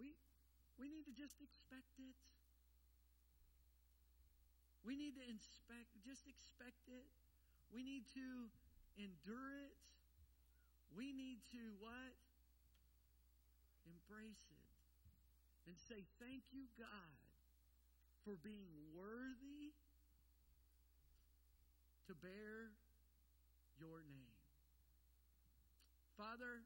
We, 0.00 0.16
we 0.80 0.88
need 0.88 1.04
to 1.12 1.12
just 1.12 1.44
expect 1.44 1.92
it. 2.00 2.16
We 4.80 4.96
need 4.96 5.20
to 5.20 5.24
inspect, 5.28 5.92
just 6.00 6.24
expect 6.24 6.88
it. 6.88 7.04
We 7.68 7.84
need 7.84 8.08
to 8.16 8.48
endure 8.96 9.60
it. 9.60 9.76
We 10.96 11.12
need 11.12 11.44
to 11.52 11.76
what? 11.84 12.16
Embrace 13.84 14.48
it. 14.48 14.72
And 15.68 15.76
say, 15.76 16.08
Thank 16.16 16.48
you, 16.56 16.64
God, 16.80 17.27
for 18.24 18.36
being 18.42 18.72
worthy 18.94 19.72
to 22.06 22.12
bear 22.18 22.72
your 23.78 24.02
name. 24.08 24.34
Father, 26.16 26.64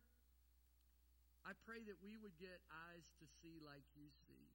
I 1.45 1.53
pray 1.67 1.83
that 1.85 1.99
we 2.01 2.17
would 2.17 2.39
get 2.39 2.63
eyes 2.71 3.07
to 3.21 3.27
see 3.43 3.59
like 3.61 3.85
you 3.99 4.09
see. 4.27 4.47